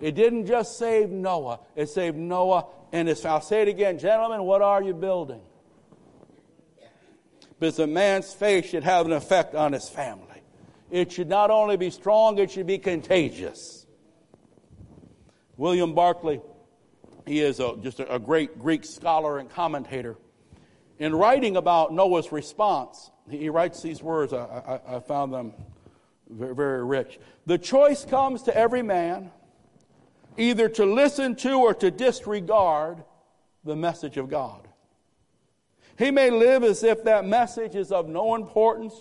It 0.00 0.14
didn't 0.14 0.46
just 0.46 0.78
save 0.78 1.10
Noah, 1.10 1.58
it 1.74 1.88
saved 1.88 2.16
Noah 2.16 2.66
and 2.92 3.08
his. 3.08 3.24
I'll 3.24 3.40
say 3.40 3.62
it 3.62 3.68
again, 3.68 3.98
gentlemen, 3.98 4.44
what 4.44 4.62
are 4.62 4.80
you 4.80 4.94
building? 4.94 5.40
Because 7.58 7.78
a 7.78 7.86
man's 7.86 8.32
faith 8.32 8.66
should 8.66 8.84
have 8.84 9.06
an 9.06 9.12
effect 9.12 9.54
on 9.54 9.72
his 9.72 9.88
family. 9.88 10.42
It 10.90 11.12
should 11.12 11.28
not 11.28 11.50
only 11.50 11.76
be 11.76 11.90
strong, 11.90 12.38
it 12.38 12.50
should 12.50 12.66
be 12.66 12.78
contagious. 12.78 13.86
William 15.56 15.94
Barclay, 15.94 16.40
he 17.26 17.40
is 17.40 17.60
a, 17.60 17.76
just 17.82 18.00
a, 18.00 18.14
a 18.14 18.18
great 18.18 18.58
Greek 18.58 18.84
scholar 18.84 19.38
and 19.38 19.50
commentator. 19.50 20.16
In 20.98 21.14
writing 21.14 21.56
about 21.56 21.92
Noah's 21.92 22.32
response, 22.32 23.10
he 23.28 23.48
writes 23.50 23.82
these 23.82 24.02
words. 24.02 24.32
I, 24.32 24.80
I, 24.88 24.96
I 24.96 25.00
found 25.00 25.32
them 25.32 25.52
very, 26.30 26.54
very 26.54 26.84
rich. 26.84 27.18
The 27.46 27.58
choice 27.58 28.04
comes 28.04 28.42
to 28.44 28.56
every 28.56 28.82
man 28.82 29.30
either 30.36 30.68
to 30.68 30.84
listen 30.86 31.34
to 31.34 31.54
or 31.54 31.74
to 31.74 31.90
disregard 31.90 33.02
the 33.64 33.74
message 33.74 34.16
of 34.16 34.30
God. 34.30 34.67
He 35.98 36.12
may 36.12 36.30
live 36.30 36.62
as 36.62 36.84
if 36.84 37.02
that 37.04 37.26
message 37.26 37.74
is 37.74 37.90
of 37.90 38.08
no 38.08 38.36
importance 38.36 38.94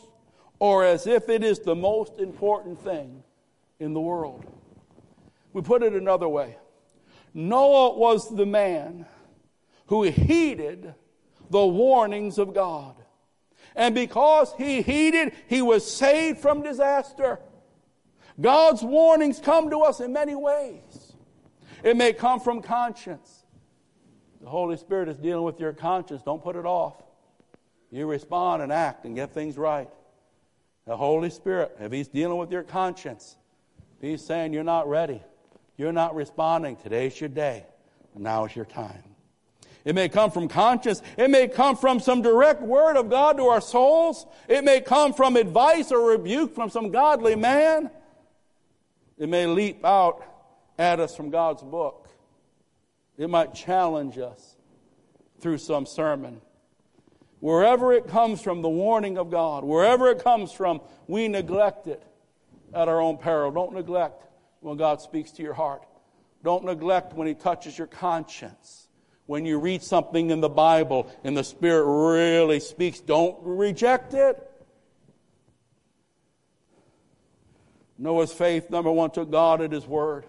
or 0.57 0.83
as 0.83 1.05
if 1.05 1.29
it 1.29 1.43
is 1.43 1.59
the 1.59 1.75
most 1.75 2.17
important 2.17 2.83
thing 2.83 3.23
in 3.79 3.93
the 3.93 4.01
world. 4.01 4.43
We 5.53 5.61
put 5.61 5.83
it 5.83 5.93
another 5.93 6.27
way 6.27 6.57
Noah 7.33 7.95
was 7.95 8.35
the 8.35 8.47
man 8.47 9.05
who 9.85 10.03
heeded 10.03 10.95
the 11.51 11.65
warnings 11.65 12.39
of 12.39 12.53
God. 12.55 12.95
And 13.75 13.93
because 13.93 14.53
he 14.57 14.81
heeded, 14.81 15.33
he 15.47 15.61
was 15.61 15.89
saved 15.89 16.39
from 16.39 16.63
disaster. 16.63 17.39
God's 18.41 18.81
warnings 18.81 19.39
come 19.39 19.69
to 19.69 19.81
us 19.81 19.99
in 19.99 20.13
many 20.13 20.33
ways. 20.33 21.13
It 21.83 21.95
may 21.95 22.11
come 22.11 22.39
from 22.39 22.63
conscience. 22.63 23.36
The 24.47 24.51
Holy 24.51 24.77
Spirit 24.77 25.09
is 25.09 25.17
dealing 25.17 25.43
with 25.43 25.59
your 25.59 25.73
conscience. 25.73 26.21
Don't 26.21 26.41
put 26.41 26.55
it 26.55 26.65
off. 26.65 26.93
You 27.91 28.05
respond 28.07 28.63
and 28.63 28.71
act 28.71 29.03
and 29.03 29.13
get 29.13 29.33
things 29.33 29.57
right. 29.57 29.89
The 30.85 30.95
Holy 30.95 31.29
Spirit, 31.29 31.75
if 31.81 31.91
He's 31.91 32.07
dealing 32.07 32.37
with 32.37 32.49
your 32.49 32.63
conscience, 32.63 33.35
He's 33.99 34.23
saying 34.23 34.53
you're 34.53 34.63
not 34.63 34.87
ready, 34.87 35.21
you're 35.75 35.91
not 35.91 36.15
responding, 36.15 36.77
today's 36.77 37.19
your 37.19 37.27
day, 37.27 37.65
now 38.15 38.45
is 38.45 38.55
your 38.55 38.63
time. 38.63 39.03
It 39.83 39.95
may 39.95 40.07
come 40.07 40.31
from 40.31 40.47
conscience. 40.47 41.01
It 41.17 41.29
may 41.29 41.49
come 41.49 41.75
from 41.75 41.99
some 41.99 42.21
direct 42.21 42.61
word 42.61 42.95
of 42.95 43.09
God 43.09 43.35
to 43.35 43.47
our 43.47 43.59
souls. 43.59 44.25
It 44.47 44.63
may 44.63 44.79
come 44.79 45.11
from 45.11 45.35
advice 45.35 45.91
or 45.91 46.11
rebuke 46.11 46.55
from 46.55 46.69
some 46.69 46.91
godly 46.91 47.35
man. 47.35 47.91
It 49.17 49.27
may 49.27 49.45
leap 49.45 49.83
out 49.83 50.23
at 50.79 51.01
us 51.01 51.17
from 51.17 51.31
God's 51.31 51.63
book. 51.63 52.06
It 53.17 53.29
might 53.29 53.53
challenge 53.53 54.17
us 54.17 54.55
through 55.39 55.57
some 55.57 55.85
sermon. 55.85 56.41
Wherever 57.39 57.93
it 57.93 58.07
comes 58.07 58.41
from, 58.41 58.61
the 58.61 58.69
warning 58.69 59.17
of 59.17 59.29
God, 59.29 59.63
wherever 59.63 60.09
it 60.09 60.23
comes 60.23 60.51
from, 60.51 60.81
we 61.07 61.27
neglect 61.27 61.87
it 61.87 62.03
at 62.73 62.87
our 62.87 62.99
own 62.99 63.17
peril. 63.17 63.51
Don't 63.51 63.73
neglect 63.73 64.23
when 64.59 64.77
God 64.77 65.01
speaks 65.01 65.31
to 65.33 65.43
your 65.43 65.53
heart. 65.53 65.83
Don't 66.43 66.65
neglect 66.65 67.13
when 67.13 67.27
He 67.27 67.33
touches 67.33 67.77
your 67.77 67.87
conscience 67.87 68.87
when 69.27 69.45
you 69.45 69.59
read 69.59 69.83
something 69.83 70.31
in 70.31 70.41
the 70.41 70.49
Bible 70.49 71.11
and 71.23 71.37
the 71.37 71.43
Spirit 71.43 71.85
really 71.85 72.59
speaks, 72.59 72.99
don't 72.99 73.37
reject 73.43 74.13
it. 74.13 74.41
Noah's 77.99 78.31
faith, 78.31 78.69
number 78.69 78.91
one, 78.91 79.11
took 79.11 79.29
God 79.29 79.61
at 79.61 79.71
His 79.71 79.85
word. 79.85 80.25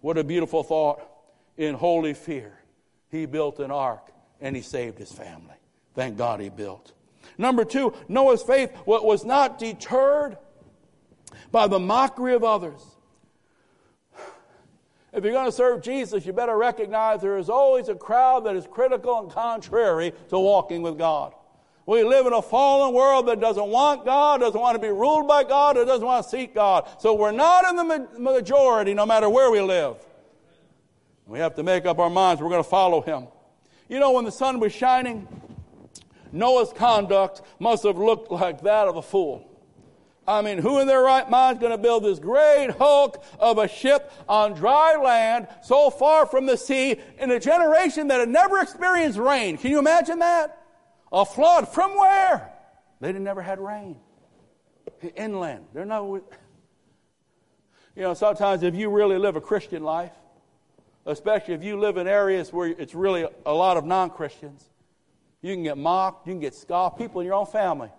What 0.00 0.18
a 0.18 0.24
beautiful 0.24 0.62
thought. 0.62 1.07
In 1.58 1.74
holy 1.74 2.14
fear, 2.14 2.58
he 3.10 3.26
built 3.26 3.58
an 3.58 3.70
ark 3.70 4.12
and 4.40 4.56
he 4.56 4.62
saved 4.62 4.98
his 4.98 5.12
family. 5.12 5.56
Thank 5.94 6.16
God 6.16 6.40
he 6.40 6.48
built. 6.48 6.92
Number 7.36 7.64
two, 7.64 7.92
Noah's 8.08 8.42
faith 8.42 8.72
was 8.86 9.24
not 9.24 9.58
deterred 9.58 10.38
by 11.50 11.66
the 11.66 11.78
mockery 11.78 12.34
of 12.34 12.44
others. 12.44 12.80
If 15.12 15.24
you're 15.24 15.32
going 15.32 15.46
to 15.46 15.52
serve 15.52 15.82
Jesus, 15.82 16.24
you 16.24 16.32
better 16.32 16.56
recognize 16.56 17.22
there 17.22 17.38
is 17.38 17.48
always 17.48 17.88
a 17.88 17.94
crowd 17.94 18.44
that 18.44 18.54
is 18.54 18.66
critical 18.70 19.18
and 19.18 19.30
contrary 19.30 20.12
to 20.28 20.38
walking 20.38 20.82
with 20.82 20.96
God. 20.96 21.34
We 21.86 22.04
live 22.04 22.26
in 22.26 22.34
a 22.34 22.42
fallen 22.42 22.94
world 22.94 23.26
that 23.28 23.40
doesn't 23.40 23.66
want 23.66 24.04
God, 24.04 24.40
doesn't 24.40 24.60
want 24.60 24.76
to 24.76 24.80
be 24.80 24.92
ruled 24.92 25.26
by 25.26 25.42
God, 25.42 25.78
or 25.78 25.86
doesn't 25.86 26.06
want 26.06 26.22
to 26.24 26.30
seek 26.30 26.54
God. 26.54 26.86
So 26.98 27.14
we're 27.14 27.32
not 27.32 27.64
in 27.64 27.76
the 27.76 28.08
majority 28.18 28.92
no 28.92 29.06
matter 29.06 29.28
where 29.30 29.50
we 29.50 29.62
live. 29.62 29.96
We 31.28 31.40
have 31.40 31.54
to 31.56 31.62
make 31.62 31.84
up 31.84 31.98
our 31.98 32.08
minds 32.08 32.40
we're 32.40 32.48
going 32.48 32.64
to 32.64 32.68
follow 32.68 33.02
Him. 33.02 33.28
You 33.88 34.00
know, 34.00 34.12
when 34.12 34.24
the 34.24 34.32
sun 34.32 34.60
was 34.60 34.72
shining, 34.72 35.28
Noah's 36.32 36.72
conduct 36.72 37.42
must 37.58 37.84
have 37.84 37.98
looked 37.98 38.32
like 38.32 38.62
that 38.62 38.88
of 38.88 38.96
a 38.96 39.02
fool. 39.02 39.44
I 40.26 40.42
mean, 40.42 40.58
who 40.58 40.78
in 40.78 40.86
their 40.86 41.02
right 41.02 41.28
mind 41.28 41.58
is 41.58 41.60
going 41.60 41.72
to 41.72 41.78
build 41.78 42.04
this 42.04 42.18
great 42.18 42.70
hulk 42.70 43.22
of 43.38 43.58
a 43.58 43.68
ship 43.68 44.10
on 44.28 44.54
dry 44.54 44.96
land 44.96 45.48
so 45.62 45.90
far 45.90 46.26
from 46.26 46.46
the 46.46 46.56
sea 46.56 46.96
in 47.18 47.30
a 47.30 47.40
generation 47.40 48.08
that 48.08 48.20
had 48.20 48.28
never 48.28 48.58
experienced 48.60 49.18
rain? 49.18 49.58
Can 49.58 49.70
you 49.70 49.78
imagine 49.78 50.18
that? 50.20 50.62
A 51.12 51.24
flood 51.24 51.68
from 51.68 51.96
where? 51.96 52.52
They 53.00 53.12
never 53.12 53.42
had 53.42 53.58
rain. 53.58 53.96
Inland. 55.14 55.66
They're 55.74 55.84
not. 55.84 56.04
You 57.94 58.02
know, 58.02 58.14
sometimes 58.14 58.62
if 58.62 58.74
you 58.74 58.90
really 58.90 59.18
live 59.18 59.36
a 59.36 59.40
Christian 59.40 59.82
life, 59.82 60.12
especially 61.08 61.54
if 61.54 61.64
you 61.64 61.80
live 61.80 61.96
in 61.96 62.06
areas 62.06 62.52
where 62.52 62.68
it's 62.68 62.94
really 62.94 63.26
a 63.46 63.52
lot 63.52 63.76
of 63.76 63.84
non 63.84 64.10
Christians, 64.10 64.68
you 65.42 65.54
can 65.54 65.62
get 65.62 65.78
mocked, 65.78 66.26
you 66.26 66.34
can 66.34 66.40
get 66.40 66.54
scoffed. 66.54 66.98
People 66.98 67.20
in 67.20 67.26
your 67.26 67.34
own 67.34 67.46
family 67.46 67.90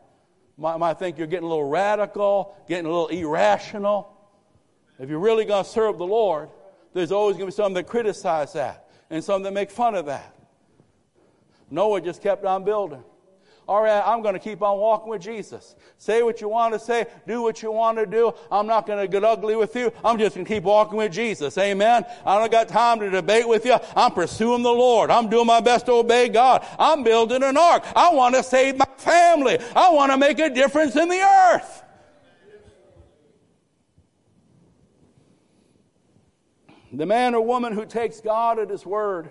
might, 0.57 0.77
might 0.77 0.99
think 0.99 1.17
you're 1.17 1.27
getting 1.27 1.45
a 1.45 1.49
little 1.49 1.67
radical, 1.67 2.55
getting 2.67 2.85
a 2.85 2.89
little 2.89 3.07
irrational. 3.07 4.15
If 4.99 5.09
you're 5.09 5.19
really 5.19 5.45
going 5.45 5.63
to 5.63 5.69
serve 5.69 5.97
the 5.97 6.05
Lord, 6.05 6.49
there's 6.93 7.11
always 7.11 7.37
going 7.37 7.49
to 7.49 7.55
be 7.55 7.55
some 7.55 7.73
that 7.73 7.87
criticize 7.87 8.53
that 8.53 8.89
and 9.09 9.23
some 9.23 9.43
that 9.43 9.53
make 9.53 9.71
fun 9.71 9.95
of 9.95 10.05
that. 10.05 10.35
Noah 11.71 12.01
just 12.01 12.21
kept 12.21 12.45
on 12.45 12.63
building 12.63 13.03
all 13.69 13.83
right, 13.83 14.01
I'm 14.03 14.23
going 14.23 14.33
to 14.33 14.39
keep 14.39 14.63
on 14.63 14.79
walking 14.79 15.11
with 15.11 15.21
Jesus. 15.21 15.75
Say 15.99 16.23
what 16.23 16.41
you 16.41 16.49
want 16.49 16.73
to 16.73 16.79
say, 16.79 17.05
do 17.27 17.43
what 17.43 17.61
you 17.61 17.71
want 17.71 17.99
to 17.99 18.07
do. 18.07 18.33
I'm 18.51 18.65
not 18.65 18.87
going 18.87 18.97
to 18.97 19.07
get 19.07 19.23
ugly 19.23 19.55
with 19.55 19.75
you. 19.75 19.93
I'm 20.03 20.17
just 20.17 20.33
going 20.33 20.43
to 20.43 20.51
keep 20.51 20.63
walking 20.63 20.97
with 20.97 21.11
Jesus. 21.11 21.55
Amen. 21.55 22.03
I 22.25 22.39
don't 22.39 22.51
got 22.51 22.67
time 22.67 22.99
to 22.99 23.11
debate 23.11 23.47
with 23.47 23.65
you. 23.65 23.77
I'm 23.95 24.11
pursuing 24.11 24.63
the 24.63 24.71
Lord. 24.71 25.11
I'm 25.11 25.29
doing 25.29 25.45
my 25.45 25.59
best 25.59 25.85
to 25.85 25.91
obey 25.91 26.29
God. 26.29 26.65
I'm 26.79 27.03
building 27.03 27.43
an 27.43 27.57
ark. 27.57 27.83
I 27.95 28.11
want 28.11 28.33
to 28.33 28.41
save 28.41 28.75
my 28.75 28.87
family. 28.97 29.59
I 29.75 29.91
want 29.91 30.11
to 30.11 30.17
make 30.17 30.39
a 30.39 30.49
difference 30.49 30.95
in 30.95 31.07
the 31.07 31.21
earth. 31.21 31.83
The 36.91 37.05
man 37.05 37.35
or 37.35 37.45
woman 37.45 37.73
who 37.73 37.85
takes 37.85 38.19
God 38.19 38.57
at 38.57 38.71
His 38.71 38.83
word 38.83 39.29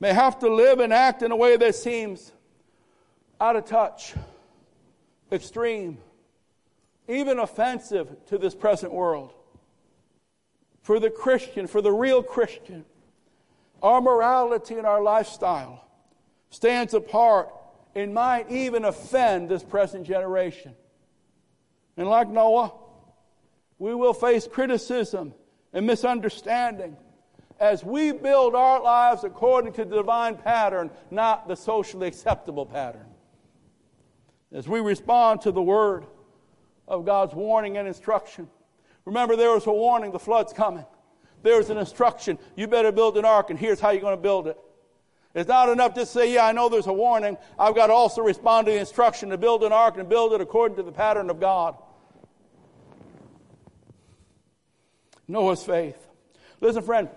may 0.00 0.12
have 0.12 0.40
to 0.40 0.52
live 0.52 0.80
and 0.80 0.92
act 0.92 1.22
in 1.22 1.30
a 1.30 1.36
way 1.36 1.56
that 1.56 1.76
seems 1.76 2.32
out 3.40 3.56
of 3.56 3.64
touch, 3.64 4.14
extreme, 5.30 5.98
even 7.08 7.38
offensive 7.38 8.08
to 8.26 8.38
this 8.38 8.54
present 8.54 8.92
world. 8.92 9.32
For 10.82 10.98
the 10.98 11.10
Christian, 11.10 11.66
for 11.66 11.82
the 11.82 11.92
real 11.92 12.22
Christian, 12.22 12.84
our 13.82 14.00
morality 14.00 14.74
and 14.74 14.86
our 14.86 15.02
lifestyle 15.02 15.84
stands 16.50 16.94
apart 16.94 17.52
and 17.94 18.14
might 18.14 18.50
even 18.50 18.84
offend 18.84 19.48
this 19.48 19.62
present 19.62 20.06
generation. 20.06 20.74
And 21.96 22.08
like 22.08 22.28
Noah, 22.28 22.72
we 23.78 23.94
will 23.94 24.14
face 24.14 24.46
criticism 24.46 25.34
and 25.72 25.86
misunderstanding 25.86 26.96
as 27.60 27.84
we 27.84 28.12
build 28.12 28.54
our 28.54 28.80
lives 28.80 29.24
according 29.24 29.72
to 29.74 29.84
the 29.84 29.96
divine 29.96 30.36
pattern, 30.36 30.90
not 31.10 31.48
the 31.48 31.56
socially 31.56 32.06
acceptable 32.06 32.64
pattern. 32.64 33.07
As 34.52 34.66
we 34.66 34.80
respond 34.80 35.42
to 35.42 35.52
the 35.52 35.62
word 35.62 36.06
of 36.86 37.04
God's 37.04 37.34
warning 37.34 37.76
and 37.76 37.86
instruction, 37.86 38.48
remember 39.04 39.36
there 39.36 39.52
was 39.52 39.66
a 39.66 39.72
warning 39.72 40.10
the 40.10 40.18
flood's 40.18 40.52
coming. 40.52 40.86
There's 41.42 41.70
an 41.70 41.76
instruction. 41.76 42.38
You 42.56 42.66
better 42.66 42.90
build 42.90 43.16
an 43.18 43.24
ark, 43.24 43.50
and 43.50 43.58
here's 43.58 43.78
how 43.78 43.90
you're 43.90 44.00
going 44.00 44.16
to 44.16 44.22
build 44.22 44.48
it. 44.48 44.58
It's 45.34 45.48
not 45.48 45.68
enough 45.68 45.94
to 45.94 46.06
say, 46.06 46.32
Yeah, 46.32 46.46
I 46.46 46.52
know 46.52 46.68
there's 46.68 46.86
a 46.86 46.92
warning. 46.92 47.36
I've 47.58 47.74
got 47.74 47.88
to 47.88 47.92
also 47.92 48.22
respond 48.22 48.66
to 48.66 48.72
the 48.72 48.78
instruction 48.78 49.28
to 49.28 49.38
build 49.38 49.62
an 49.62 49.72
ark 49.72 49.98
and 49.98 50.08
build 50.08 50.32
it 50.32 50.40
according 50.40 50.76
to 50.78 50.82
the 50.82 50.92
pattern 50.92 51.30
of 51.30 51.38
God. 51.38 51.76
Noah's 55.28 55.62
faith. 55.62 56.08
Listen, 56.60 56.82
friend, 56.82 57.08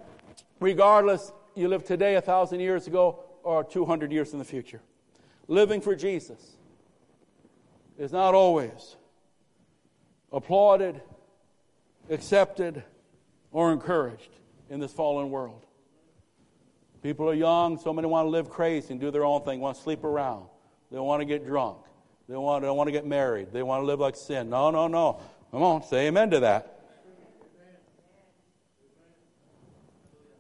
regardless 0.60 1.32
you 1.56 1.70
live 1.70 1.86
today, 1.86 2.16
a 2.16 2.22
thousand 2.22 2.60
years 2.60 2.86
ago, 2.88 3.24
or 3.44 3.64
200 3.64 4.12
years 4.12 4.34
in 4.34 4.40
the 4.40 4.46
future, 4.46 4.82
living 5.48 5.82
for 5.82 5.96
Jesus 5.96 6.58
is 8.02 8.12
not 8.12 8.34
always 8.34 8.96
applauded, 10.32 11.00
accepted, 12.10 12.84
or 13.52 13.72
encouraged 13.72 14.32
in 14.72 14.80
this 14.80 14.92
fallen 14.92 15.30
world. 15.30 15.64
People 17.04 17.30
are 17.30 17.36
young, 17.36 17.78
so 17.78 17.94
many 17.94 18.08
want 18.08 18.26
to 18.26 18.30
live 18.30 18.50
crazy 18.50 18.88
and 18.92 19.00
do 19.00 19.12
their 19.12 19.24
own 19.24 19.44
thing, 19.44 19.60
want 19.60 19.78
to 19.78 19.84
sleep 19.84 20.04
around. 20.04 20.46
They 20.92 20.98
want 20.98 21.22
to 21.22 21.26
get 21.26 21.46
drunk. 21.46 21.78
They 22.28 22.36
want, 22.36 22.64
they 22.64 22.70
want 22.72 22.88
to 22.88 22.92
get 22.92 23.06
married. 23.06 23.50
They 23.54 23.62
want 23.62 23.84
to 23.84 23.86
live 23.86 24.00
like 24.00 24.16
sin. 24.16 24.50
No, 24.50 24.72
no, 24.72 24.88
no. 24.88 25.20
Come 25.52 25.62
on, 25.62 25.84
say 25.84 26.08
amen 26.08 26.32
to 26.32 26.40
that. 26.40 26.80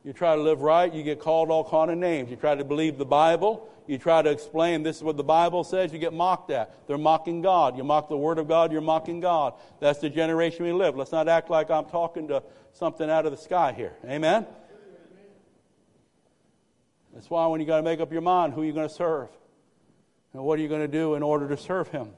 You 0.03 0.13
try 0.13 0.35
to 0.35 0.41
live 0.41 0.61
right, 0.61 0.91
you 0.91 1.03
get 1.03 1.19
called 1.19 1.51
all 1.51 1.63
kind 1.63 1.91
of 1.91 1.97
names. 1.99 2.31
You 2.31 2.37
try 2.37 2.55
to 2.55 2.63
believe 2.63 2.97
the 2.97 3.05
Bible, 3.05 3.70
you 3.87 3.97
try 3.97 4.21
to 4.21 4.29
explain 4.29 4.83
this 4.83 4.97
is 4.97 5.03
what 5.03 5.17
the 5.17 5.23
Bible 5.23 5.63
says, 5.63 5.91
you 5.91 5.99
get 5.99 6.13
mocked 6.13 6.51
at. 6.51 6.87
They're 6.87 6.97
mocking 6.97 7.41
God. 7.41 7.77
You 7.77 7.83
mock 7.83 8.09
the 8.09 8.17
Word 8.17 8.37
of 8.37 8.47
God, 8.47 8.71
you're 8.71 8.81
mocking 8.81 9.19
God. 9.19 9.53
That's 9.79 9.99
the 9.99 10.09
generation 10.09 10.65
we 10.65 10.71
live. 10.71 10.95
Let's 10.95 11.11
not 11.11 11.27
act 11.27 11.49
like 11.49 11.69
I'm 11.69 11.85
talking 11.85 12.27
to 12.29 12.43
something 12.73 13.09
out 13.09 13.25
of 13.25 13.31
the 13.31 13.37
sky 13.37 13.73
here. 13.73 13.93
Amen? 14.05 14.45
That's 17.13 17.29
why 17.29 17.45
when 17.47 17.59
you 17.59 17.67
got 17.67 17.77
to 17.77 17.83
make 17.83 17.99
up 17.99 18.11
your 18.11 18.21
mind 18.21 18.53
who 18.53 18.63
you're 18.63 18.73
going 18.73 18.87
to 18.87 18.93
serve 18.93 19.29
and 20.33 20.43
what 20.43 20.57
are 20.57 20.61
you 20.61 20.69
going 20.69 20.81
to 20.81 20.87
do 20.87 21.15
in 21.15 21.23
order 21.23 21.49
to 21.49 21.57
serve 21.57 21.89
Him. 21.89 22.09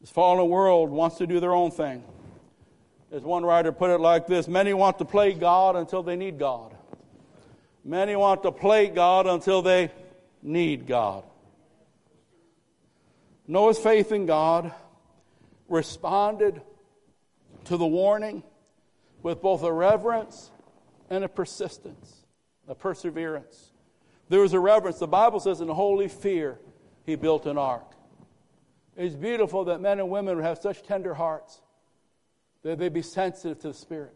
This 0.00 0.10
fallen 0.10 0.48
world 0.48 0.90
wants 0.90 1.18
to 1.18 1.26
do 1.26 1.40
their 1.40 1.52
own 1.52 1.70
thing. 1.70 2.04
As 3.10 3.22
one 3.22 3.44
writer 3.44 3.72
put 3.72 3.90
it 3.90 3.98
like 3.98 4.26
this 4.26 4.48
many 4.48 4.74
want 4.74 4.98
to 4.98 5.04
play 5.04 5.32
God 5.32 5.76
until 5.76 6.02
they 6.02 6.16
need 6.16 6.38
God. 6.38 6.74
Many 7.88 8.16
want 8.16 8.42
to 8.42 8.52
play 8.52 8.88
God 8.88 9.26
until 9.26 9.62
they 9.62 9.90
need 10.42 10.86
God. 10.86 11.24
Noah's 13.46 13.78
faith 13.78 14.12
in 14.12 14.26
God 14.26 14.74
responded 15.70 16.60
to 17.64 17.78
the 17.78 17.86
warning 17.86 18.42
with 19.22 19.40
both 19.40 19.62
a 19.62 19.72
reverence 19.72 20.50
and 21.08 21.24
a 21.24 21.30
persistence, 21.30 22.26
a 22.68 22.74
perseverance. 22.74 23.72
There 24.28 24.40
was 24.40 24.52
a 24.52 24.60
reverence. 24.60 24.98
The 24.98 25.06
Bible 25.06 25.40
says, 25.40 25.62
in 25.62 25.68
holy 25.68 26.08
fear, 26.08 26.58
he 27.06 27.14
built 27.16 27.46
an 27.46 27.56
ark. 27.56 27.90
It's 28.98 29.14
beautiful 29.14 29.64
that 29.64 29.80
men 29.80 29.98
and 29.98 30.10
women 30.10 30.36
would 30.36 30.44
have 30.44 30.58
such 30.58 30.82
tender 30.82 31.14
hearts 31.14 31.62
that 32.64 32.78
they 32.78 32.90
be 32.90 33.00
sensitive 33.00 33.60
to 33.60 33.68
the 33.68 33.74
Spirit. 33.74 34.14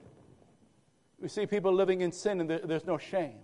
We 1.18 1.28
see 1.28 1.46
people 1.46 1.72
living 1.72 2.02
in 2.02 2.12
sin 2.12 2.38
and 2.42 2.50
there's 2.50 2.84
no 2.84 2.98
shame. 2.98 3.38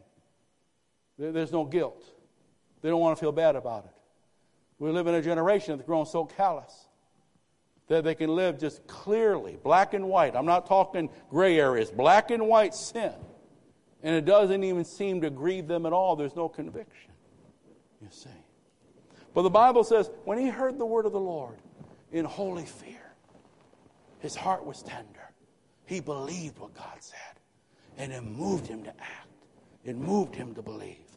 There's 1.18 1.52
no 1.52 1.64
guilt. 1.64 2.04
They 2.80 2.88
don't 2.88 3.00
want 3.00 3.16
to 3.16 3.20
feel 3.20 3.32
bad 3.32 3.56
about 3.56 3.84
it. 3.84 3.90
We 4.78 4.90
live 4.90 5.08
in 5.08 5.14
a 5.14 5.22
generation 5.22 5.76
that's 5.76 5.86
grown 5.86 6.06
so 6.06 6.24
callous 6.24 6.88
that 7.88 8.04
they 8.04 8.14
can 8.14 8.34
live 8.34 8.58
just 8.58 8.86
clearly, 8.86 9.58
black 9.62 9.94
and 9.94 10.08
white. 10.08 10.36
I'm 10.36 10.46
not 10.46 10.66
talking 10.66 11.10
gray 11.30 11.58
areas, 11.58 11.90
black 11.90 12.30
and 12.30 12.46
white 12.46 12.74
sin. 12.74 13.12
And 14.02 14.14
it 14.14 14.24
doesn't 14.24 14.62
even 14.62 14.84
seem 14.84 15.22
to 15.22 15.30
grieve 15.30 15.66
them 15.66 15.84
at 15.86 15.92
all. 15.92 16.14
There's 16.14 16.36
no 16.36 16.48
conviction, 16.48 17.10
you 18.00 18.08
see. 18.10 18.28
But 19.34 19.42
the 19.42 19.50
Bible 19.50 19.82
says 19.82 20.10
when 20.24 20.38
he 20.38 20.48
heard 20.48 20.78
the 20.78 20.86
word 20.86 21.06
of 21.06 21.12
the 21.12 21.20
Lord 21.20 21.58
in 22.12 22.24
holy 22.24 22.66
fear, 22.66 23.12
his 24.20 24.36
heart 24.36 24.64
was 24.64 24.82
tender. 24.82 25.32
He 25.86 26.00
believed 26.00 26.58
what 26.58 26.74
God 26.74 26.98
said, 27.00 27.40
and 27.96 28.12
it 28.12 28.22
moved 28.22 28.66
him 28.66 28.84
to 28.84 28.90
act. 28.90 29.28
It 29.84 29.96
moved 29.96 30.34
him 30.34 30.54
to 30.54 30.62
believe. 30.62 31.07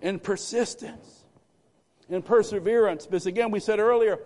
In 0.00 0.18
persistence, 0.18 1.24
in 2.08 2.22
perseverance. 2.22 3.06
Because 3.06 3.26
again, 3.26 3.50
we 3.50 3.60
said 3.60 3.78
earlier, 3.78 4.18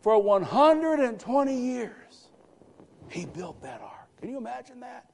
for 0.00 0.20
120 0.20 1.60
years, 1.60 2.28
he 3.08 3.26
built 3.26 3.62
that 3.62 3.80
ark. 3.80 4.08
Can 4.20 4.30
you 4.30 4.38
imagine 4.38 4.80
that? 4.80 5.10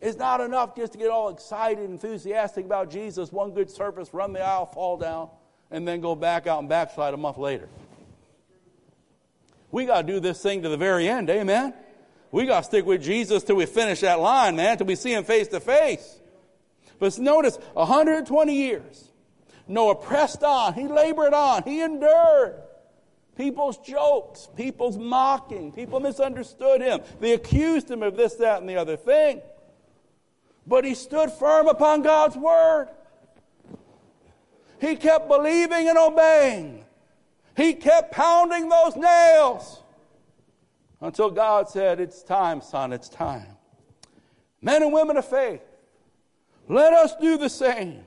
It's 0.00 0.16
not 0.16 0.40
enough 0.40 0.76
just 0.76 0.92
to 0.92 0.98
get 0.98 1.10
all 1.10 1.28
excited, 1.28 1.90
enthusiastic 1.90 2.64
about 2.64 2.90
Jesus, 2.90 3.32
one 3.32 3.50
good 3.50 3.68
service, 3.70 4.14
run 4.14 4.32
the 4.32 4.40
aisle, 4.40 4.66
fall 4.66 4.96
down. 4.96 5.28
and 5.70 5.86
then 5.86 6.00
go 6.00 6.14
back 6.14 6.46
out 6.46 6.60
and 6.60 6.68
backslide 6.68 7.14
a 7.14 7.16
month 7.16 7.38
later. 7.38 7.68
We 9.70 9.84
got 9.84 10.06
to 10.06 10.12
do 10.12 10.20
this 10.20 10.42
thing 10.42 10.62
to 10.62 10.68
the 10.68 10.76
very 10.76 11.08
end, 11.08 11.28
amen? 11.28 11.74
We 12.30 12.46
got 12.46 12.60
to 12.60 12.64
stick 12.64 12.86
with 12.86 13.02
Jesus 13.02 13.42
till 13.42 13.56
we 13.56 13.66
finish 13.66 14.00
that 14.00 14.18
line, 14.20 14.56
man, 14.56 14.78
till 14.78 14.86
we 14.86 14.94
see 14.94 15.12
him 15.12 15.24
face 15.24 15.48
to 15.48 15.60
face. 15.60 16.20
But 16.98 17.18
notice, 17.18 17.56
120 17.74 18.54
years. 18.54 19.08
Noah 19.66 19.94
pressed 19.94 20.42
on. 20.42 20.74
He 20.74 20.88
labored 20.88 21.34
on. 21.34 21.62
He 21.62 21.82
endured. 21.82 22.56
People's 23.36 23.78
jokes, 23.78 24.48
people's 24.56 24.98
mocking, 24.98 25.70
people 25.70 26.00
misunderstood 26.00 26.80
him. 26.80 27.00
They 27.20 27.34
accused 27.34 27.88
him 27.88 28.02
of 28.02 28.16
this, 28.16 28.34
that, 28.34 28.60
and 28.60 28.68
the 28.68 28.74
other 28.74 28.96
thing. 28.96 29.42
But 30.66 30.84
he 30.84 30.94
stood 30.94 31.30
firm 31.30 31.68
upon 31.68 32.02
God's 32.02 32.36
word. 32.36 32.88
He 34.80 34.96
kept 34.96 35.28
believing 35.28 35.88
and 35.88 35.96
obeying. 35.96 36.84
He 37.56 37.74
kept 37.74 38.10
pounding 38.12 38.68
those 38.68 38.96
nails 38.96 39.82
until 41.00 41.30
God 41.30 41.68
said, 41.68 42.00
It's 42.00 42.24
time, 42.24 42.60
son, 42.60 42.92
it's 42.92 43.08
time. 43.08 43.56
Men 44.60 44.82
and 44.82 44.92
women 44.92 45.16
of 45.16 45.24
faith, 45.24 45.62
let 46.68 46.92
us 46.92 47.14
do 47.20 47.36
the 47.38 47.48
same. 47.48 48.04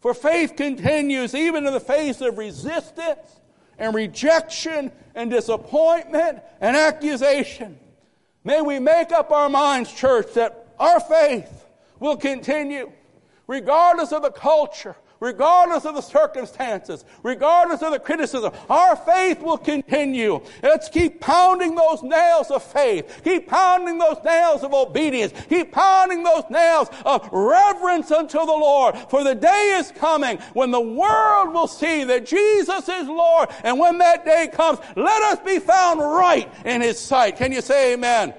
For 0.00 0.14
faith 0.14 0.54
continues 0.56 1.34
even 1.34 1.66
in 1.66 1.72
the 1.72 1.80
face 1.80 2.20
of 2.20 2.38
resistance 2.38 3.40
and 3.78 3.94
rejection 3.94 4.92
and 5.14 5.30
disappointment 5.30 6.40
and 6.60 6.76
accusation. 6.76 7.78
May 8.44 8.60
we 8.60 8.78
make 8.78 9.10
up 9.10 9.32
our 9.32 9.48
minds, 9.48 9.92
church, 9.92 10.34
that 10.34 10.74
our 10.78 11.00
faith 11.00 11.66
will 11.98 12.16
continue 12.16 12.92
regardless 13.46 14.12
of 14.12 14.22
the 14.22 14.30
culture, 14.30 14.96
regardless 15.20 15.84
of 15.84 15.94
the 15.94 16.00
circumstances, 16.00 17.04
regardless 17.22 17.82
of 17.82 17.92
the 17.92 17.98
criticism. 17.98 18.52
Our 18.68 18.96
faith 18.96 19.40
will 19.40 19.58
continue. 19.58 20.40
Let's 20.62 20.88
keep 20.88 21.20
pounding 21.20 21.74
those 21.74 22.02
nails 22.02 22.50
of 22.50 22.62
faith. 22.62 23.20
Keep 23.24 23.48
pounding 23.48 23.98
those 23.98 24.18
nails 24.24 24.62
of 24.62 24.74
obedience. 24.74 25.32
Keep 25.48 25.72
pounding 25.72 26.22
those 26.22 26.44
nails 26.50 26.88
of 27.04 27.28
reverence 27.32 28.10
unto 28.10 28.38
the 28.38 28.46
Lord. 28.46 28.96
For 29.10 29.24
the 29.24 29.34
day 29.34 29.76
is 29.78 29.92
coming 29.92 30.38
when 30.52 30.70
the 30.70 30.80
world 30.80 31.54
will 31.54 31.68
see 31.68 32.04
that 32.04 32.26
Jesus 32.26 32.88
is 32.88 33.08
Lord. 33.08 33.48
And 33.64 33.78
when 33.78 33.98
that 33.98 34.24
day 34.24 34.48
comes, 34.52 34.78
let 34.96 35.22
us 35.22 35.38
be 35.40 35.58
found 35.58 36.00
right 36.00 36.52
in 36.64 36.80
His 36.80 36.98
sight. 36.98 37.36
Can 37.36 37.52
you 37.52 37.60
say 37.60 37.94
amen? 37.94 38.34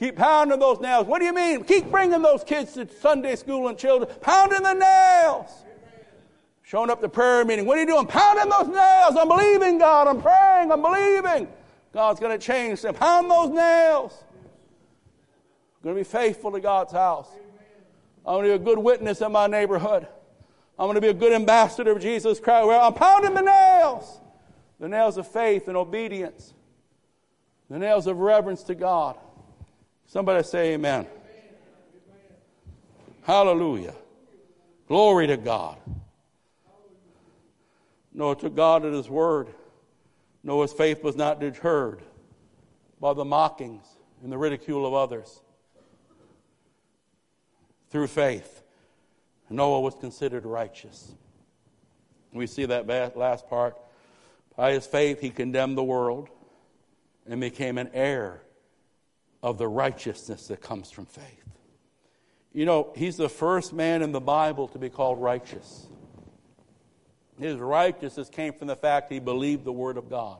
Keep 0.00 0.16
pounding 0.16 0.58
those 0.58 0.80
nails. 0.80 1.06
What 1.06 1.20
do 1.20 1.24
you 1.24 1.32
mean? 1.32 1.64
Keep 1.64 1.90
bringing 1.90 2.20
those 2.20 2.42
kids 2.42 2.72
to 2.74 2.88
Sunday 3.00 3.36
school 3.36 3.68
and 3.68 3.78
children. 3.78 4.10
Pounding 4.20 4.62
the 4.62 4.74
nails. 4.74 5.50
Showing 6.62 6.90
up 6.90 7.00
to 7.00 7.08
prayer 7.08 7.44
meeting. 7.44 7.66
What 7.66 7.78
are 7.78 7.80
you 7.82 7.86
doing? 7.86 8.06
Pounding 8.06 8.48
those 8.48 8.68
nails. 8.68 9.16
I'm 9.16 9.28
believing 9.28 9.78
God. 9.78 10.08
I'm 10.08 10.20
praying. 10.20 10.72
I'm 10.72 10.82
believing. 10.82 11.48
God's 11.92 12.18
going 12.18 12.36
to 12.36 12.44
change 12.44 12.82
them. 12.82 12.94
Pound 12.94 13.30
those 13.30 13.50
nails. 13.50 14.24
I'm 15.76 15.84
going 15.84 15.96
to 15.96 16.00
be 16.00 16.04
faithful 16.04 16.50
to 16.52 16.60
God's 16.60 16.92
house. 16.92 17.28
I'm 18.26 18.34
going 18.34 18.44
to 18.44 18.50
be 18.50 18.54
a 18.54 18.64
good 18.64 18.78
witness 18.78 19.20
in 19.20 19.30
my 19.30 19.46
neighborhood. 19.46 20.08
I'm 20.76 20.86
going 20.86 20.96
to 20.96 21.00
be 21.00 21.08
a 21.08 21.14
good 21.14 21.32
ambassador 21.32 21.92
of 21.92 22.00
Jesus 22.00 22.40
Christ. 22.40 22.68
I'm 22.68 22.94
pounding 22.94 23.34
the 23.34 23.42
nails. 23.42 24.20
The 24.80 24.88
nails 24.88 25.18
of 25.18 25.28
faith 25.28 25.68
and 25.68 25.76
obedience. 25.76 26.52
The 27.70 27.78
nails 27.78 28.08
of 28.08 28.18
reverence 28.18 28.64
to 28.64 28.74
God. 28.74 29.16
Somebody 30.06 30.42
say 30.44 30.74
amen. 30.74 31.06
Hallelujah. 33.22 33.94
Glory 34.86 35.26
to 35.26 35.36
God. 35.36 35.78
Noah 38.12 38.36
took 38.36 38.54
God 38.54 38.84
at 38.84 38.92
his 38.92 39.08
word. 39.08 39.48
Noah's 40.42 40.72
faith 40.72 41.02
was 41.02 41.16
not 41.16 41.40
deterred 41.40 42.02
by 43.00 43.14
the 43.14 43.24
mockings 43.24 43.84
and 44.22 44.30
the 44.30 44.38
ridicule 44.38 44.86
of 44.86 44.94
others. 44.94 45.40
Through 47.90 48.08
faith, 48.08 48.62
Noah 49.48 49.80
was 49.80 49.94
considered 49.94 50.44
righteous. 50.44 51.14
We 52.32 52.46
see 52.46 52.66
that 52.66 52.86
last 53.16 53.48
part. 53.48 53.76
By 54.56 54.72
his 54.72 54.86
faith, 54.86 55.20
he 55.20 55.30
condemned 55.30 55.78
the 55.78 55.84
world 55.84 56.28
and 57.26 57.40
became 57.40 57.78
an 57.78 57.90
heir 57.94 58.42
of 59.44 59.58
the 59.58 59.68
righteousness 59.68 60.46
that 60.46 60.62
comes 60.62 60.90
from 60.90 61.04
faith. 61.04 61.44
You 62.54 62.64
know, 62.64 62.92
he's 62.96 63.18
the 63.18 63.28
first 63.28 63.74
man 63.74 64.00
in 64.00 64.10
the 64.10 64.20
Bible 64.20 64.68
to 64.68 64.78
be 64.78 64.88
called 64.88 65.20
righteous. 65.20 65.86
His 67.38 67.58
righteousness 67.58 68.30
came 68.30 68.54
from 68.54 68.68
the 68.68 68.76
fact 68.76 69.12
he 69.12 69.20
believed 69.20 69.64
the 69.64 69.72
Word 69.72 69.98
of 69.98 70.08
God. 70.08 70.38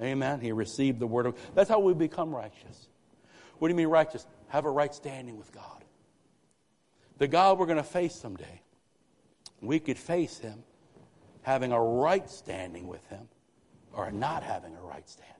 Amen. 0.00 0.40
He 0.40 0.52
received 0.52 1.00
the 1.00 1.06
Word 1.06 1.26
of 1.26 1.36
That's 1.54 1.68
how 1.68 1.80
we 1.80 1.92
become 1.92 2.34
righteous. 2.34 2.88
What 3.58 3.68
do 3.68 3.72
you 3.72 3.76
mean 3.76 3.88
righteous? 3.88 4.26
Have 4.48 4.64
a 4.64 4.70
right 4.70 4.94
standing 4.94 5.36
with 5.36 5.52
God. 5.52 5.84
The 7.18 7.28
God 7.28 7.58
we're 7.58 7.66
going 7.66 7.76
to 7.76 7.82
face 7.82 8.14
someday, 8.14 8.62
we 9.60 9.80
could 9.80 9.98
face 9.98 10.38
him 10.38 10.62
having 11.42 11.72
a 11.72 11.80
right 11.80 12.30
standing 12.30 12.88
with 12.88 13.06
him 13.08 13.28
or 13.92 14.10
not 14.10 14.42
having 14.42 14.74
a 14.76 14.80
right 14.80 15.06
standing. 15.06 15.36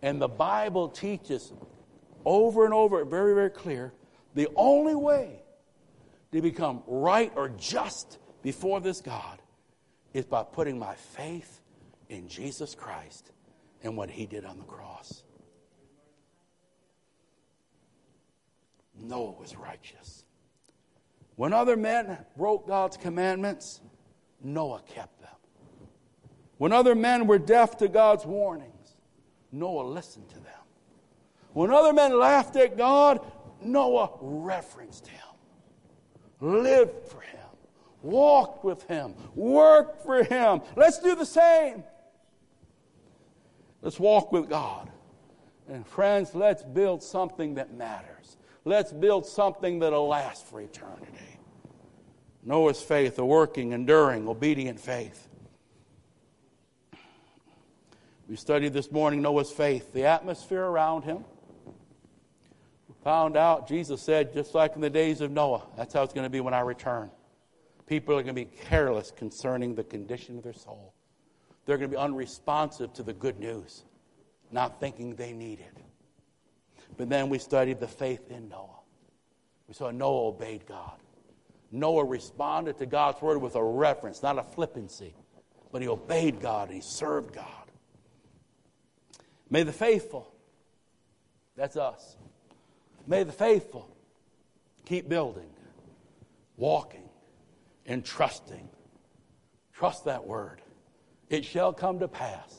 And 0.00 0.18
the 0.18 0.28
Bible 0.28 0.88
teaches 0.88 1.52
over 2.26 2.64
and 2.64 2.74
over, 2.74 3.02
very, 3.04 3.34
very 3.34 3.50
clear. 3.50 3.94
The 4.34 4.48
only 4.56 4.94
way 4.94 5.42
to 6.32 6.42
become 6.42 6.82
right 6.86 7.32
or 7.36 7.48
just 7.48 8.18
before 8.42 8.80
this 8.80 9.00
God 9.00 9.40
is 10.12 10.26
by 10.26 10.42
putting 10.42 10.78
my 10.78 10.94
faith 10.94 11.60
in 12.08 12.28
Jesus 12.28 12.74
Christ 12.74 13.30
and 13.82 13.96
what 13.96 14.10
he 14.10 14.26
did 14.26 14.44
on 14.44 14.58
the 14.58 14.64
cross. 14.64 15.22
Noah 19.00 19.32
was 19.32 19.56
righteous. 19.56 20.24
When 21.36 21.52
other 21.52 21.76
men 21.76 22.18
broke 22.36 22.66
God's 22.66 22.96
commandments, 22.96 23.80
Noah 24.42 24.82
kept 24.86 25.20
them. 25.20 25.30
When 26.58 26.72
other 26.72 26.94
men 26.94 27.26
were 27.26 27.38
deaf 27.38 27.76
to 27.78 27.88
God's 27.88 28.24
warnings, 28.24 28.96
Noah 29.52 29.86
listened 29.86 30.28
to 30.30 30.36
them. 30.36 30.55
When 31.56 31.70
other 31.70 31.94
men 31.94 32.18
laughed 32.18 32.54
at 32.56 32.76
God, 32.76 33.18
Noah 33.62 34.10
referenced 34.20 35.06
him, 35.06 35.24
lived 36.38 37.08
for 37.08 37.22
him, 37.22 37.48
walked 38.02 38.62
with 38.62 38.82
him, 38.82 39.14
worked 39.34 40.04
for 40.04 40.22
him. 40.22 40.60
Let's 40.76 40.98
do 40.98 41.14
the 41.14 41.24
same. 41.24 41.82
Let's 43.80 43.98
walk 43.98 44.32
with 44.32 44.50
God. 44.50 44.90
And 45.66 45.86
friends, 45.86 46.34
let's 46.34 46.62
build 46.62 47.02
something 47.02 47.54
that 47.54 47.72
matters. 47.72 48.36
Let's 48.66 48.92
build 48.92 49.24
something 49.24 49.78
that'll 49.78 50.08
last 50.08 50.44
for 50.44 50.60
eternity. 50.60 51.38
Noah's 52.44 52.82
faith, 52.82 53.18
a 53.18 53.24
working, 53.24 53.72
enduring, 53.72 54.28
obedient 54.28 54.78
faith. 54.78 55.26
We 58.28 58.36
studied 58.36 58.74
this 58.74 58.92
morning 58.92 59.22
Noah's 59.22 59.50
faith, 59.50 59.94
the 59.94 60.04
atmosphere 60.04 60.62
around 60.62 61.04
him 61.04 61.24
found 63.06 63.36
out, 63.36 63.68
Jesus 63.68 64.02
said, 64.02 64.32
just 64.32 64.52
like 64.52 64.74
in 64.74 64.80
the 64.80 64.90
days 64.90 65.20
of 65.20 65.30
Noah, 65.30 65.62
that's 65.76 65.94
how 65.94 66.02
it's 66.02 66.12
going 66.12 66.26
to 66.26 66.28
be 66.30 66.40
when 66.40 66.52
I 66.52 66.58
return. 66.58 67.08
People 67.86 68.16
are 68.16 68.22
going 68.24 68.34
to 68.34 68.44
be 68.44 68.50
careless 68.64 69.12
concerning 69.12 69.76
the 69.76 69.84
condition 69.84 70.38
of 70.38 70.42
their 70.42 70.52
soul. 70.52 70.92
They're 71.64 71.78
going 71.78 71.88
to 71.88 71.96
be 71.96 72.02
unresponsive 72.02 72.92
to 72.94 73.04
the 73.04 73.12
good 73.12 73.38
news, 73.38 73.84
not 74.50 74.80
thinking 74.80 75.14
they 75.14 75.32
need 75.32 75.60
it. 75.60 75.76
But 76.96 77.08
then 77.08 77.28
we 77.28 77.38
studied 77.38 77.78
the 77.78 77.86
faith 77.86 78.28
in 78.28 78.48
Noah. 78.48 78.80
We 79.68 79.74
saw 79.74 79.92
Noah 79.92 80.30
obeyed 80.30 80.66
God. 80.66 80.98
Noah 81.70 82.06
responded 82.06 82.76
to 82.78 82.86
God's 82.86 83.22
word 83.22 83.40
with 83.40 83.54
a 83.54 83.62
reverence, 83.62 84.20
not 84.20 84.36
a 84.36 84.42
flippancy, 84.42 85.14
but 85.70 85.80
he 85.80 85.86
obeyed 85.86 86.40
God 86.40 86.70
and 86.70 86.74
he 86.74 86.82
served 86.82 87.32
God. 87.32 87.70
May 89.48 89.62
the 89.62 89.72
faithful, 89.72 90.34
that's 91.54 91.76
us, 91.76 92.16
May 93.06 93.22
the 93.22 93.32
faithful 93.32 93.88
keep 94.84 95.08
building, 95.08 95.50
walking, 96.56 97.08
and 97.86 98.04
trusting. 98.04 98.68
Trust 99.72 100.06
that 100.06 100.26
word. 100.26 100.60
It 101.28 101.44
shall 101.44 101.72
come 101.72 102.00
to 102.00 102.08
pass. 102.08 102.54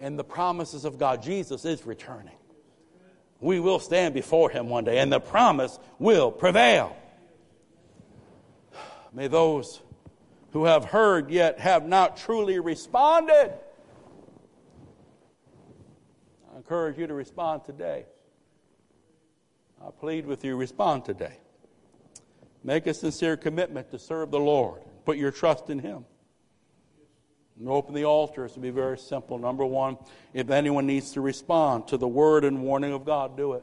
And 0.00 0.18
the 0.18 0.24
promises 0.24 0.84
of 0.84 0.98
God, 0.98 1.22
Jesus 1.22 1.64
is 1.64 1.84
returning. 1.84 2.36
We 3.40 3.60
will 3.60 3.78
stand 3.78 4.14
before 4.14 4.50
him 4.50 4.68
one 4.68 4.84
day, 4.84 4.98
and 4.98 5.12
the 5.12 5.20
promise 5.20 5.78
will 5.98 6.30
prevail. 6.30 6.96
May 9.12 9.28
those 9.28 9.80
who 10.52 10.64
have 10.64 10.84
heard 10.84 11.30
yet 11.30 11.58
have 11.60 11.86
not 11.86 12.16
truly 12.16 12.58
responded. 12.58 13.52
I 16.52 16.56
encourage 16.56 16.98
you 16.98 17.06
to 17.06 17.14
respond 17.14 17.64
today. 17.64 18.06
I 19.80 19.90
plead 19.90 20.26
with 20.26 20.44
you, 20.44 20.56
respond 20.56 21.04
today. 21.04 21.38
Make 22.64 22.86
a 22.86 22.94
sincere 22.94 23.36
commitment 23.36 23.90
to 23.92 23.98
serve 23.98 24.30
the 24.30 24.40
Lord. 24.40 24.82
Put 25.04 25.16
your 25.16 25.30
trust 25.30 25.70
in 25.70 25.78
Him. 25.78 26.04
And 27.58 27.68
open 27.68 27.94
the 27.94 28.04
altars 28.04 28.52
to 28.52 28.60
be 28.60 28.70
very 28.70 28.98
simple. 28.98 29.38
Number 29.38 29.64
one, 29.64 29.96
if 30.32 30.50
anyone 30.50 30.86
needs 30.86 31.12
to 31.12 31.20
respond 31.20 31.88
to 31.88 31.96
the 31.96 32.06
word 32.06 32.44
and 32.44 32.62
warning 32.62 32.92
of 32.92 33.04
God, 33.04 33.36
do 33.36 33.54
it. 33.54 33.62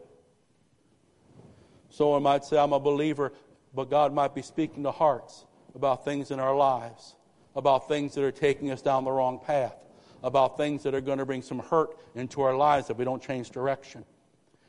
Someone 1.89 2.23
might 2.23 2.43
say, 2.43 2.57
I'm 2.57 2.73
a 2.73 2.79
believer, 2.79 3.31
but 3.73 3.89
God 3.89 4.13
might 4.13 4.35
be 4.35 4.41
speaking 4.41 4.83
to 4.83 4.91
hearts 4.91 5.45
about 5.75 6.03
things 6.03 6.31
in 6.31 6.39
our 6.39 6.55
lives, 6.55 7.15
about 7.55 7.87
things 7.87 8.13
that 8.15 8.23
are 8.23 8.31
taking 8.31 8.71
us 8.71 8.81
down 8.81 9.03
the 9.03 9.11
wrong 9.11 9.39
path, 9.39 9.75
about 10.23 10.57
things 10.57 10.83
that 10.83 10.93
are 10.93 11.01
going 11.01 11.19
to 11.19 11.25
bring 11.25 11.41
some 11.41 11.59
hurt 11.59 11.97
into 12.15 12.41
our 12.41 12.55
lives 12.55 12.89
if 12.89 12.97
we 12.97 13.05
don't 13.05 13.21
change 13.21 13.49
direction. 13.49 14.03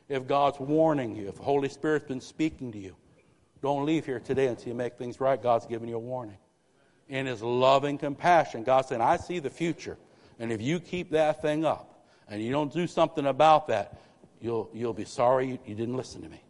If 0.09 0.27
God's 0.27 0.59
warning 0.59 1.15
you, 1.15 1.27
if 1.27 1.35
the 1.35 1.43
Holy 1.43 1.69
Spirit's 1.69 2.07
been 2.07 2.21
speaking 2.21 2.71
to 2.71 2.77
you, 2.77 2.95
don't 3.61 3.85
leave 3.85 4.05
here 4.05 4.19
today 4.19 4.47
until 4.47 4.69
you 4.69 4.75
make 4.75 4.97
things 4.97 5.19
right. 5.19 5.41
God's 5.41 5.65
giving 5.65 5.89
you 5.89 5.95
a 5.95 5.99
warning. 5.99 6.37
In 7.09 7.25
His 7.25 7.41
loving 7.41 7.97
compassion, 7.97 8.63
God's 8.63 8.89
saying, 8.89 9.01
I 9.01 9.17
see 9.17 9.39
the 9.39 9.49
future. 9.49 9.97
And 10.39 10.51
if 10.51 10.61
you 10.61 10.79
keep 10.79 11.11
that 11.11 11.41
thing 11.41 11.65
up 11.65 12.05
and 12.29 12.41
you 12.41 12.51
don't 12.51 12.71
do 12.71 12.87
something 12.87 13.25
about 13.25 13.67
that, 13.67 13.99
you'll, 14.39 14.69
you'll 14.73 14.93
be 14.93 15.05
sorry 15.05 15.47
you, 15.47 15.59
you 15.65 15.75
didn't 15.75 15.97
listen 15.97 16.21
to 16.21 16.29
me. 16.29 16.41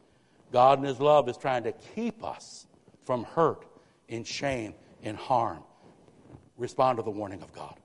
God 0.51 0.79
in 0.79 0.85
His 0.85 0.99
love 0.99 1.29
is 1.29 1.37
trying 1.37 1.63
to 1.63 1.71
keep 1.95 2.23
us 2.23 2.67
from 3.05 3.23
hurt 3.23 3.65
and 4.09 4.25
shame 4.25 4.73
and 5.03 5.17
harm. 5.17 5.63
Respond 6.57 6.97
to 6.97 7.03
the 7.03 7.11
warning 7.11 7.41
of 7.41 7.53
God. 7.53 7.75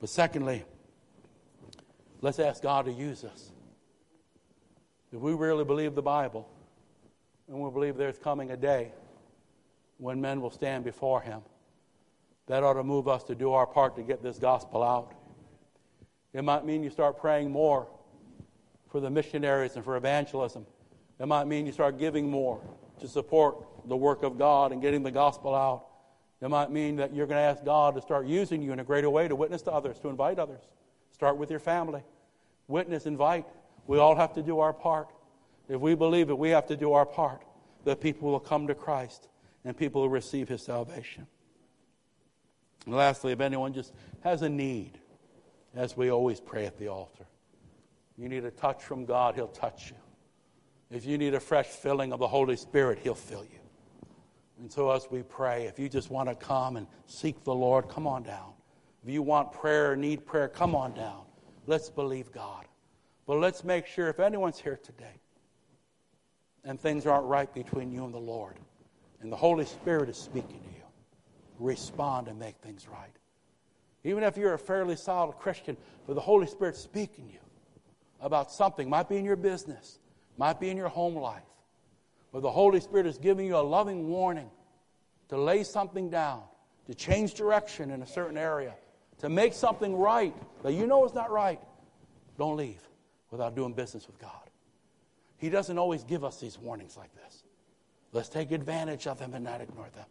But 0.00 0.08
secondly, 0.08 0.64
let's 2.20 2.38
ask 2.38 2.62
God 2.62 2.86
to 2.86 2.92
use 2.92 3.24
us. 3.24 3.52
If 5.12 5.20
we 5.20 5.34
really 5.34 5.64
believe 5.64 5.94
the 5.94 6.02
Bible, 6.02 6.48
and 7.48 7.60
we 7.60 7.70
believe 7.70 7.96
there's 7.96 8.18
coming 8.18 8.52
a 8.52 8.56
day 8.56 8.92
when 9.98 10.20
men 10.20 10.40
will 10.40 10.50
stand 10.50 10.84
before 10.84 11.20
Him, 11.20 11.42
that 12.46 12.62
ought 12.62 12.74
to 12.74 12.84
move 12.84 13.08
us 13.08 13.24
to 13.24 13.34
do 13.34 13.52
our 13.52 13.66
part 13.66 13.96
to 13.96 14.02
get 14.02 14.22
this 14.22 14.38
gospel 14.38 14.82
out. 14.82 15.14
It 16.32 16.42
might 16.42 16.64
mean 16.64 16.82
you 16.82 16.90
start 16.90 17.18
praying 17.18 17.50
more 17.50 17.88
for 18.90 19.00
the 19.00 19.10
missionaries 19.10 19.76
and 19.76 19.84
for 19.84 19.96
evangelism. 19.96 20.66
It 21.18 21.26
might 21.26 21.46
mean 21.46 21.66
you 21.66 21.72
start 21.72 21.98
giving 21.98 22.30
more 22.30 22.60
to 23.00 23.08
support 23.08 23.56
the 23.86 23.96
work 23.96 24.22
of 24.22 24.38
God 24.38 24.72
and 24.72 24.80
getting 24.80 25.02
the 25.02 25.10
gospel 25.10 25.54
out. 25.54 25.86
It 26.40 26.48
might 26.48 26.70
mean 26.70 26.96
that 26.96 27.14
you're 27.14 27.26
going 27.26 27.36
to 27.36 27.42
ask 27.42 27.64
God 27.64 27.94
to 27.96 28.00
start 28.00 28.26
using 28.26 28.62
you 28.62 28.72
in 28.72 28.80
a 28.80 28.84
greater 28.84 29.10
way 29.10 29.28
to 29.28 29.34
witness 29.34 29.62
to 29.62 29.72
others, 29.72 29.98
to 30.00 30.08
invite 30.08 30.38
others. 30.38 30.62
Start 31.12 31.36
with 31.36 31.50
your 31.50 31.58
family. 31.58 32.02
Witness, 32.68 33.06
invite. 33.06 33.46
We 33.86 33.98
all 33.98 34.14
have 34.14 34.32
to 34.34 34.42
do 34.42 34.60
our 34.60 34.72
part. 34.72 35.08
If 35.68 35.80
we 35.80 35.94
believe 35.94 36.30
it, 36.30 36.38
we 36.38 36.50
have 36.50 36.66
to 36.66 36.76
do 36.76 36.92
our 36.92 37.06
part 37.06 37.42
that 37.84 38.00
people 38.00 38.30
will 38.30 38.40
come 38.40 38.66
to 38.66 38.74
Christ 38.74 39.28
and 39.64 39.76
people 39.76 40.02
will 40.02 40.08
receive 40.08 40.48
his 40.48 40.62
salvation. 40.62 41.26
And 42.86 42.94
lastly, 42.94 43.32
if 43.32 43.40
anyone 43.40 43.72
just 43.72 43.92
has 44.22 44.42
a 44.42 44.48
need, 44.48 44.98
as 45.74 45.96
we 45.96 46.10
always 46.10 46.40
pray 46.40 46.66
at 46.66 46.78
the 46.78 46.88
altar, 46.88 47.26
you 48.16 48.28
need 48.28 48.44
a 48.44 48.50
touch 48.50 48.82
from 48.82 49.04
God, 49.04 49.34
he'll 49.34 49.48
touch 49.48 49.90
you. 49.90 49.96
If 50.90 51.06
you 51.06 51.18
need 51.18 51.34
a 51.34 51.40
fresh 51.40 51.66
filling 51.66 52.12
of 52.12 52.18
the 52.18 52.26
Holy 52.26 52.56
Spirit, 52.56 52.98
He'll 52.98 53.14
fill 53.14 53.44
you. 53.44 53.58
And 54.58 54.70
so, 54.70 54.90
as 54.90 55.08
we 55.10 55.22
pray, 55.22 55.64
if 55.64 55.78
you 55.78 55.88
just 55.88 56.10
want 56.10 56.28
to 56.28 56.34
come 56.34 56.76
and 56.76 56.86
seek 57.06 57.44
the 57.44 57.54
Lord, 57.54 57.88
come 57.88 58.06
on 58.06 58.24
down. 58.24 58.52
If 59.02 59.10
you 59.10 59.22
want 59.22 59.52
prayer 59.52 59.92
or 59.92 59.96
need 59.96 60.26
prayer, 60.26 60.48
come 60.48 60.74
on 60.74 60.92
down. 60.92 61.22
Let's 61.66 61.88
believe 61.88 62.32
God. 62.32 62.66
But 63.30 63.38
let's 63.38 63.62
make 63.62 63.86
sure 63.86 64.08
if 64.08 64.18
anyone's 64.18 64.58
here 64.58 64.80
today 64.82 65.20
and 66.64 66.80
things 66.80 67.06
aren't 67.06 67.26
right 67.26 67.54
between 67.54 67.92
you 67.92 68.04
and 68.04 68.12
the 68.12 68.18
Lord, 68.18 68.56
and 69.20 69.30
the 69.30 69.36
Holy 69.36 69.66
Spirit 69.66 70.08
is 70.08 70.16
speaking 70.16 70.58
to 70.58 70.68
you, 70.70 70.82
respond 71.60 72.26
and 72.26 72.40
make 72.40 72.56
things 72.56 72.88
right. 72.88 73.14
Even 74.02 74.24
if 74.24 74.36
you're 74.36 74.54
a 74.54 74.58
fairly 74.58 74.96
solid 74.96 75.34
Christian, 75.34 75.76
but 76.08 76.14
the 76.14 76.20
Holy 76.20 76.48
Spirit's 76.48 76.80
speaking 76.80 77.28
to 77.28 77.34
you 77.34 77.38
about 78.20 78.50
something, 78.50 78.90
might 78.90 79.08
be 79.08 79.16
in 79.16 79.24
your 79.24 79.36
business, 79.36 80.00
might 80.36 80.58
be 80.58 80.68
in 80.68 80.76
your 80.76 80.88
home 80.88 81.14
life, 81.14 81.46
but 82.32 82.42
the 82.42 82.50
Holy 82.50 82.80
Spirit 82.80 83.06
is 83.06 83.16
giving 83.16 83.46
you 83.46 83.56
a 83.56 83.58
loving 83.58 84.08
warning 84.08 84.50
to 85.28 85.38
lay 85.38 85.62
something 85.62 86.10
down, 86.10 86.42
to 86.88 86.96
change 86.96 87.34
direction 87.34 87.92
in 87.92 88.02
a 88.02 88.06
certain 88.08 88.36
area, 88.36 88.74
to 89.18 89.28
make 89.28 89.52
something 89.52 89.94
right 89.94 90.34
that 90.64 90.72
you 90.72 90.88
know 90.88 91.04
is 91.04 91.14
not 91.14 91.30
right. 91.30 91.60
Don't 92.36 92.56
leave 92.56 92.89
without 93.30 93.54
doing 93.54 93.72
business 93.72 94.06
with 94.06 94.18
God. 94.18 94.50
He 95.36 95.48
doesn't 95.48 95.78
always 95.78 96.04
give 96.04 96.24
us 96.24 96.38
these 96.38 96.58
warnings 96.58 96.96
like 96.96 97.14
this. 97.14 97.44
Let's 98.12 98.28
take 98.28 98.50
advantage 98.50 99.06
of 99.06 99.18
them 99.18 99.34
and 99.34 99.44
not 99.44 99.60
ignore 99.60 99.88
them. 99.94 100.06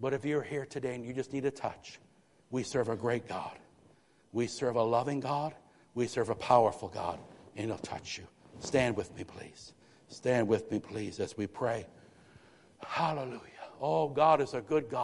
But 0.00 0.12
if 0.12 0.24
you're 0.24 0.42
here 0.42 0.64
today 0.64 0.94
and 0.94 1.04
you 1.04 1.12
just 1.12 1.32
need 1.32 1.44
a 1.44 1.50
touch, 1.50 1.98
we 2.50 2.62
serve 2.62 2.88
a 2.88 2.96
great 2.96 3.28
God. 3.28 3.58
We 4.32 4.46
serve 4.46 4.76
a 4.76 4.82
loving 4.82 5.20
God. 5.20 5.54
We 5.94 6.06
serve 6.06 6.28
a 6.30 6.34
powerful 6.34 6.88
God, 6.88 7.18
and 7.56 7.66
He'll 7.66 7.78
touch 7.78 8.18
you. 8.18 8.24
Stand 8.58 8.96
with 8.96 9.14
me, 9.16 9.24
please. 9.24 9.72
Stand 10.08 10.48
with 10.48 10.70
me, 10.70 10.78
please, 10.78 11.20
as 11.20 11.36
we 11.36 11.46
pray. 11.46 11.86
Hallelujah. 12.84 13.40
Oh, 13.80 14.08
God 14.08 14.40
is 14.40 14.54
a 14.54 14.60
good 14.60 14.88
God. 14.88 15.02